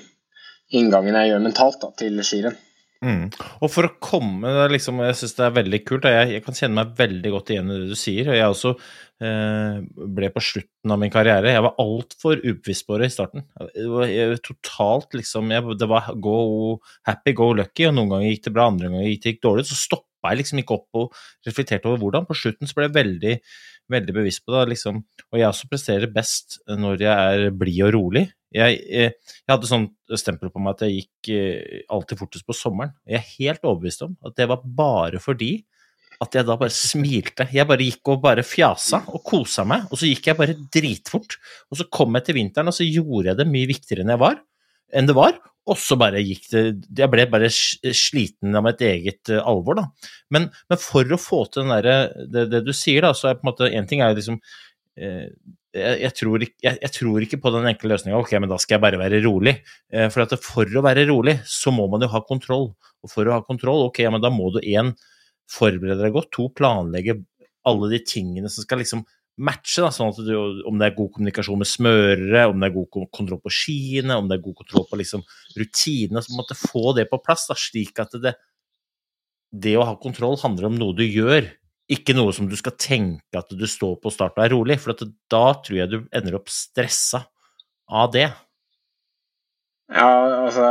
inngangen 0.78 1.16
jeg 1.16 1.32
gjør 1.32 1.44
mentalt 1.44 1.80
da, 1.82 1.92
til 2.00 2.22
skirenn. 2.24 2.56
Mm. 2.98 3.28
Og 3.62 3.70
for 3.70 3.86
å 3.86 3.92
komme 4.02 4.50
liksom, 4.72 4.98
Jeg 5.06 5.14
syns 5.20 5.36
det 5.36 5.44
er 5.46 5.52
veldig 5.54 5.78
kult. 5.86 6.08
Jeg, 6.10 6.32
jeg, 6.34 6.42
kan 6.42 6.56
kjenne 6.58 6.80
meg 6.80 6.96
veldig 6.98 7.30
godt 7.30 7.52
igjen 7.54 7.70
i 7.70 7.76
det 7.78 7.92
du 7.92 7.98
sier. 7.98 8.30
Og 8.32 8.38
jeg 8.38 8.54
også 8.54 8.72
eh, 8.74 9.78
ble 10.16 10.30
på 10.34 10.42
slutten 10.42 10.94
av 10.94 10.98
min 10.98 11.12
karriere 11.14 11.54
Jeg 11.54 11.64
var 11.68 11.78
altfor 11.84 12.42
det 12.42 13.10
i 13.10 13.14
starten. 13.14 13.46
Var 13.54 14.10
jeg, 14.10 14.42
totalt 14.48 15.14
liksom 15.14 15.54
jeg, 15.54 15.78
Det 15.78 15.90
var 15.90 16.10
go 16.18 16.38
happy, 17.06 17.36
go 17.38 17.52
lucky, 17.60 17.86
og 17.86 17.96
noen 17.98 18.16
ganger 18.16 18.32
gikk 18.32 18.48
det 18.48 18.54
bra, 18.58 18.68
andre 18.72 18.90
ganger 18.90 19.10
gikk 19.12 19.24
det 19.24 19.34
gikk 19.34 19.42
dårlig. 19.46 19.68
Så 19.70 19.78
stoppa 19.78 20.32
jeg 20.32 20.42
liksom 20.42 20.62
ikke 20.64 20.80
opp 20.80 20.98
og 20.98 21.18
reflekterte 21.46 21.90
over 21.90 22.02
hvordan. 22.02 22.26
På 22.26 22.36
slutten 22.38 22.66
så 22.66 22.80
ble 22.80 22.88
jeg 22.88 22.98
veldig 22.98 23.36
veldig 23.92 24.14
bevisst 24.16 24.44
på 24.46 24.54
det. 24.54 24.64
Liksom. 24.74 25.00
Og 25.32 25.40
jeg 25.40 25.48
også 25.48 25.70
presterer 25.70 26.12
best 26.12 26.60
når 26.68 27.04
jeg 27.04 27.14
er 27.14 27.56
blid 27.56 27.80
og 27.88 27.94
rolig. 27.96 28.26
Jeg, 28.54 28.78
jeg, 28.88 29.12
jeg, 29.12 29.50
hadde 29.50 29.68
sånn 29.68 29.88
stempel 30.16 30.52
på 30.52 30.62
meg 30.64 30.76
at 30.76 30.86
jeg 30.86 31.02
gikk 31.02 31.32
eh, 31.34 31.80
alltid 31.92 32.20
fortest 32.22 32.46
på 32.48 32.56
sommeren. 32.56 32.94
Jeg 33.08 33.20
er 33.20 33.34
helt 33.34 33.66
overbevist 33.66 34.06
om 34.06 34.14
at 34.24 34.38
det 34.38 34.48
var 34.48 34.64
bare 34.64 35.20
fordi 35.20 35.52
at 36.18 36.34
jeg 36.34 36.46
da 36.48 36.56
bare 36.58 36.74
smilte. 36.74 37.46
Jeg 37.54 37.68
bare 37.68 37.84
gikk 37.86 38.10
og 38.10 38.22
bare 38.24 38.44
fjasa 38.46 39.04
og 39.12 39.22
kosa 39.26 39.64
meg, 39.68 39.84
og 39.86 40.00
så 40.00 40.08
gikk 40.08 40.30
jeg 40.30 40.38
bare 40.38 40.56
dritfort. 40.74 41.36
Og 41.70 41.78
så 41.78 41.86
kom 41.94 42.16
jeg 42.18 42.26
til 42.26 42.38
vinteren, 42.40 42.70
og 42.72 42.74
så 42.74 42.86
gjorde 42.86 43.30
jeg 43.30 43.38
det 43.38 43.46
mye 43.50 43.70
viktigere 43.70 44.04
enn 44.04 44.14
jeg 44.16 44.22
var, 44.24 44.40
enn 44.98 45.10
det 45.10 45.14
var, 45.18 45.38
og 45.68 45.78
så 45.80 45.98
bare 46.00 46.22
gikk 46.24 46.46
det 46.52 46.62
Jeg 46.96 47.10
ble 47.12 47.26
bare 47.30 47.50
sliten 47.52 48.56
av 48.56 48.64
mitt 48.66 48.82
eget 48.84 49.30
uh, 49.32 49.42
alvor, 49.42 49.78
da. 49.78 49.84
Men, 50.34 50.48
men, 50.70 50.80
for 50.80 51.04
å 51.12 51.20
få 51.20 51.44
til 51.52 51.68
derre 51.70 51.98
det, 52.24 52.48
det, 52.52 52.64
du 52.66 52.72
sier, 52.76 53.04
da, 53.04 53.14
så 53.16 53.30
er 53.30 53.38
på 53.38 53.46
en 53.46 53.52
måte 53.52 53.70
Én 53.70 53.88
ting 53.88 54.02
er 54.02 54.12
jo 54.12 54.20
liksom 54.20 54.40
uh, 54.40 55.26
jeg, 55.76 56.00
jeg, 56.02 56.14
tror 56.16 56.44
ikke, 56.44 56.58
jeg, 56.64 56.78
jeg, 56.82 56.92
tror 56.94 57.24
ikke, 57.24 57.40
på 57.42 57.52
den 57.54 57.68
enkle 57.70 57.92
løsninga 57.92 58.18
ok, 58.18 58.34
men 58.40 58.50
da 58.50 58.58
skal 58.60 58.78
jeg 58.78 58.84
bare 58.86 59.00
være 59.00 59.20
rolig. 59.24 59.54
Eh, 59.92 60.08
for, 60.12 60.38
for 60.42 60.78
å 60.80 60.84
være 60.84 61.04
rolig, 61.10 61.36
så 61.48 61.72
må 61.74 61.84
man 61.92 62.04
jo 62.04 62.10
ha 62.12 62.22
kontroll. 62.26 62.70
Og 63.04 63.12
for 63.12 63.28
å 63.28 63.36
ha 63.36 63.44
kontroll, 63.44 63.84
ok, 63.88 64.00
men 64.12 64.24
da 64.24 64.32
må 64.32 64.48
du 64.54 64.62
én 64.62 64.94
forberede 65.48 66.00
deg 66.00 66.16
godt, 66.16 66.32
to 66.34 66.48
planlegge 66.56 67.18
alle 67.68 67.92
de 67.92 68.00
tingene 68.04 68.50
som 68.52 68.64
skal 68.64 68.80
liksom 68.82 69.04
matche, 69.38 69.84
da, 69.84 69.90
sånn 69.94 70.10
at 70.10 70.18
du, 70.26 70.34
om 70.68 70.80
det 70.80 70.88
er 70.88 70.96
god 70.96 71.12
kommunikasjon 71.14 71.60
med 71.60 71.70
smørere, 71.70 72.44
om 72.50 72.58
det 72.58 72.68
er 72.68 72.74
god 72.74 73.08
kontroll 73.14 73.40
på 73.44 73.52
skiene, 73.54 74.16
om 74.18 74.28
det 74.30 74.38
er 74.38 74.44
god 74.44 74.58
kontroll 74.62 74.86
på 74.90 74.98
liksom 75.00 75.24
rutinene, 75.58 76.22
så 76.24 76.34
måtte 76.34 76.58
få 76.58 76.92
det 76.98 77.06
på 77.10 77.20
plass, 77.22 77.46
da, 77.50 77.56
slik 77.58 78.02
at 78.02 78.18
det, 78.22 78.34
det 79.54 79.76
å 79.78 79.86
ha 79.86 79.94
kontroll 80.00 80.38
handler 80.42 80.68
om 80.68 80.78
noe 80.80 80.96
du 80.98 81.04
gjør, 81.06 81.46
ikke 81.88 82.16
noe 82.16 82.34
som 82.36 82.50
du 82.50 82.56
skal 82.58 82.76
tenke 82.76 83.40
at 83.40 83.48
du 83.56 83.64
står 83.64 83.96
på 84.02 84.12
start 84.12 84.36
og 84.36 84.44
er 84.44 84.52
rolig, 84.52 84.76
for 84.82 84.92
da 85.32 85.44
tror 85.64 85.78
jeg 85.78 85.92
du 85.92 85.98
ender 86.12 86.36
opp 86.36 86.50
stressa 86.52 87.22
av 87.88 88.12
det. 88.12 88.26
Ja, 89.88 90.08
altså, 90.44 90.64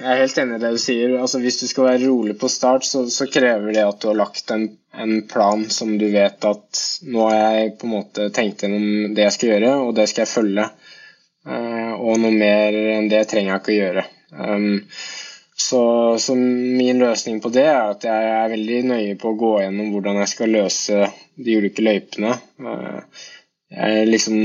jeg 0.00 0.08
er 0.10 0.20
helt 0.24 0.38
enig 0.42 0.56
i 0.56 0.62
det 0.64 0.70
du 0.74 0.80
sier. 0.82 1.12
Altså, 1.20 1.38
hvis 1.42 1.60
du 1.60 1.68
skal 1.70 1.86
være 1.86 2.08
rolig 2.08 2.34
på 2.40 2.50
start, 2.50 2.86
så, 2.88 3.04
så 3.06 3.28
krever 3.30 3.70
det 3.70 3.84
at 3.86 4.00
du 4.02 4.08
har 4.10 4.18
lagt 4.18 4.50
en, 4.50 4.66
en, 4.98 5.20
plan 5.30 5.62
som 5.70 5.92
du 6.00 6.08
vet 6.10 6.46
at 6.48 6.80
nå 7.06 7.28
har 7.28 7.36
jeg 7.38 7.76
på 7.78 7.86
en 7.86 7.92
måte 7.94 8.26
tenkt 8.34 8.64
gjennom 8.64 9.14
det 9.14 9.28
jeg 9.28 9.36
skal 9.36 9.52
gjøre, 9.52 9.70
og 9.84 9.94
det 9.94 10.08
skal 10.10 10.24
jeg 10.24 10.32
følge. 10.32 10.66
Uh, 11.44 11.92
og 12.00 12.18
noe 12.18 12.32
mer 12.34 12.74
enn 12.96 13.06
det 13.12 13.22
trenger 13.30 13.52
jeg 13.52 13.62
ikke 13.62 13.74
å 13.74 13.78
gjøre. 13.78 14.04
Um, 14.34 14.66
så, 15.54 15.84
så, 16.18 16.34
min 16.34 16.98
løsning 16.98 17.38
på 17.44 17.52
det 17.54 17.68
er 17.68 17.92
at 17.92 18.08
jeg 18.08 18.32
er 18.40 18.52
veldig 18.56 18.80
nøye 18.90 19.14
på 19.20 19.30
å 19.30 19.38
gå 19.38 19.52
gjennom 19.60 19.94
hvordan 19.94 20.18
jeg 20.24 20.32
skal 20.32 20.54
løse 20.56 21.12
de 21.38 21.58
ulike 21.60 21.84
løypene. 21.84 22.34
Uh, 22.58 23.24
jeg 23.70 24.10
liksom 24.10 24.40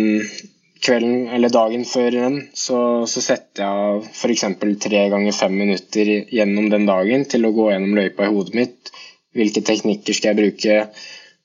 kvelden 0.84 1.28
eller 1.36 1.52
dagen 1.54 1.86
før 1.88 2.10
renn 2.16 2.38
så, 2.56 2.80
så 3.10 3.24
setter 3.24 3.64
jeg 3.64 3.86
av 3.90 4.06
f.eks. 4.08 4.46
tre 4.86 5.02
ganger 5.12 5.36
fem 5.36 5.56
minutter 5.60 6.12
gjennom 6.32 6.70
den 6.72 6.88
dagen 6.90 7.26
til 7.30 7.48
å 7.48 7.54
gå 7.56 7.70
gjennom 7.72 7.98
løypa 7.98 8.28
i 8.28 8.34
hodet 8.34 8.56
mitt. 8.58 8.94
Hvilke 9.36 9.64
teknikker 9.66 10.16
skal 10.18 10.32
jeg 10.34 10.40
bruke? 10.40 10.78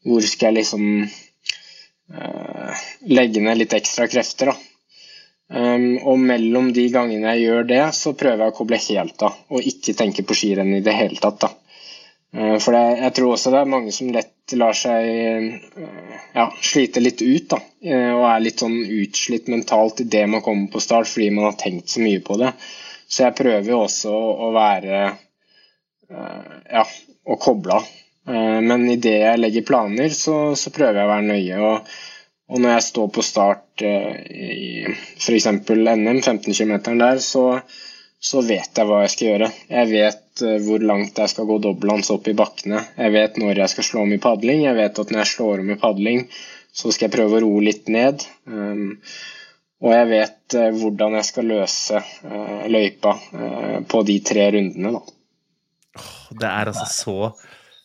Hvor 0.05 0.25
skal 0.29 0.51
jeg 0.53 0.59
liksom 0.61 0.87
uh, 2.15 2.85
legge 3.11 3.43
ned 3.45 3.61
litt 3.61 3.77
ekstra 3.77 4.09
krefter? 4.11 4.53
da? 4.53 4.57
Um, 5.55 5.99
og 6.09 6.19
mellom 6.19 6.71
de 6.77 6.87
gangene 6.93 7.35
jeg 7.35 7.45
gjør 7.49 7.69
det, 7.69 7.83
så 7.97 8.15
prøver 8.17 8.47
jeg 8.47 8.55
å 8.55 8.57
koble 8.57 8.81
helt 8.87 9.27
av, 9.27 9.37
og 9.53 9.69
ikke 9.69 9.97
tenke 9.99 10.25
på 10.27 10.37
skirenn 10.39 10.73
i 10.79 10.83
det 10.85 10.95
hele 10.97 11.21
tatt. 11.21 11.45
da. 11.45 11.53
Uh, 12.35 12.59
for 12.59 12.75
det, 12.75 12.83
jeg 12.99 13.15
tror 13.15 13.35
også 13.35 13.51
det 13.55 13.61
er 13.61 13.71
mange 13.71 13.93
som 13.95 14.09
lett 14.15 14.55
lar 14.59 14.75
seg 14.77 15.07
uh, 15.79 16.15
ja, 16.35 16.47
slite 16.59 17.03
litt 17.03 17.23
ut, 17.23 17.47
da. 17.53 17.61
Uh, 17.87 18.13
og 18.17 18.25
er 18.27 18.43
litt 18.43 18.65
sånn 18.65 18.81
utslitt 18.83 19.51
mentalt 19.53 20.03
idet 20.03 20.25
man 20.31 20.43
kommer 20.43 20.67
på 20.73 20.83
start 20.83 21.11
fordi 21.11 21.31
man 21.35 21.47
har 21.51 21.59
tenkt 21.61 21.95
så 21.95 22.03
mye 22.03 22.23
på 22.27 22.39
det. 22.43 22.51
Så 23.07 23.29
jeg 23.29 23.39
prøver 23.39 23.71
jo 23.71 23.85
også 23.85 24.11
å 24.11 24.49
være 24.55 25.05
ja, 26.15 26.83
å 26.85 27.37
koble 27.41 27.77
av. 27.79 27.87
men 28.65 28.85
idet 28.93 29.15
jeg 29.21 29.41
legger 29.41 29.67
planer, 29.67 30.13
så, 30.15 30.35
så, 30.59 30.73
prøver 30.75 30.99
jeg 31.01 31.07
å 31.07 31.13
være 31.13 31.27
nøye. 31.29 31.61
og 31.61 31.95
og 32.45 32.61
når 32.61 32.75
jeg 32.75 32.85
står 32.89 33.07
på 33.15 33.23
start 33.25 33.83
i 33.85 34.85
f.eks. 34.85 35.47
NM, 35.49 36.21
15 36.21 36.53
km 36.53 36.75
der, 37.01 37.23
så, 37.25 37.45
så 38.21 38.43
vet 38.45 38.77
jeg 38.77 38.89
hva 38.89 39.01
jeg 39.05 39.15
skal 39.15 39.29
gjøre. 39.31 39.49
Jeg 39.71 39.91
vet 39.95 40.24
eh, 40.43 40.59
hvor 40.65 40.83
langt 40.83 41.19
jeg 41.21 41.33
skal 41.33 41.47
gå 41.49 41.61
dobbeltlands 41.63 42.11
opp 42.15 42.29
i 42.31 42.37
bakkene. 42.37 42.81
Jeg 42.99 43.15
vet 43.15 43.39
når 43.41 43.63
jeg 43.63 43.73
skal 43.75 43.89
slå 43.89 44.03
om 44.07 44.15
i 44.17 44.21
padling. 44.23 44.65
Jeg 44.67 44.79
vet 44.79 45.01
at 45.03 45.13
når 45.13 45.23
jeg 45.23 45.33
slår 45.35 45.63
om 45.63 45.73
i 45.75 45.79
padling, 45.81 46.27
så 46.75 46.91
skal 46.91 47.09
jeg 47.09 47.15
prøve 47.15 47.39
å 47.39 47.45
roe 47.45 47.63
litt 47.65 47.91
ned. 47.93 48.25
Um, 48.51 48.97
og 49.85 49.93
jeg 49.95 50.11
vet 50.11 50.57
uh, 50.59 50.69
hvordan 50.81 51.19
jeg 51.21 51.29
skal 51.29 51.51
løse 51.53 52.01
uh, 52.01 52.65
løypa 52.73 53.13
på 53.91 54.01
de 54.09 54.17
tre 54.27 54.49
rundene, 54.57 54.95
da. 54.97 55.19
Det 56.35 56.49
er 56.51 56.71
altså 56.73 56.89
så 56.91 57.19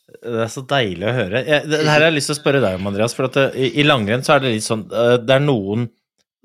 det 0.10 0.40
er 0.42 0.50
så 0.50 0.64
deilig 0.66 1.06
å 1.06 1.14
høre. 1.14 1.44
Det 1.70 1.84
her 1.84 1.92
har 1.92 2.08
jeg 2.08 2.16
lyst 2.16 2.32
til 2.32 2.34
å 2.34 2.40
spørre 2.40 2.62
deg 2.64 2.80
om, 2.80 2.88
Andreas. 2.90 3.14
For 3.14 3.28
at, 3.28 3.38
i, 3.54 3.68
i 3.78 3.86
langrenn 3.86 4.26
så 4.26 4.34
er 4.36 4.42
det 4.42 4.56
litt 4.56 4.66
sånn 4.66 4.88
Det 4.90 5.36
er 5.36 5.44
noen 5.44 5.86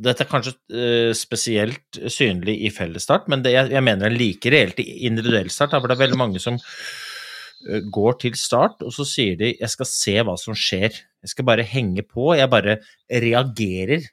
dette 0.02 0.24
er 0.24 0.30
kanskje 0.30 0.54
uh, 0.74 1.12
spesielt 1.16 1.98
synlig 2.10 2.56
i 2.66 2.70
fellesstart, 2.74 3.28
men 3.30 3.44
det, 3.44 3.54
jeg, 3.54 3.70
jeg, 3.74 3.84
mener 3.86 4.08
det 4.08 4.10
er 4.10 4.18
like 4.18 4.52
reelt 4.54 4.80
i 4.82 4.88
individuell 5.06 5.50
start. 5.54 5.76
For 5.76 5.90
det 5.90 5.96
er 5.96 6.02
veldig 6.02 6.18
mange 6.18 6.42
som 6.42 6.58
uh, 6.58 7.80
går 7.94 8.18
til 8.24 8.38
start, 8.38 8.82
og 8.82 8.94
så 8.94 9.06
sier 9.08 9.38
de 9.38 9.52
'jeg 9.54 9.70
skal 9.70 9.90
se 9.90 10.16
hva 10.26 10.36
som 10.40 10.58
skjer'. 10.58 10.98
Jeg 11.24 11.32
skal 11.32 11.46
bare 11.46 11.66
henge 11.66 12.02
på. 12.02 12.34
Jeg 12.34 12.50
bare 12.50 12.78
reagerer 13.08 14.08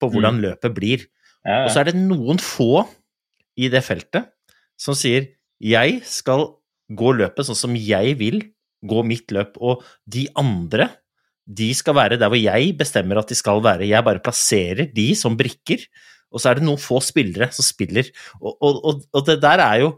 på 0.00 0.08
hvordan 0.10 0.40
mm. 0.40 0.42
løpet 0.48 0.74
blir. 0.74 1.06
Ja, 1.44 1.60
ja. 1.60 1.64
Og 1.64 1.70
så 1.70 1.80
er 1.80 1.92
det 1.92 2.00
noen 2.00 2.40
få 2.42 2.86
i 3.56 3.68
det 3.72 3.84
feltet 3.84 4.32
som 4.80 4.96
sier 4.96 5.28
'jeg 5.60 6.00
skal 6.04 6.48
gå 6.92 7.12
løpet 7.12 7.44
sånn 7.44 7.58
som 7.58 7.76
jeg 7.76 8.16
vil 8.18 8.40
gå 8.86 9.02
mitt 9.04 9.32
løp', 9.32 9.56
og 9.60 9.84
de 10.08 10.28
andre 10.36 10.90
de 11.46 11.68
skal 11.78 11.94
være 11.94 12.18
der 12.18 12.30
hvor 12.30 12.40
jeg 12.40 12.74
bestemmer 12.78 13.20
at 13.20 13.30
de 13.30 13.38
skal 13.38 13.62
være. 13.62 13.86
Jeg 13.86 14.04
bare 14.04 14.22
plasserer 14.22 14.90
de 14.94 15.08
som 15.18 15.36
brikker, 15.38 15.84
og 16.34 16.42
så 16.42 16.50
er 16.50 16.58
det 16.58 16.66
noen 16.66 16.80
få 16.80 16.98
spillere 17.04 17.48
som 17.54 17.66
spiller. 17.66 18.10
Og, 18.40 18.56
og, 18.60 19.02
og 19.14 19.26
det 19.28 19.38
der 19.44 19.62
er 19.62 19.82
jo 19.84 19.92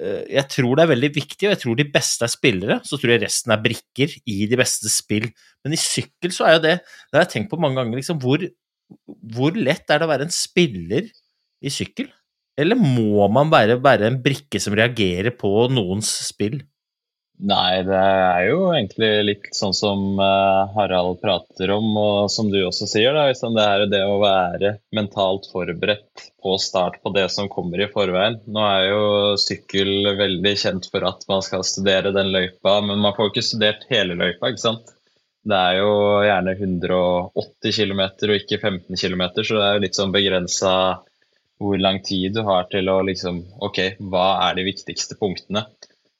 eh, 0.00 0.24
Jeg 0.38 0.48
tror 0.54 0.76
det 0.76 0.86
er 0.86 0.92
veldig 0.94 1.10
viktig, 1.14 1.44
og 1.44 1.52
jeg 1.52 1.62
tror 1.62 1.76
de 1.78 1.88
beste 1.92 2.24
er 2.24 2.32
spillere. 2.32 2.78
Så 2.88 2.96
tror 2.98 3.12
jeg 3.12 3.24
resten 3.26 3.52
er 3.52 3.64
brikker 3.64 4.16
i 4.24 4.38
de 4.48 4.58
beste 4.58 4.92
spill. 4.92 5.28
Men 5.64 5.76
i 5.76 5.80
sykkel 5.80 6.32
så 6.34 6.48
er 6.48 6.56
jo 6.56 6.64
det 6.64 6.76
Det 6.80 7.18
har 7.18 7.26
jeg 7.26 7.34
tenkt 7.34 7.52
på 7.52 7.60
mange 7.60 7.80
ganger, 7.80 8.00
liksom. 8.00 8.22
Hvor, 8.22 8.46
hvor 9.36 9.58
lett 9.58 9.84
er 9.90 10.00
det 10.00 10.08
å 10.08 10.12
være 10.14 10.30
en 10.30 10.34
spiller 10.34 11.10
i 11.60 11.72
sykkel? 11.72 12.08
Eller 12.56 12.80
må 12.80 13.26
man 13.28 13.52
være, 13.52 13.76
være 13.84 14.08
en 14.08 14.22
brikke 14.24 14.60
som 14.62 14.74
reagerer 14.78 15.34
på 15.36 15.68
noens 15.68 16.08
spill? 16.24 16.62
Nei, 17.36 17.82
det 17.84 17.96
er 18.00 18.46
jo 18.48 18.70
egentlig 18.72 19.08
litt 19.26 19.48
sånn 19.52 19.74
som 19.76 20.16
uh, 20.16 20.72
Harald 20.72 21.18
prater 21.20 21.68
om, 21.74 21.90
og 22.00 22.30
som 22.32 22.48
du 22.48 22.56
også 22.64 22.86
sier. 22.88 23.12
da, 23.12 23.26
liksom 23.28 23.52
Det 23.58 23.64
er 23.66 23.84
det 23.92 24.00
å 24.08 24.16
være 24.22 24.70
mentalt 24.96 25.44
forberedt 25.52 26.24
på 26.40 26.54
start 26.62 26.96
på 27.02 27.12
det 27.12 27.26
som 27.34 27.50
kommer 27.52 27.82
i 27.84 27.90
forveien. 27.92 28.38
Nå 28.48 28.62
er 28.64 28.86
jo 28.88 29.02
sykkel 29.42 30.14
veldig 30.16 30.54
kjent 30.62 30.88
for 30.92 31.04
at 31.10 31.26
man 31.28 31.44
skal 31.44 31.66
studere 31.68 32.14
den 32.16 32.32
løypa, 32.32 32.78
men 32.80 33.04
man 33.04 33.12
får 33.16 33.28
jo 33.28 33.34
ikke 33.34 33.48
studert 33.50 33.84
hele 33.92 34.16
løypa, 34.16 34.48
ikke 34.48 34.64
sant. 34.64 34.94
Det 35.46 35.58
er 35.58 35.82
jo 35.82 35.90
gjerne 36.26 36.54
180 36.56 37.76
km 37.76 38.00
og 38.06 38.32
ikke 38.38 38.62
15 38.62 38.96
km, 38.96 39.26
så 39.44 39.60
det 39.60 39.66
er 39.66 39.76
jo 39.76 39.84
litt 39.84 39.98
sånn 39.98 40.14
begrensa 40.14 40.72
hvor 41.60 41.76
lang 41.80 42.00
tid 42.04 42.32
du 42.36 42.42
har 42.48 42.66
til 42.72 42.88
å 42.92 42.98
liksom 43.04 43.38
Ok, 43.64 43.78
hva 44.12 44.26
er 44.48 44.56
de 44.58 44.66
viktigste 44.66 45.16
punktene? 45.20 45.62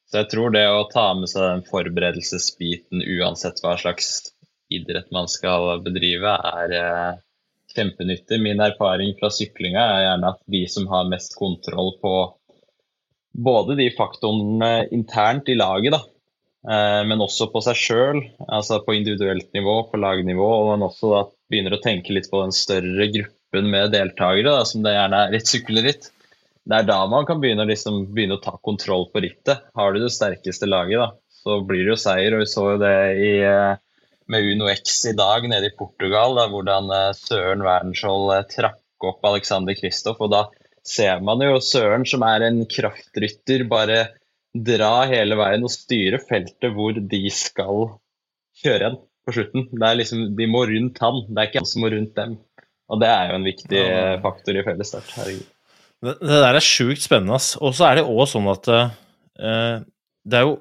Så 0.07 0.21
jeg 0.21 0.31
tror 0.31 0.53
det 0.55 0.65
å 0.71 0.87
ta 0.91 1.09
med 1.19 1.31
seg 1.31 1.43
den 1.43 1.65
forberedelsesbiten 1.67 3.03
uansett 3.03 3.59
hva 3.63 3.75
slags 3.81 4.11
idrett 4.73 5.11
man 5.15 5.29
skal 5.31 5.81
bedrive, 5.83 6.31
er 6.31 6.75
eh, 6.79 7.19
kjempenyttig. 7.75 8.39
Min 8.43 8.63
erfaring 8.63 9.17
fra 9.19 9.31
syklinga 9.35 9.83
er 9.83 10.05
gjerne 10.07 10.33
at 10.35 10.43
de 10.57 10.63
som 10.71 10.87
har 10.93 11.11
mest 11.11 11.35
kontroll 11.39 11.97
på 12.03 12.15
både 13.37 13.77
de 13.79 13.91
faktorene 13.99 14.87
internt 14.95 15.51
i 15.53 15.59
laget, 15.59 15.97
da, 15.97 16.03
eh, 16.71 17.03
men 17.11 17.23
også 17.27 17.51
på 17.53 17.63
seg 17.67 17.83
sjøl, 17.83 18.23
altså 18.47 18.81
på 18.87 18.95
individuelt 18.97 19.51
nivå, 19.59 19.81
på 19.91 20.01
lagnivå, 20.01 20.51
og 20.71 20.87
også 20.87 21.13
da 21.13 21.25
begynner 21.51 21.77
å 21.77 21.83
tenke 21.83 22.15
litt 22.15 22.31
på 22.31 22.45
den 22.45 22.55
større 22.55 23.11
gruppen 23.11 23.71
med 23.75 23.91
deltakere, 23.95 24.61
som 24.71 24.87
det 24.87 24.95
gjerne 24.95 25.25
er 25.27 25.35
litt 25.35 25.51
sykkelritt 25.51 26.13
det 26.67 26.81
er 26.81 26.87
da 26.89 26.99
man 27.07 27.27
kan 27.27 27.39
begynne, 27.43 27.67
liksom, 27.69 28.01
begynne, 28.14 28.41
å 28.41 28.43
ta 28.43 28.57
kontroll 28.59 29.07
på 29.12 29.23
rittet. 29.23 29.69
Har 29.79 29.95
du 29.95 30.01
det 30.03 30.11
sterkeste 30.14 30.67
laget, 30.67 30.99
da, 30.99 31.09
så 31.31 31.61
blir 31.62 31.85
det 31.85 31.95
jo 31.95 32.01
seier. 32.03 32.35
og 32.35 32.43
Vi 32.43 32.49
så 32.51 32.64
jo 32.73 32.81
det 32.83 32.97
i, 33.23 33.31
eh, 33.47 33.79
med 34.27 34.49
Uno 34.51 34.67
X 34.73 34.99
i 35.12 35.14
dag 35.14 35.47
nede 35.47 35.71
i 35.71 35.77
Portugal, 35.79 36.35
da, 36.35 36.49
hvordan 36.51 36.91
eh, 36.91 37.12
Søren 37.14 37.62
Wernskjold 37.62 38.35
eh, 38.35 38.47
trakk 38.51 39.07
opp 39.07 39.31
Alexander 39.31 39.79
Kristoff. 39.79 40.19
og 40.19 40.35
Da 40.35 40.43
ser 40.83 41.23
man 41.23 41.47
jo 41.47 41.62
Søren, 41.62 42.07
som 42.09 42.27
er 42.27 42.49
en 42.49 42.64
kraftrytter, 42.67 43.69
bare 43.71 44.03
dra 44.51 45.07
hele 45.07 45.39
veien 45.39 45.67
og 45.69 45.71
styre 45.71 46.19
feltet 46.19 46.73
hvor 46.75 46.99
de 46.99 47.27
skal 47.31 47.93
kjøre 48.64 48.81
igjen 48.83 49.03
på 49.23 49.39
slutten. 49.39 49.69
Det 49.71 49.87
er 49.87 50.01
liksom, 50.03 50.31
De 50.35 50.51
må 50.51 50.67
rundt 50.67 50.99
han, 51.05 51.27
det 51.29 51.39
er 51.39 51.51
ikke 51.53 51.62
han 51.62 51.75
som 51.77 51.87
må 51.87 51.95
rundt 51.95 52.17
dem. 52.19 52.41
Og 52.91 53.03
det 53.03 53.11
er 53.11 53.31
jo 53.31 53.39
en 53.39 53.53
viktig 53.55 53.91
faktor 54.25 54.59
i 54.59 54.67
fellesstart. 54.67 55.14
Herregud. 55.21 55.53
Det, 56.05 56.19
det 56.21 56.45
der 56.45 56.59
er 56.59 56.65
sjukt 56.65 57.05
spennende. 57.05 57.41
Og 57.63 57.75
så 57.77 57.89
er 57.89 57.99
det 57.99 58.07
òg 58.07 58.25
sånn 58.31 58.49
at 58.53 58.71
uh, 58.73 59.83
det 60.27 60.39
er 60.39 60.45
jo 60.45 60.57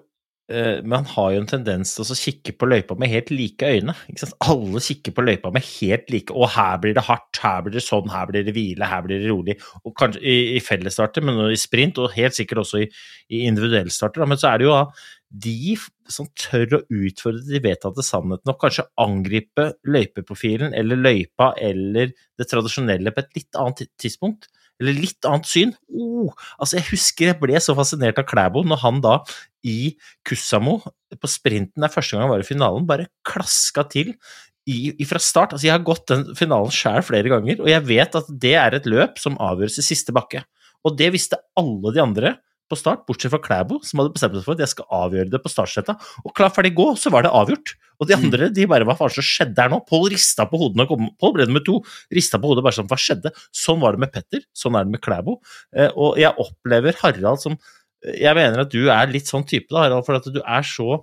uh, 0.52 0.78
Man 0.88 1.08
har 1.12 1.34
jo 1.34 1.42
en 1.42 1.50
tendens 1.50 1.96
til 1.96 2.06
å 2.06 2.18
kikke 2.20 2.56
på 2.56 2.70
løypa 2.70 2.98
med 3.00 3.12
helt 3.12 3.34
like 3.34 3.72
øyne. 3.76 3.96
Alle 4.46 4.84
kikker 4.86 5.16
på 5.16 5.26
løypa 5.26 5.52
med 5.56 5.66
helt 5.68 6.08
like 6.14 6.36
Og 6.36 6.48
her 6.56 6.80
blir 6.84 6.96
det 6.98 7.06
hardt, 7.10 7.42
her 7.44 7.66
blir 7.66 7.76
det 7.78 7.84
sånn, 7.86 8.10
her 8.14 8.30
blir 8.32 8.48
det 8.48 8.56
hvile, 8.56 8.90
her 8.90 9.04
blir 9.06 9.20
det 9.20 9.32
rolig. 9.34 9.58
Og 9.84 9.96
kanskje 10.00 10.24
i, 10.24 10.38
i 10.56 10.64
fellesstarter, 10.64 11.26
men 11.26 11.44
i 11.50 11.60
sprint, 11.60 12.00
og 12.00 12.16
helt 12.16 12.38
sikkert 12.38 12.64
også 12.64 12.86
i, 12.86 12.90
i 13.36 13.46
individuellstarter. 13.50 14.26
Men 14.30 14.40
så 14.42 14.54
er 14.54 14.62
det 14.62 14.70
jo 14.70 14.76
da 14.78 14.88
de 15.36 15.76
som 16.08 16.28
tør 16.38 16.78
å 16.78 16.84
utfordre 16.94 17.44
de 17.50 17.60
vedtatte 17.64 18.04
sannhetene 18.06 18.54
og 18.54 18.60
kanskje 18.62 18.86
angripe 19.02 19.66
løypeprofilen 19.90 20.76
eller 20.78 21.02
løypa 21.02 21.50
eller 21.60 22.14
det 22.14 22.48
tradisjonelle 22.48 23.12
på 23.12 23.24
et 23.24 23.40
litt 23.42 23.60
annet 23.60 23.90
tidspunkt 24.00 24.48
eller 24.82 24.97
litt 24.97 25.28
annet 25.28 25.49
syn. 25.49 25.73
Oh, 25.88 26.34
altså 26.59 26.80
jeg 26.80 26.89
husker 26.91 27.32
jeg 27.32 27.39
ble 27.41 27.59
så 27.63 27.76
fascinert 27.78 28.19
av 28.21 28.28
Klæbo 28.30 28.65
når 28.67 28.82
han 28.84 29.03
da 29.03 29.19
i 29.65 29.95
Kussamo, 30.28 30.80
på 31.15 31.32
sprinten 31.32 31.82
der 31.82 31.93
første 31.93 32.15
gang 32.15 32.26
han 32.26 32.34
var 32.34 32.43
i 32.43 32.47
finalen, 32.47 32.88
bare 32.89 33.09
klaska 33.28 33.86
til 33.89 34.13
i, 34.69 34.91
fra 35.07 35.21
start. 35.21 35.55
Altså 35.55 35.69
jeg 35.69 35.76
har 35.76 35.86
gått 35.86 36.07
den 36.11 36.28
finalen 36.38 36.73
sjøl 36.73 37.01
flere 37.05 37.32
ganger, 37.32 37.61
og 37.63 37.71
jeg 37.71 37.86
vet 37.88 38.19
at 38.19 38.30
det 38.30 38.55
er 38.59 38.78
et 38.78 38.89
løp 38.89 39.21
som 39.21 39.39
avgjøres 39.41 39.80
i 39.82 39.88
siste 39.88 40.15
bakke. 40.15 40.43
Og 40.86 40.97
det 40.99 41.11
visste 41.15 41.39
alle 41.57 41.93
de 41.95 42.03
andre 42.03 42.36
på 42.70 42.78
start, 42.80 43.03
bortsett 43.07 43.34
fra 43.34 43.41
Klæbo, 43.41 43.80
som 43.86 44.01
hadde 44.01 44.13
bestemt 44.16 44.38
seg 44.38 44.45
for 44.45 44.57
at 44.57 44.63
jeg 44.63 44.72
skal 44.74 44.88
avgjøre 44.97 45.32
det 45.34 45.41
på 45.43 45.51
startsetta. 45.51 45.95
Og 46.24 46.34
klar, 46.38 46.53
ferdig, 46.53 46.74
gå, 46.78 46.88
så 46.99 47.11
var 47.13 47.26
det 47.26 47.34
avgjort. 47.36 47.76
Og 48.01 48.09
de 48.09 48.16
andre 48.18 48.49
de 48.51 48.66
bare 48.68 48.88
Hva 48.88 48.97
faen 48.99 49.13
som 49.16 49.24
skjedde 49.26 49.61
her 49.61 49.72
nå? 49.72 49.80
Pål 49.88 50.09
rista 50.11 50.47
på 50.49 50.59
kom, 50.59 51.07
Pål 51.22 51.34
ble 51.38 51.47
nummer 51.47 51.63
to. 51.63 51.78
Rista 52.13 52.41
på 52.41 52.51
hodet 52.51 52.66
bare 52.66 52.76
sånn 52.76 52.89
Hva 52.91 52.99
skjedde? 52.99 53.32
Sånn 53.55 53.80
var 53.84 53.95
det 53.95 54.03
med 54.03 54.11
Petter. 54.11 54.43
Sånn 54.51 54.76
er 54.76 54.88
det 54.88 54.95
med 54.97 55.03
Klæbo. 55.05 55.39
Eh, 55.76 55.91
og 55.93 56.20
jeg 56.20 56.36
opplever 56.41 56.97
Harald 57.03 57.43
som 57.43 57.57
Jeg 58.05 58.36
mener 58.38 58.66
at 58.66 58.74
du 58.74 58.89
er 58.91 59.09
litt 59.09 59.30
sånn 59.30 59.45
type, 59.47 59.72
da, 59.72 59.86
Harald, 59.88 60.05
for 60.05 60.20
at 60.20 60.28
du 60.30 60.41
er 60.43 60.68
så 60.68 60.99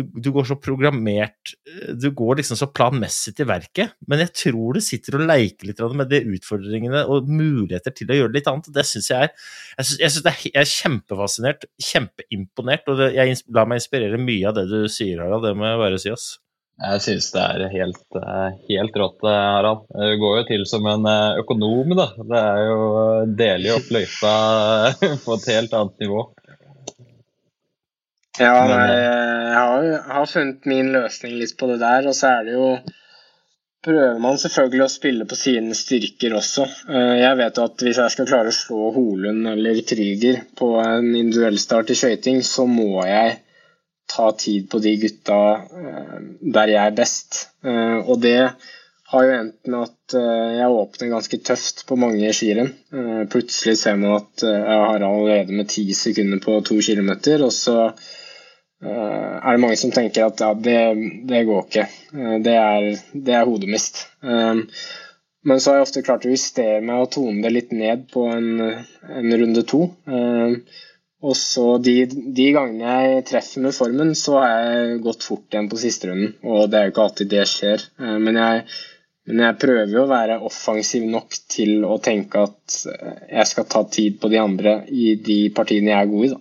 du, 0.00 0.20
du, 0.20 0.30
går 0.34 0.48
så 0.48 0.56
programmert 0.60 1.54
Du 2.00 2.08
går 2.16 2.40
liksom 2.40 2.58
så 2.58 2.68
planmessig 2.72 3.34
til 3.38 3.48
verket, 3.50 3.94
men 4.10 4.22
jeg 4.24 4.34
tror 4.42 4.76
du 4.76 4.82
sitter 4.84 5.18
og 5.18 5.26
leker 5.28 5.70
litt 5.70 5.84
med 5.96 6.10
de 6.10 6.22
utfordringene 6.36 7.04
og 7.10 7.30
muligheter 7.30 7.94
til 7.96 8.12
å 8.12 8.18
gjøre 8.22 8.34
litt 8.36 8.50
annet. 8.50 8.72
Det 8.74 8.86
syns 8.88 9.10
jeg 9.12 9.28
er 9.28 9.32
Jeg 9.32 9.86
synes, 9.86 10.00
jeg, 10.00 10.12
synes 10.16 10.28
er, 10.30 10.44
jeg 10.50 10.60
er 10.60 10.70
kjempefascinert, 10.74 11.66
kjempeimponert, 11.90 12.92
og 12.92 13.00
det, 13.00 13.10
jeg 13.16 13.40
lar 13.54 13.68
meg 13.70 13.80
inspirere 13.82 14.20
mye 14.20 14.50
av 14.50 14.56
det 14.58 14.68
du 14.70 14.78
sier, 14.92 15.20
Harald. 15.22 15.46
Det 15.46 15.56
må 15.58 15.68
jeg 15.68 15.82
bare 15.84 16.00
si, 16.02 16.14
ass. 16.14 16.30
Jeg 16.80 17.02
syns 17.04 17.26
det 17.34 17.40
er 17.44 17.62
helt, 17.74 18.06
eh, 18.16 18.52
helt 18.70 18.94
rått, 18.96 19.24
eh, 19.28 19.40
Harald. 19.54 19.82
Du 19.92 20.14
går 20.22 20.38
jo 20.38 20.44
til 20.48 20.62
som 20.68 20.86
en 20.88 21.04
eh, 21.04 21.40
økonom, 21.42 21.92
da. 21.98 22.06
Det 22.16 22.40
er 22.40 22.60
jo 22.70 22.78
deler 23.36 23.74
opp 23.76 23.90
løypa 23.92 24.34
på 25.26 25.36
et 25.36 25.48
helt 25.52 25.76
annet 25.76 26.06
nivå. 26.06 26.24
Ja, 28.38 28.54
nei, 28.68 28.86
jeg 28.94 29.54
har, 29.58 29.86
har, 30.06 30.26
funnet 30.30 30.66
min 30.70 30.92
løsning 30.94 31.34
litt 31.40 31.56
på 31.58 31.66
det 31.72 31.80
der. 31.82 32.06
Og 32.06 32.14
så 32.16 32.36
er 32.36 32.48
det 32.48 32.56
jo 32.56 32.72
Prøver 33.80 34.18
man 34.20 34.36
selvfølgelig 34.36 34.82
å 34.84 34.92
spille 34.92 35.24
på 35.24 35.36
sine 35.40 35.72
styrker 35.76 36.34
også. 36.36 36.66
Eh, 36.92 37.14
jeg 37.22 37.36
vet 37.38 37.60
at 37.62 37.84
hvis 37.86 38.00
jeg 38.02 38.12
skal 38.12 38.26
klare 38.28 38.52
å 38.52 38.56
slå 38.56 38.90
Holund 38.92 39.48
eller 39.54 39.78
Krüger 39.88 40.42
på 40.58 40.74
en 40.82 41.06
individuell 41.14 41.56
start 41.62 41.94
i 41.94 41.96
skøyting, 41.96 42.42
så 42.44 42.66
må 42.68 43.06
jeg 43.08 43.38
ta 44.10 44.26
tid 44.36 44.68
på 44.68 44.82
de 44.84 44.92
gutta 45.00 45.40
eh, 45.56 46.18
der 46.58 46.74
jeg 46.74 46.82
er 46.82 46.98
best. 46.98 47.40
Eh, 47.64 47.96
og 48.04 48.20
det 48.20 48.50
har 49.10 49.26
jo 49.26 49.36
endt 49.36 49.70
med 49.70 49.88
at 49.88 50.14
jeg 50.14 50.74
åpner 50.80 51.10
ganske 51.10 51.38
tøft 51.46 51.84
på 51.88 51.96
mange 51.98 52.30
skirenn. 52.36 52.68
Plutselig 53.32 53.76
ser 53.80 53.96
man 53.98 54.20
at 54.20 54.44
jeg 54.46 54.80
har 54.86 55.02
allerede 55.02 55.56
med 55.56 55.70
ti 55.72 55.84
sekunder 55.98 56.38
på 56.44 56.60
to 56.66 56.78
kilometer, 56.84 57.42
og 57.42 57.50
så 57.54 57.90
Eh, 58.80 59.36
er 59.46 59.52
det 59.52 59.60
mange 59.60 59.76
som 59.76 59.92
tenker 59.92 60.24
at 60.24 60.40
ja, 60.40 60.54
det, 60.56 60.78
det 61.28 61.44
går 61.48 61.66
ikke. 61.66 61.86
Eh, 62.16 62.36
det 62.44 62.56
er, 62.56 62.86
det 63.12 63.34
er 63.36 63.48
hodemist. 63.48 64.06
Eh, 64.24 64.62
men 65.44 65.60
så 65.60 65.70
har 65.70 65.80
jeg 65.80 65.88
ofte 65.88 66.04
klart 66.04 66.24
å 66.28 66.32
justere 66.32 66.80
meg 66.84 67.02
og 67.04 67.10
tone 67.16 67.42
det 67.44 67.52
litt 67.52 67.74
ned 67.76 68.06
på 68.12 68.26
en, 68.28 68.48
en 68.60 69.36
runde 69.40 69.64
to. 69.68 69.86
Og 71.20 71.36
så 71.36 71.64
de, 71.80 71.94
de, 72.08 72.48
gangene 72.52 72.96
jeg 73.06 73.24
treffer 73.30 73.64
med 73.64 73.76
formen, 73.76 74.12
så 74.16 74.36
har 74.36 74.50
jeg 74.52 74.98
gått 75.04 75.24
fort 75.24 75.48
igjen 75.48 75.70
på 75.72 75.80
siste 75.80 76.10
runden. 76.10 76.34
Og 76.44 76.68
det 76.68 76.76
er 76.76 76.86
jo 76.86 76.92
ikke 76.92 77.06
alltid 77.06 77.32
det 77.32 77.46
skjer. 77.48 77.86
Men 78.20 78.36
jeg, 78.36 78.66
men 79.30 79.44
jeg 79.46 79.58
prøver 79.62 79.94
jo 79.94 80.04
å 80.04 80.10
være 80.10 80.38
offensiv 80.46 81.06
nok 81.08 81.34
til 81.50 81.84
å 81.86 81.96
tenke 82.02 82.44
at 82.48 82.76
jeg 83.30 83.46
skal 83.50 83.66
ta 83.70 83.82
tid 83.92 84.20
på 84.20 84.30
de 84.32 84.40
andre 84.42 84.80
i 84.90 85.14
de 85.20 85.42
partiene 85.56 85.92
jeg 85.92 85.98
er 86.04 86.10
god 86.10 86.26
i, 86.26 86.30
da. 86.34 86.40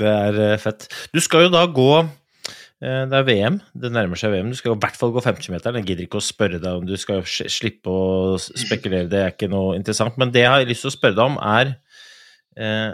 Det 0.00 0.06
er 0.06 0.40
eh, 0.44 0.58
fett. 0.62 0.86
Du 1.10 1.18
skal 1.22 1.46
jo 1.46 1.52
da 1.52 1.64
gå 1.66 1.90
eh, 1.98 3.04
det 3.10 3.18
er 3.18 3.26
VM, 3.26 3.58
det 3.74 3.90
nærmer 3.94 4.20
seg 4.20 4.34
VM. 4.34 4.52
Du 4.52 4.58
skal 4.58 4.76
i 4.76 4.80
hvert 4.84 4.98
fall 4.98 5.14
gå 5.14 5.22
50-meteren. 5.24 5.80
Jeg 5.80 5.90
gidder 5.90 6.06
ikke 6.06 6.20
å 6.20 6.24
spørre 6.24 6.62
deg 6.62 6.80
om 6.80 6.86
du 6.86 6.94
skal 7.00 7.24
slippe 7.26 7.90
å 7.90 8.38
spekulere, 8.38 9.10
det 9.10 9.22
er 9.24 9.34
ikke 9.34 9.50
noe 9.50 9.74
interessant. 9.78 10.18
Men 10.20 10.34
det 10.34 10.44
jeg 10.46 10.54
har 10.54 10.66
lyst 10.68 10.86
til 10.86 10.92
å 10.92 10.96
spørre 10.96 11.18
deg 11.18 11.26
om, 11.26 11.38
er 11.42 11.74
eh, 12.58 12.90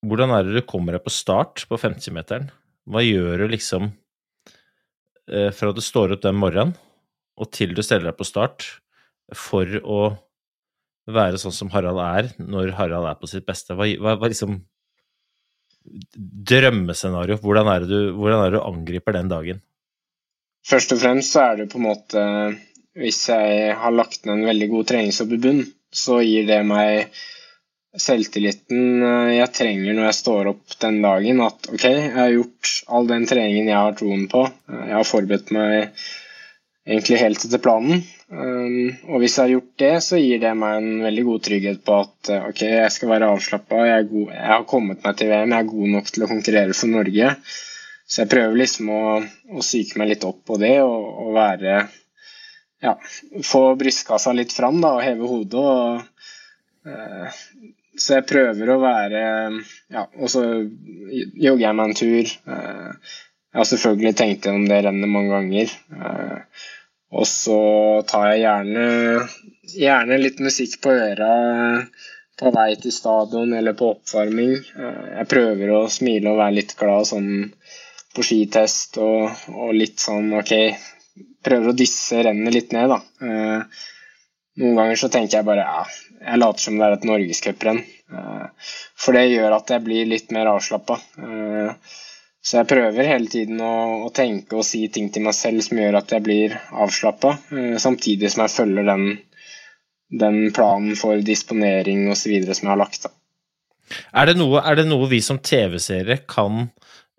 Hvordan 0.00 0.30
er 0.32 0.46
det 0.46 0.54
du 0.56 0.64
kommer 0.64 0.96
deg 0.96 1.04
på 1.04 1.12
start 1.12 1.66
på 1.68 1.76
50-meteren? 1.76 2.46
Hva 2.88 3.02
gjør 3.04 3.42
du 3.42 3.50
liksom 3.52 3.90
eh, 3.90 3.99
fra 5.54 5.70
du 5.74 5.82
står 5.84 6.16
opp 6.16 6.24
den 6.24 6.38
morgenen 6.38 6.74
og 7.40 7.48
til 7.54 7.72
du 7.76 7.82
steller 7.84 8.10
deg 8.10 8.18
på 8.18 8.26
start, 8.28 8.66
for 9.36 9.78
å 9.80 10.00
være 11.10 11.40
sånn 11.40 11.54
som 11.54 11.70
Harald 11.72 12.00
er, 12.02 12.28
når 12.42 12.74
Harald 12.78 13.08
er 13.08 13.18
på 13.18 13.30
sitt 13.30 13.46
beste? 13.48 13.74
Hva, 13.78 13.88
hva, 13.98 14.18
hva 14.20 14.30
liksom 14.30 14.60
Drømmescenario. 15.80 17.38
Hvordan 17.40 17.68
er, 17.72 17.86
du, 17.88 18.10
hvordan 18.12 18.42
er 18.42 18.50
det 18.50 18.58
du 18.58 18.66
angriper 18.66 19.16
den 19.16 19.30
dagen? 19.32 19.62
Først 20.68 20.92
og 20.92 21.00
fremst 21.00 21.32
så 21.32 21.46
er 21.46 21.62
det 21.62 21.70
på 21.72 21.78
en 21.80 21.86
måte 21.86 22.24
Hvis 23.00 23.22
jeg 23.30 23.70
har 23.80 23.94
lagt 23.94 24.26
ned 24.28 24.34
en 24.34 24.50
veldig 24.50 24.68
god 24.74 24.90
treningsjobb 24.90 25.32
i 25.32 25.40
bunn, 25.40 25.62
så 25.88 26.18
gir 26.20 26.44
det 26.50 26.58
meg 26.68 27.16
selvtilliten 27.98 29.02
jeg 29.34 29.50
trenger 29.56 29.96
når 29.96 30.10
jeg 30.10 30.18
står 30.20 30.50
opp 30.52 30.78
den 30.82 31.00
dagen. 31.02 31.42
At 31.42 31.70
OK, 31.72 31.86
jeg 31.90 32.16
har 32.16 32.32
gjort 32.34 32.74
all 32.86 33.10
den 33.10 33.26
treningen 33.30 33.70
jeg 33.70 33.78
har 33.78 33.96
troen 33.98 34.26
på. 34.30 34.44
Jeg 34.70 34.94
har 34.94 35.08
forberedt 35.08 35.50
meg 35.56 35.90
egentlig 36.90 37.20
helt 37.20 37.44
etter 37.44 37.62
planen. 37.62 38.02
Um, 38.30 38.92
og 39.10 39.22
hvis 39.22 39.36
jeg 39.36 39.42
har 39.42 39.52
gjort 39.56 39.72
det, 39.82 39.94
så 40.06 40.18
gir 40.20 40.42
det 40.42 40.52
meg 40.58 40.76
en 40.78 41.02
veldig 41.02 41.24
god 41.26 41.42
trygghet 41.46 41.80
på 41.86 41.96
at 42.04 42.30
uh, 42.30 42.44
ok, 42.50 42.62
jeg 42.62 42.92
skal 42.94 43.10
være 43.10 43.30
avslappa, 43.34 43.80
jeg, 43.88 44.06
jeg, 44.30 44.44
har 44.52 44.68
kommet 44.70 45.02
meg 45.02 45.18
til 45.18 45.32
VM, 45.32 45.54
jeg 45.54 45.64
er 45.64 45.72
god 45.72 45.94
nok 45.96 46.12
til 46.14 46.24
å 46.24 46.30
konkurrere 46.30 46.76
for 46.78 46.92
Norge. 46.94 47.32
Så 48.10 48.22
jeg 48.22 48.30
prøver 48.30 48.58
liksom 48.58 48.92
å, 48.94 49.02
å 49.54 49.64
psyke 49.64 49.98
meg 50.00 50.12
litt 50.12 50.26
opp 50.26 50.40
på 50.46 50.58
det 50.62 50.76
og, 50.82 51.10
og 51.24 51.34
være 51.36 51.80
Ja, 52.80 52.94
få 53.44 53.74
brystkassa 53.78 54.32
litt 54.34 54.54
fram 54.56 54.80
da, 54.80 54.94
og 54.96 55.04
heve 55.04 55.28
hodet. 55.28 55.60
Og, 55.60 56.30
så 58.00 58.16
jeg 58.16 58.26
prøver 58.30 58.70
å 58.72 58.78
være 58.80 59.22
Ja, 59.92 60.06
og 60.16 60.30
så 60.32 60.44
jogger 60.44 61.64
jeg 61.66 61.76
meg 61.76 61.90
en 61.90 61.98
tur. 61.98 62.30
Uh, 62.48 63.16
jeg 63.50 63.60
har 63.60 63.68
selvfølgelig 63.68 64.14
tenkt 64.20 64.46
gjennom 64.46 64.68
det 64.70 64.78
rennet 64.86 65.10
mange 65.10 65.34
ganger. 65.34 65.74
Uh, 65.92 66.64
og 67.10 67.26
så 67.26 67.60
tar 68.08 68.30
jeg 68.30 68.44
gjerne, 68.44 68.84
gjerne 69.74 70.20
litt 70.22 70.40
musikk 70.44 70.78
på 70.84 70.94
øra 70.94 71.32
på 72.40 72.52
vei 72.54 72.70
til 72.80 72.94
stadion 72.94 73.52
eller 73.52 73.74
på 73.76 73.90
oppvarming. 73.96 74.54
Jeg 74.72 75.28
prøver 75.28 75.74
å 75.74 75.80
smile 75.92 76.30
og 76.32 76.38
være 76.40 76.56
litt 76.60 76.76
glad 76.78 77.10
sånn 77.10 77.32
på 78.14 78.24
skitest 78.26 78.96
og, 79.02 79.42
og 79.52 79.74
litt 79.76 80.00
sånn 80.02 80.32
OK 80.40 80.54
Prøver 81.44 81.70
å 81.70 81.76
disse 81.76 82.18
rennet 82.20 82.52
litt 82.52 82.72
ned, 82.76 82.92
da. 82.92 82.98
Noen 84.60 84.76
ganger 84.76 85.00
så 85.00 85.08
tenker 85.12 85.40
jeg 85.40 85.48
bare 85.48 85.64
ja, 85.64 85.84
jeg 86.20 86.40
later 86.42 86.66
som 86.66 86.76
det 86.76 86.86
er 86.86 86.98
et 86.98 87.08
norgescuprenn. 87.08 87.80
For 89.00 89.16
det 89.16 89.30
gjør 89.30 89.56
at 89.56 89.72
jeg 89.72 89.84
blir 89.86 90.08
litt 90.10 90.34
mer 90.34 90.50
avslappa. 90.52 90.98
Så 92.40 92.56
jeg 92.56 92.68
prøver 92.70 93.08
hele 93.08 93.28
tiden 93.28 93.60
å, 93.60 94.08
tenke 94.16 94.56
og 94.56 94.64
si 94.64 94.86
ting 94.92 95.10
til 95.12 95.26
meg 95.26 95.36
selv 95.36 95.60
som 95.64 95.80
gjør 95.80 95.98
at 96.00 96.12
jeg 96.14 96.24
blir 96.24 96.56
avslappa, 96.72 97.34
eh, 97.52 97.76
samtidig 97.80 98.30
som 98.32 98.46
jeg 98.46 98.54
følger 98.54 98.86
den, 98.88 99.06
den 100.22 100.38
planen 100.56 100.96
for 100.96 101.20
disponering 101.24 102.08
osv. 102.12 102.32
som 102.48 102.64
jeg 102.64 102.72
har 102.72 102.80
lagt. 102.80 103.10
Er 104.16 104.30
det, 104.30 104.38
noe, 104.40 104.62
er 104.64 104.78
det 104.78 104.86
noe 104.88 105.08
vi 105.10 105.20
som 105.24 105.40
TV-seere 105.42 106.22
kan 106.30 106.70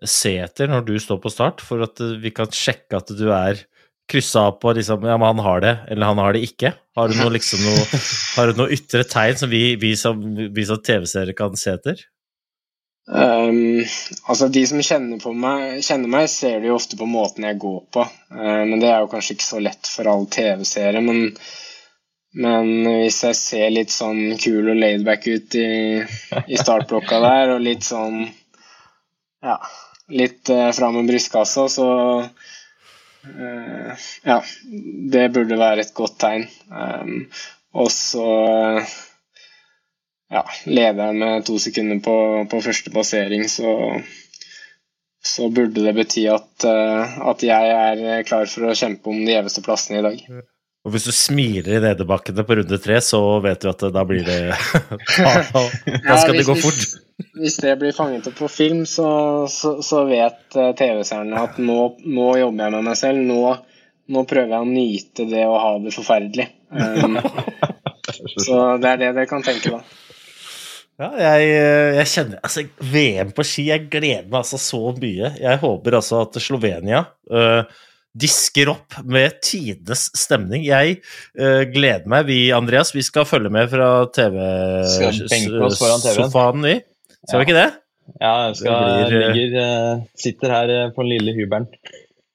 se 0.02 0.34
etter 0.42 0.72
når 0.72 0.88
du 0.88 0.96
står 0.98 1.20
på 1.22 1.30
start, 1.30 1.62
for 1.62 1.84
at 1.86 2.02
vi 2.18 2.32
kan 2.34 2.50
sjekke 2.50 2.98
at 2.98 3.12
du 3.14 3.28
er 3.30 3.62
kryssa 4.10 4.50
på 4.52 4.72
liksom, 4.76 5.04
ja, 5.06 5.16
men 5.18 5.26
han 5.26 5.44
har 5.44 5.60
det, 5.64 5.76
eller 5.90 6.06
han 6.12 6.20
har 6.20 6.34
det 6.36 6.42
ikke? 6.46 6.72
Har 6.96 7.08
du 7.08 7.16
noe, 7.16 7.32
liksom, 7.36 7.62
noe, 7.64 8.00
har 8.36 8.50
du 8.50 8.58
noe 8.58 8.72
ytre 8.74 9.04
tegn 9.08 9.38
som 9.40 9.52
vi, 9.52 9.62
vi 9.80 9.94
som, 9.96 10.20
som 10.68 10.82
TV-seere 10.84 11.36
kan 11.38 11.56
se 11.58 11.76
etter? 11.76 12.02
Um, 13.08 13.82
altså 14.30 14.46
De 14.48 14.62
som 14.66 14.78
kjenner, 14.78 15.18
meg, 15.34 15.80
kjenner, 15.82 16.10
meg, 16.12 16.28
ser 16.30 16.60
det 16.62 16.70
jo 16.70 16.76
ofte 16.78 16.98
på 17.00 17.08
måten 17.10 17.46
jeg 17.48 17.58
går 17.62 17.80
på. 17.94 18.06
Uh, 18.30 18.62
men 18.68 18.78
det 18.82 18.92
er 18.92 19.02
jo 19.02 19.10
kanskje 19.10 19.36
ikke 19.36 19.48
så 19.48 19.62
lett 19.62 19.90
for 19.90 20.10
all 20.10 20.28
TV-seere. 20.30 21.02
Men, 21.02 21.32
men, 22.38 22.70
hvis 23.02 23.22
jeg 23.26 23.38
ser 23.38 23.74
litt 23.74 23.94
sånn 23.94 24.36
kul 24.40 24.70
og 24.70 24.78
laidback 24.78 25.26
ut 25.26 25.58
i, 25.58 25.68
i 26.46 26.60
startblokka 26.60 27.20
der, 27.26 27.56
og 27.56 27.66
litt 27.66 27.86
sånn 27.86 28.22
Ja, 29.42 29.58
litt 30.12 30.46
uh, 30.54 30.70
fram 30.76 31.00
med 31.00 31.10
brystkassa, 31.10 31.66
så 31.72 31.88
Ja, 33.22 34.40
det 35.12 35.28
burde 35.34 35.58
være 35.58 35.84
et 35.84 35.94
godt 35.94 36.18
tegn. 36.22 36.48
Um, 36.70 37.28
og 37.72 37.90
så 37.94 38.26
ja, 40.32 40.42
leder 40.64 41.06
jeg 41.06 41.18
med 41.20 41.44
to 41.46 41.58
sekunder 41.60 42.00
på, 42.04 42.16
på 42.50 42.60
første 42.64 42.90
passering, 42.90 43.44
så, 43.50 44.00
så, 45.24 45.48
burde 45.48 45.84
det 45.86 45.94
bety 45.98 46.24
at, 46.32 46.66
eh, 46.68 47.18
at, 47.28 47.44
jeg 47.46 47.74
er 47.76 48.26
klar 48.28 48.48
for 48.50 48.70
å 48.70 48.76
kjempe 48.78 49.12
om 49.12 49.20
de 49.22 49.34
gjeveste 49.36 49.64
plassene 49.66 50.00
i 50.00 50.06
dag. 50.08 50.24
Og 50.82 50.90
hvis 50.90 51.04
du 51.06 51.12
smiler 51.14 51.76
i 51.76 51.80
nedebakkene 51.82 52.42
på 52.46 52.56
runde 52.58 52.78
tre, 52.82 52.96
så 53.04 53.20
vet 53.44 53.62
du 53.62 53.68
at 53.70 53.84
da 53.94 54.02
blir 54.06 54.24
det 54.26 54.38
Da, 55.22 56.16
skal 56.18 56.34
ja, 56.34 56.40
det 56.40 56.46
gå 56.48 56.56
fort. 56.58 56.80
Hvis, 56.80 56.96
hvis, 57.38 57.58
det 57.62 57.76
blir 57.78 57.94
fanget 57.94 58.26
opp 58.26 58.40
på 58.40 58.48
film, 58.50 58.82
så, 58.88 59.46
så, 59.50 59.76
så 59.84 60.02
vet 60.08 60.56
eh, 60.58 60.72
TV-seerne 60.78 61.38
at 61.38 61.60
nå, 61.62 61.78
nå, 62.02 62.26
jobber 62.40 62.66
jeg 62.66 62.74
med 62.74 62.88
meg 62.88 62.98
selv. 62.98 63.22
Nå, 63.28 63.54
nå, 64.10 64.24
prøver 64.26 64.56
jeg 64.56 64.66
å 64.66 64.70
nyte 64.72 65.28
det 65.30 65.44
å 65.46 65.54
ha 65.62 65.72
det 65.84 65.94
forferdelig. 65.94 66.48
Um, 66.74 67.20
så 68.48 68.58
det 68.82 68.90
er 68.90 69.02
det 69.04 69.12
dere 69.12 69.28
kan 69.30 69.46
tenke, 69.46 69.76
da. 69.76 69.84
Ja, 70.98 71.12
jeg, 71.16 71.46
eh, 71.56 71.92
jeg, 72.00 72.08
kjenner 72.10 72.42
Altså, 72.44 72.66
VM 72.92 73.30
på 73.34 73.46
ski, 73.46 73.68
jeg 73.70 73.86
gleder 73.90 74.26
meg 74.26 74.42
altså 74.42 74.58
så 74.60 74.82
mye. 74.98 75.30
Jeg 75.38 75.62
håper 75.62 76.00
altså 76.02 76.24
at 76.26 76.42
Slovenia 76.42 77.06
uh, 77.30 77.70
disker 78.12 78.68
opp 78.72 78.98
med 79.08 79.40
tidenes 79.44 80.10
stemning. 80.18 80.64
Jeg 80.66 80.98
uh, 81.38 81.62
gleder 81.72 82.08
meg. 82.10 82.26
Vi, 82.28 82.52
Andreas, 82.54 82.94
vi 82.94 83.02
skal 83.06 83.24
følge 83.28 83.50
med 83.52 83.70
fra 83.72 84.06
TV-sofaen, 84.12 85.30
vi. 86.66 86.76
Skal 87.22 87.38
vi 87.40 87.44
ikke 87.48 87.58
det? 87.58 87.70
Ja, 88.18 88.32
jeg 88.48 88.56
skal, 88.58 88.72
blir, 89.08 89.32
ligger, 89.36 89.52
uh, 89.62 90.02
sitter 90.18 90.48
her 90.56 90.66
på 90.94 91.00
den 91.04 91.12
lille 91.14 91.32
hybelen. 91.36 91.66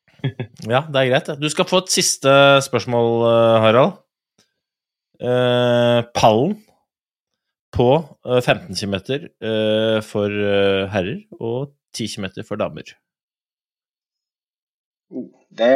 ja, 0.73 0.82
det 0.88 0.97
er 1.01 1.09
greit. 1.11 1.28
Du 1.41 1.49
skal 1.53 1.69
få 1.69 1.78
et 1.86 1.93
siste 1.93 2.32
spørsmål, 2.65 3.09
Harald. 3.63 3.91
pallen 6.17 6.51
på 7.78 7.89
15 8.25 8.75
km 8.78 8.95
for 10.05 10.30
eh, 10.32 10.84
herrer 10.93 11.19
og 11.39 11.73
10 11.95 12.07
km 12.15 12.25
for 12.47 12.55
damer? 12.59 12.93
Det, 15.08 15.68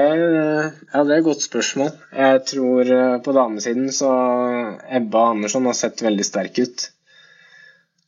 ja, 0.93 1.03
det 1.03 1.13
er 1.13 1.19
et 1.21 1.25
godt 1.25 1.43
spørsmål. 1.45 1.91
Jeg 2.13 2.39
tror 2.49 2.89
eh, 2.95 3.19
på 3.23 3.33
damesiden 3.35 3.87
så 3.95 4.09
Ebba 4.91 5.29
Andersson 5.31 5.69
har 5.69 5.77
sett 5.77 6.03
veldig 6.03 6.25
sterk 6.27 6.59
ut. 6.59 6.83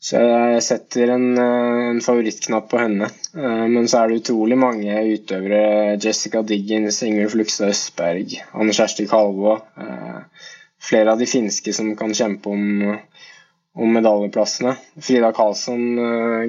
Så 0.03 0.19
jeg 0.19 0.65
setter 0.65 1.13
en, 1.15 1.30
eh, 1.39 1.86
en 1.93 2.01
favorittknapp 2.03 2.67
på 2.74 2.82
henne. 2.82 3.07
Men 3.34 3.88
så 3.88 4.01
er 4.01 4.11
det 4.11 4.19
utrolig 4.21 4.57
mange 4.59 4.99
utøvere. 5.13 5.95
Jessica 6.03 6.43
Diggins, 6.43 6.99
Ingrid 7.07 7.32
Flugstad 7.32 7.71
Østberg, 7.71 8.36
Anne 8.51 8.76
Kjersti 8.76 9.07
Kalvå. 9.09 9.55
Flere 10.84 11.15
av 11.15 11.24
de 11.24 11.30
finske 11.30 11.71
som 11.74 11.95
kan 11.95 12.13
kjempe 12.13 12.51
om 12.51 12.99
om 13.74 13.89
medaljeplassene. 13.89 14.76
Frida 15.01 15.32
Karlsson 15.34 15.95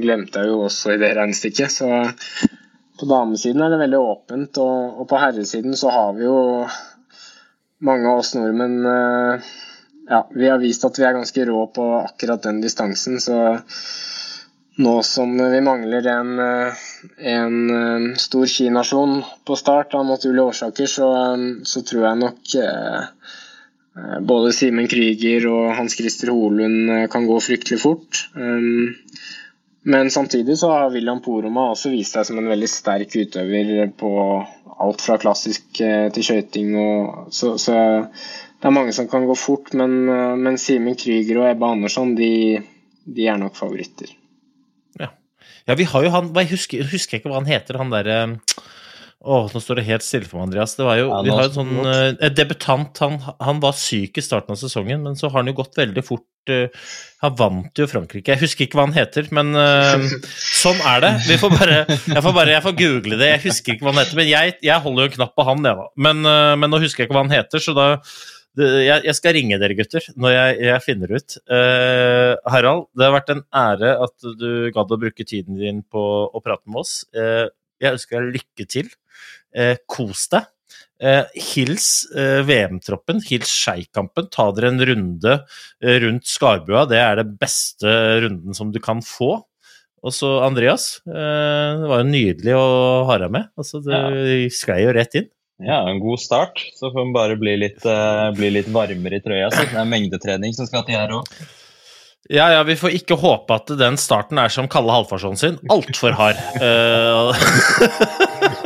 glemte 0.03 0.43
jeg 0.43 0.51
jo 0.51 0.59
også 0.67 0.93
i 0.93 0.99
det 1.01 1.15
regnestykket. 1.17 1.73
Så 1.73 1.87
på 3.01 3.09
damesiden 3.11 3.63
er 3.65 3.73
det 3.73 3.81
veldig 3.83 4.01
åpent, 4.01 4.61
og, 4.63 5.01
og, 5.01 5.07
på 5.11 5.21
herresiden 5.21 5.77
så 5.79 5.93
har 5.95 6.15
vi 6.17 6.27
jo 6.27 6.39
mange 7.85 8.11
av 8.11 8.23
oss 8.23 8.35
nordmenn 8.37 8.81
uh, 8.87 9.53
ja, 10.09 10.21
vi 10.35 10.49
har 10.51 10.63
vist 10.63 10.85
at 10.87 10.99
vi 11.01 11.07
er 11.09 11.17
ganske 11.17 11.47
rå 11.49 11.67
på 11.75 11.87
akkurat 12.03 12.45
den 12.45 12.61
distansen, 12.63 13.21
så 13.21 13.39
nå 14.85 14.95
som 15.07 15.33
vi 15.39 15.61
mangler 15.63 16.07
en, 16.11 16.33
eh, 16.43 16.87
en 17.31 18.17
stor 18.19 18.49
skinasjon 18.51 19.21
på 19.47 19.57
start 19.57 19.95
av 19.95 20.03
naturlige 20.09 20.49
årsaker, 20.51 20.91
så, 20.91 21.09
så 21.63 21.83
tror 21.87 22.09
jeg 22.09 22.21
nok 22.25 22.57
eh, 22.59 23.31
Eh, 23.97 24.21
både 24.21 24.53
Simen 24.53 24.89
Krüger 24.91 25.47
og 25.51 25.75
Hans 25.79 25.95
Christer 25.99 26.33
Holund 26.35 26.91
eh, 26.91 27.07
kan 27.11 27.29
gå 27.31 27.39
fryktelig 27.43 27.81
fort. 27.83 28.25
Um, 28.35 28.97
men 29.85 30.11
samtidig 30.11 30.57
så 30.59 30.71
har 30.73 30.93
William 30.95 31.21
Poroma 31.25 31.69
også 31.73 31.93
vist 31.93 32.17
seg 32.17 32.27
som 32.29 32.41
en 32.41 32.49
veldig 32.49 32.71
sterk 32.71 33.15
utøver 33.17 33.91
på 34.01 34.13
alt 34.85 35.05
fra 35.05 35.19
klassisk 35.21 35.81
eh, 35.85 36.09
til 36.15 36.27
skøyting. 36.27 36.73
Så, 37.29 37.55
så, 37.61 37.77
det 38.59 38.71
er 38.71 38.75
mange 38.75 38.95
som 38.97 39.09
kan 39.11 39.27
gå 39.29 39.37
fort, 39.39 39.75
men, 39.77 40.07
men 40.41 40.57
Simen 40.61 40.97
Krüger 40.99 41.43
og 41.43 41.51
Ebba 41.51 41.75
Andersson 41.77 42.15
de, 42.17 42.33
de, 43.05 43.27
er 43.29 43.37
nok 43.41 43.59
favoritter. 43.61 44.15
Ja. 45.01 45.11
ja 45.69 45.77
vi 45.77 45.87
har 45.91 46.07
jo 46.07 46.15
han 46.15 46.33
Jeg 46.41 46.55
husker, 46.55 46.89
husker 46.89 47.21
ikke 47.21 47.33
hva 47.33 47.43
han 47.43 47.51
heter, 47.51 47.81
han 47.83 47.93
derre 47.93 48.19
å, 49.25 49.39
nå 49.49 49.61
står 49.63 49.81
det 49.81 49.87
helt 49.89 50.05
stille 50.05 50.29
for 50.29 50.39
meg, 50.39 50.51
Andreas. 50.51 50.77
Det 50.77 50.85
var 50.85 50.99
jo, 51.01 51.09
ja, 51.09 51.23
vi 51.25 51.33
har 51.33 51.47
jo 51.47 51.55
sånn 51.55 51.73
uh, 51.81 52.29
debutant. 52.35 53.01
Han, 53.01 53.17
han, 53.41 53.63
var 53.63 53.77
syk 53.79 54.21
i 54.21 54.25
starten 54.25 54.53
av 54.53 54.61
sesongen, 54.61 55.01
men 55.07 55.17
så 55.19 55.31
har 55.31 55.41
han 55.41 55.49
jo 55.49 55.57
gått 55.63 55.81
veldig 55.81 56.05
fort. 56.05 56.29
Uh, 56.51 56.69
han 57.25 57.37
vant 57.39 57.81
jo 57.81 57.89
Frankrike. 57.89 58.35
Jeg 58.35 58.43
husker 58.45 58.67
ikke 58.67 58.79
hva 58.79 58.87
han 58.89 58.97
heter, 58.97 59.31
men 59.35 59.57
uh, 59.57 60.05
sånn 60.35 60.83
er 60.93 61.03
det. 61.07 61.13
Vi 61.31 61.41
får 61.41 61.57
bare, 61.57 61.81
jeg, 61.89 62.21
får 62.21 62.37
bare, 62.37 62.55
jeg 62.55 62.67
får 62.69 62.79
google 62.83 63.19
det. 63.21 63.33
Jeg 63.33 63.45
husker 63.49 63.75
ikke 63.75 63.89
hva 63.89 63.95
han 63.95 64.03
heter, 64.05 64.21
men 64.21 64.31
jeg, 64.31 64.55
jeg 64.69 64.87
holder 64.87 65.07
jo 65.09 65.13
en 65.13 65.19
knapp 65.19 65.35
på 65.35 65.49
han, 65.49 65.67
jeg, 65.71 65.81
da. 65.81 65.91
Men, 66.09 66.23
men, 66.61 66.71
nå 66.73 66.85
husker 66.85 67.05
jeg 67.05 67.11
ikke 67.11 67.19
hva 67.19 67.27
han 67.27 67.37
heter, 67.37 67.65
så 67.65 67.77
da 67.77 67.89
jeg, 68.55 69.01
jeg, 69.03 69.15
skal 69.19 69.35
ringe 69.35 69.57
dere, 69.59 69.75
gutter, 69.75 70.05
når 70.21 70.31
jeg, 70.31 70.59
jeg 70.69 70.83
finner 70.85 71.17
ut. 71.17 71.37
Uh, 71.51 72.37
Harald, 72.53 72.87
det 72.95 73.09
har 73.09 73.17
vært 73.17 73.33
en 73.35 73.43
ære 73.51 73.97
at 74.05 74.29
du 74.39 74.49
gadd 74.75 74.95
å 74.95 75.01
bruke 75.01 75.27
tiden 75.27 75.59
din 75.59 75.83
på 75.83 76.05
å 76.31 76.43
prate 76.45 76.71
med 76.71 76.85
oss. 76.85 77.01
Uh, 77.17 77.49
jeg 77.83 77.97
ønsker 77.97 78.21
deg 78.21 78.39
lykke 78.41 78.69
til 78.71 78.93
Eh, 79.55 79.79
kos 79.87 80.27
deg. 80.33 80.51
Eh, 81.05 81.27
hils 81.53 81.89
eh, 82.17 82.41
VM-troppen, 82.47 83.21
hils 83.27 83.51
Skeikampen. 83.51 84.29
Ta 84.35 84.49
dere 84.57 84.73
en 84.73 84.83
runde 84.91 85.35
eh, 85.83 85.99
rundt 86.03 86.29
Skarbua. 86.31 86.85
Det 86.91 87.01
er 87.01 87.21
den 87.23 87.35
beste 87.41 87.95
runden 88.25 88.57
som 88.57 88.73
du 88.75 88.81
kan 88.83 89.03
få. 89.05 89.37
Og 90.05 90.13
så 90.13 90.37
Andreas. 90.45 90.99
Eh, 91.07 91.71
det 91.81 91.91
var 91.91 92.03
jo 92.03 92.11
nydelig 92.11 92.57
å 92.59 92.67
ha 93.09 93.19
deg 93.23 93.35
med. 93.37 93.51
Altså, 93.59 93.81
du 93.85 93.93
ja. 93.95 94.51
sklei 94.53 94.83
jo 94.85 94.95
rett 94.97 95.19
inn. 95.21 95.31
Ja, 95.63 95.85
en 95.87 96.03
god 96.03 96.19
start. 96.19 96.59
Så 96.75 96.91
får 96.91 97.07
vi 97.07 97.15
bare 97.15 97.37
bli 97.39 97.53
litt, 97.61 97.85
uh, 97.87 98.33
bli 98.35 98.49
litt 98.57 98.67
varmere 98.75 99.21
i 99.21 99.23
trøya. 99.23 99.53
Så 99.55 99.69
det 99.71 99.79
er 99.79 99.87
mengdetrening 99.87 100.57
som 100.57 100.67
skal 100.67 100.83
til 100.89 100.99
her 100.99 101.15
òg. 101.15 101.31
Ja, 102.33 102.49
ja, 102.53 102.63
vi 102.65 102.77
får 102.77 102.95
ikke 102.97 103.19
håpe 103.21 103.59
at 103.59 103.69
den 103.77 103.99
starten 104.01 104.41
er 104.41 104.53
som 104.53 104.69
Kalle 104.71 104.95
Halvfarsson 104.95 105.37
sin. 105.37 105.59
Altfor 105.73 106.17
hard. 106.17 106.41
Uh, 106.57 107.37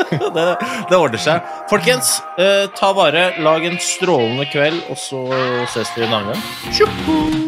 det, 0.37 0.47
det, 0.91 0.95
ordner 0.95 1.23
seg. 1.23 1.43
Folkens, 1.71 2.19
uh, 2.39 2.71
ta 2.79 2.95
vare. 2.95 3.33
Lag 3.43 3.67
en 3.67 3.81
strålende 3.83 4.47
kveld, 4.53 4.85
og 4.87 5.03
så 5.03 5.27
ses 5.75 5.91
vi 5.97 6.07
en 6.07 6.19
annen 6.21 6.35
gang. 6.37 6.49
Tjuhu! 6.71 7.48